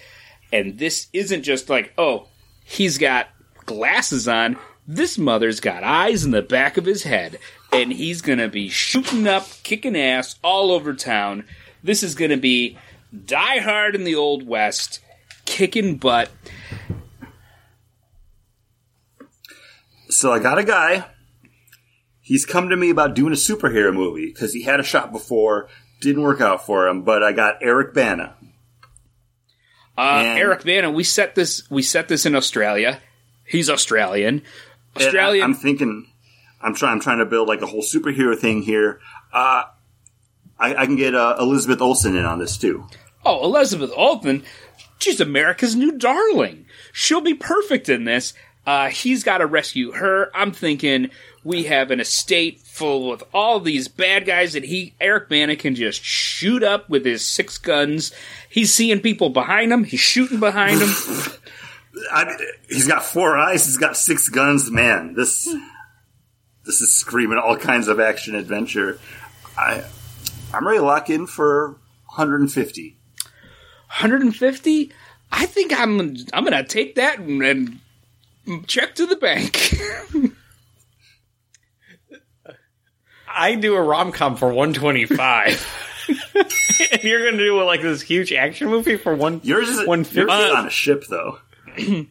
[0.53, 2.29] And this isn't just like, oh,
[2.65, 3.29] he's got
[3.67, 4.57] glasses on.
[4.89, 7.39] This mother's got eyes in the back of his head.
[7.73, 11.45] And he's going to be shooting up, kicking ass all over town.
[11.83, 12.79] This is going to be
[13.27, 15.01] Die Hard in the Old West,
[15.45, 16.31] kicking butt.
[20.09, 21.05] So I got a guy.
[22.27, 25.69] He's come to me about doing a superhero movie because he had a shot before,
[26.01, 27.03] didn't work out for him.
[27.03, 28.35] But I got Eric Bana.
[29.97, 31.69] Uh, And- Eric Bana, we set this.
[31.71, 33.01] We set this in Australia.
[33.45, 34.37] He's Australian.
[34.39, 34.43] And
[34.97, 35.45] I- Australian.
[35.45, 36.07] I'm thinking,
[36.63, 36.95] I'm trying.
[36.95, 39.01] I'm trying to build like a whole superhero thing here.
[39.33, 39.65] Uh,
[40.59, 42.87] I, I can get uh, Elizabeth Olsen in on this too.
[43.25, 44.43] oh, Elizabeth Olsen.
[44.99, 46.65] She's America's new darling.
[46.93, 48.33] She'll be perfect in this.
[48.67, 50.31] Uh, he's got to rescue her.
[50.35, 51.11] I'm thinking
[51.45, 55.75] we have an estate full of all these bad guys that he Eric Bana can
[55.75, 58.13] just shoot up with his six guns.
[58.49, 59.85] He's seeing people behind him.
[59.85, 60.89] He's shooting behind him.
[62.11, 62.37] I,
[62.69, 63.67] he's got four eyes.
[63.67, 64.71] He's got six guns.
[64.71, 65.45] Man, this
[66.65, 68.99] this is screaming all kinds of action adventure.
[69.57, 69.85] I
[70.53, 71.77] I'm ready to lock in for
[72.07, 72.97] 150.
[73.89, 74.93] 150.
[75.31, 76.17] I think I'm.
[76.33, 77.43] I'm gonna take that and,
[78.47, 79.77] and check to the bank.
[83.35, 86.07] I do a rom com for 125.
[86.93, 89.41] and you're going to do like this huge action movie for one.
[89.43, 90.33] Yours is, yours 150.
[90.33, 91.39] is on a ship though.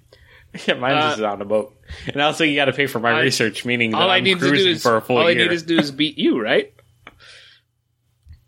[0.68, 1.76] Yeah, mine's just on a boat.
[2.06, 4.24] And also, you got to pay for my I- research, meaning that all I I'm
[4.24, 5.46] need to do is for a full all year.
[5.46, 6.72] I need to do is beat you, right?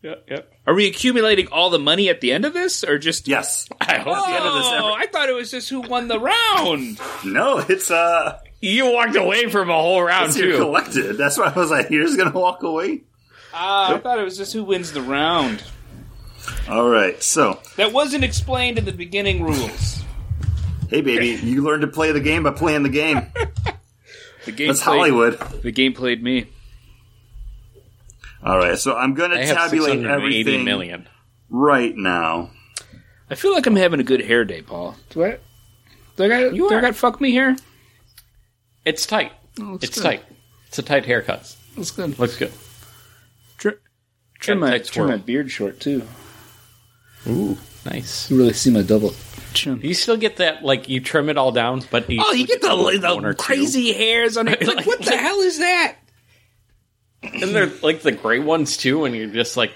[0.04, 0.54] Yep, yep.
[0.68, 3.28] Are we accumulating all the money at the end of this, or just?
[3.28, 3.68] Yes.
[3.82, 6.08] I hope the end of this Oh, ever- I thought it was just who won
[6.08, 7.00] the round.
[7.26, 10.58] No, it's uh, you walked away from a whole round it's your too.
[10.58, 11.14] collected.
[11.18, 13.04] That's why I was like, you're just gonna walk away.
[13.54, 15.64] Ah, I thought it was just who wins the round.
[16.70, 20.04] All right, so That wasn't explained in the beginning rules.
[20.90, 23.22] hey, baby, you learned to play the game by playing the game.
[24.46, 25.40] The game That's played, Hollywood.
[25.64, 26.48] The game played me.
[28.44, 31.08] All right, so I'm gonna I tabulate 680 everything million.
[31.50, 32.52] right now.
[33.30, 34.96] I feel like I'm having a good hair day, Paul.
[35.10, 35.38] Do I?
[36.16, 36.54] Do I got?
[36.56, 37.56] You do I got fuck me hair?
[38.86, 39.32] It's tight.
[39.60, 40.04] Oh, It's good.
[40.04, 40.24] tight.
[40.68, 41.56] It's a tight haircut.
[41.76, 42.18] Looks good.
[42.20, 42.52] Looks good.
[43.58, 43.76] Trim,
[44.40, 46.04] trim my tight trim my beard short too.
[47.28, 48.30] Ooh, nice.
[48.30, 49.14] You really see my double
[49.54, 49.80] chin.
[49.82, 52.56] You still get that, like, you trim it all down, but you Oh, you still
[52.58, 53.42] get the, like, the one or two.
[53.44, 54.62] crazy hairs on it.
[54.62, 55.96] Like, Like- what the hell is that?
[57.24, 59.72] And they're like the gray ones too, and you're just like,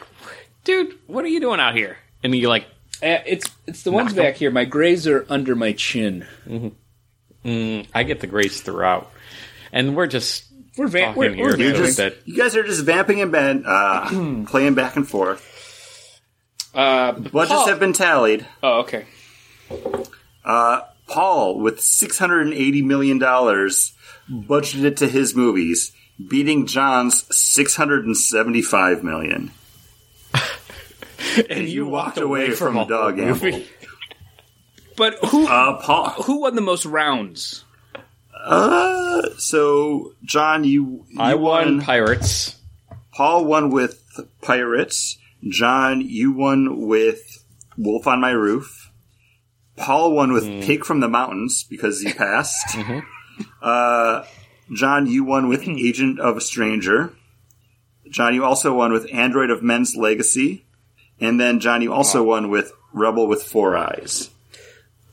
[0.65, 1.97] dude, what are you doing out here?
[2.23, 2.65] And you're like,
[3.01, 4.31] Uh, it's it's the ones Knock 'em.
[4.31, 4.51] back here.
[4.51, 6.27] My grays are under my chin.
[7.45, 9.11] Mm, I get the grace throughout.
[9.71, 10.45] And we're just
[10.77, 11.43] We're van- talking we're, here.
[11.45, 11.85] we're so You're vamping.
[11.85, 15.45] just, that you guys are just vamping and bed, uh, playing back and forth.
[16.73, 18.45] Uh, Budgets Paul- have been tallied.
[18.63, 19.05] oh, okay.
[20.43, 25.91] Paul, with $680 million budgeted to his movies,
[26.27, 29.51] beating John's $675 million.
[31.49, 33.61] and You walked away from a dog animal.
[34.99, 37.63] But who Uh, Paul, who won the most rounds?
[38.45, 42.57] uh, so John, you, you I won Pirates.
[43.13, 44.03] Paul won with
[44.41, 45.17] Pirates.
[45.47, 47.43] John, you won with
[47.77, 48.91] Wolf on My Roof.
[49.77, 52.77] Paul won with Pig from the Mountains because he passed.
[53.61, 54.25] uh,
[54.73, 57.13] John, you won with Agent of a Stranger.
[58.09, 60.65] John, you also won with Android of Men's Legacy.
[61.21, 64.29] And then, John, you also won with Rebel with Four Eyes.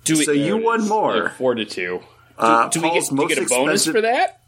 [0.07, 1.25] Do we, So you won more.
[1.25, 2.01] Like four to two.
[2.39, 4.41] Uh, do we get, do get a bonus expensive- for that?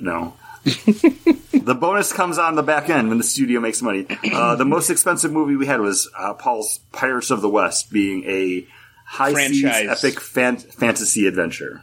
[0.00, 0.34] No.
[0.64, 4.06] the bonus comes on the back end when the studio makes money.
[4.32, 8.24] Uh, the most expensive movie we had was uh, Paul's Pirates of the West, being
[8.24, 8.66] a
[9.06, 10.04] high seas Franchise.
[10.04, 11.82] epic fan- fantasy adventure.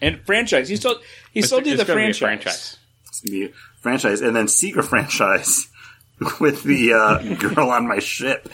[0.00, 0.68] And franchise.
[0.68, 1.00] He still
[1.32, 2.78] he still you It's the gonna be a franchise.
[3.08, 5.68] It's gonna be a franchise, and then Seeker franchise
[6.40, 8.48] with the uh, girl on my ship.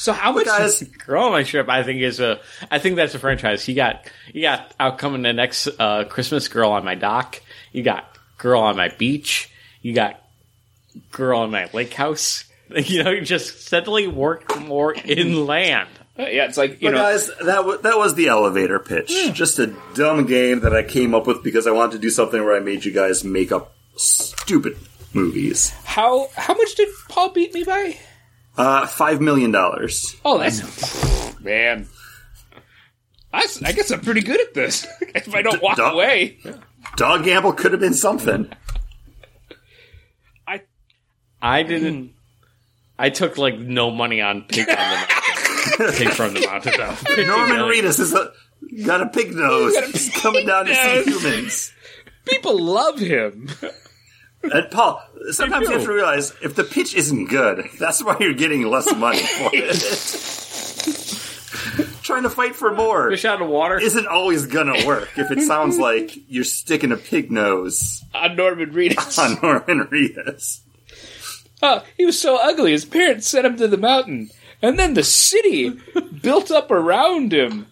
[0.00, 0.46] So how much?
[0.46, 2.40] Guys, Girl on my ship, I think is a.
[2.70, 3.68] I think that's a franchise.
[3.68, 6.48] You got you got out coming the next uh, Christmas.
[6.48, 7.42] Girl on my dock.
[7.72, 9.50] You got girl on my beach.
[9.82, 10.18] You got
[11.12, 12.44] girl on my lake house.
[12.72, 15.88] You know, you just steadily work more inland.
[16.18, 17.02] Uh, yeah, it's like you But know.
[17.02, 19.08] guys, that w- that was the elevator pitch.
[19.32, 22.44] Just a dumb game that I came up with because I wanted to do something
[22.44, 24.76] where I made you guys make up stupid
[25.14, 25.70] movies.
[25.84, 27.96] How how much did Paul beat me by?
[28.56, 30.16] Uh, five million dollars.
[30.24, 31.88] Oh, that's man.
[33.32, 34.86] I, I guess I'm pretty good at this.
[35.14, 35.92] if I don't walk Duh.
[35.92, 36.38] away,
[36.96, 38.50] Dog gamble could have been something.
[40.46, 40.62] I
[41.40, 42.12] I didn't.
[42.98, 44.82] I took like no money on Pig on the
[45.78, 45.94] Mountain.
[45.96, 46.74] Pig from the Mountain.
[46.76, 47.22] though.
[47.24, 47.84] Norman million.
[47.84, 48.32] Reedus is a,
[48.84, 49.74] got a pig nose.
[49.92, 51.72] He's coming down to see humans.
[52.26, 53.48] people love him.
[54.42, 55.02] And Paul,
[55.32, 58.94] sometimes you have to realize if the pitch isn't good, that's why you're getting less
[58.96, 59.76] money for it.
[62.02, 63.78] Trying to fight for more Fish out of water.
[63.78, 68.72] isn't always gonna work if it sounds like you're sticking a pig nose On Norman
[68.72, 69.18] Reedus.
[69.22, 70.60] on Norman Reedus.
[71.62, 72.72] Oh, he was so ugly.
[72.72, 74.30] His parents sent him to the mountain,
[74.62, 75.78] and then the city
[76.22, 77.66] built up around him.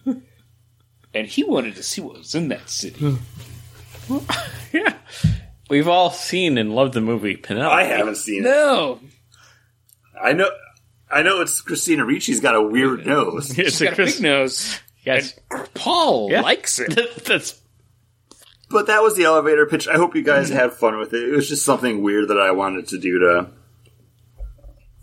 [1.13, 3.17] And he wanted to see what was in that city.
[4.07, 4.17] Hmm.
[4.71, 4.93] yeah.
[5.69, 7.73] We've all seen and loved the movie Penelope.
[7.73, 8.49] I haven't seen it.
[8.49, 8.99] No,
[10.21, 10.49] I know.
[11.11, 13.49] I know it's Christina Ricci's got a weird nose.
[13.57, 14.79] It's he's got a Chris- big nose.
[15.03, 15.39] Yes.
[15.73, 16.41] Paul Yeah.
[16.41, 16.93] likes it.
[17.25, 17.59] That's
[18.69, 19.87] But that was the elevator pitch.
[19.87, 21.23] I hope you guys had fun with it.
[21.29, 23.47] It was just something weird that I wanted to do to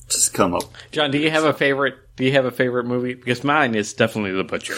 [0.08, 0.62] just come up.
[0.92, 1.10] John.
[1.10, 1.94] Do you have a favorite?
[2.16, 3.14] Do you have a favorite movie?
[3.14, 4.76] Because mine is definitely The Butcher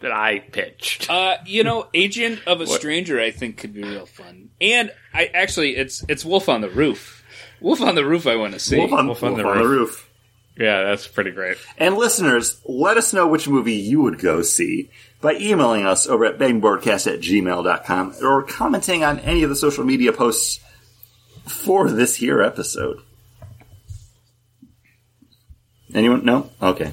[0.00, 1.08] that I pitched.
[1.10, 4.50] Uh, you know, Agent of a Stranger, I think could be real fun.
[4.60, 7.24] And I actually, it's it's Wolf on the Roof.
[7.60, 8.76] Wolf on the Roof, I want to see.
[8.78, 9.78] Wolf on, Wolf on Wolf the on the Roof.
[9.80, 10.06] roof.
[10.56, 11.56] Yeah, that's pretty great.
[11.78, 14.90] And listeners, let us know which movie you would go see
[15.22, 19.84] by emailing us over at bagandboardcast at gmail.com or commenting on any of the social
[19.84, 20.60] media posts
[21.46, 23.00] for this here episode.
[25.94, 26.24] Anyone?
[26.24, 26.50] No?
[26.60, 26.92] Okay.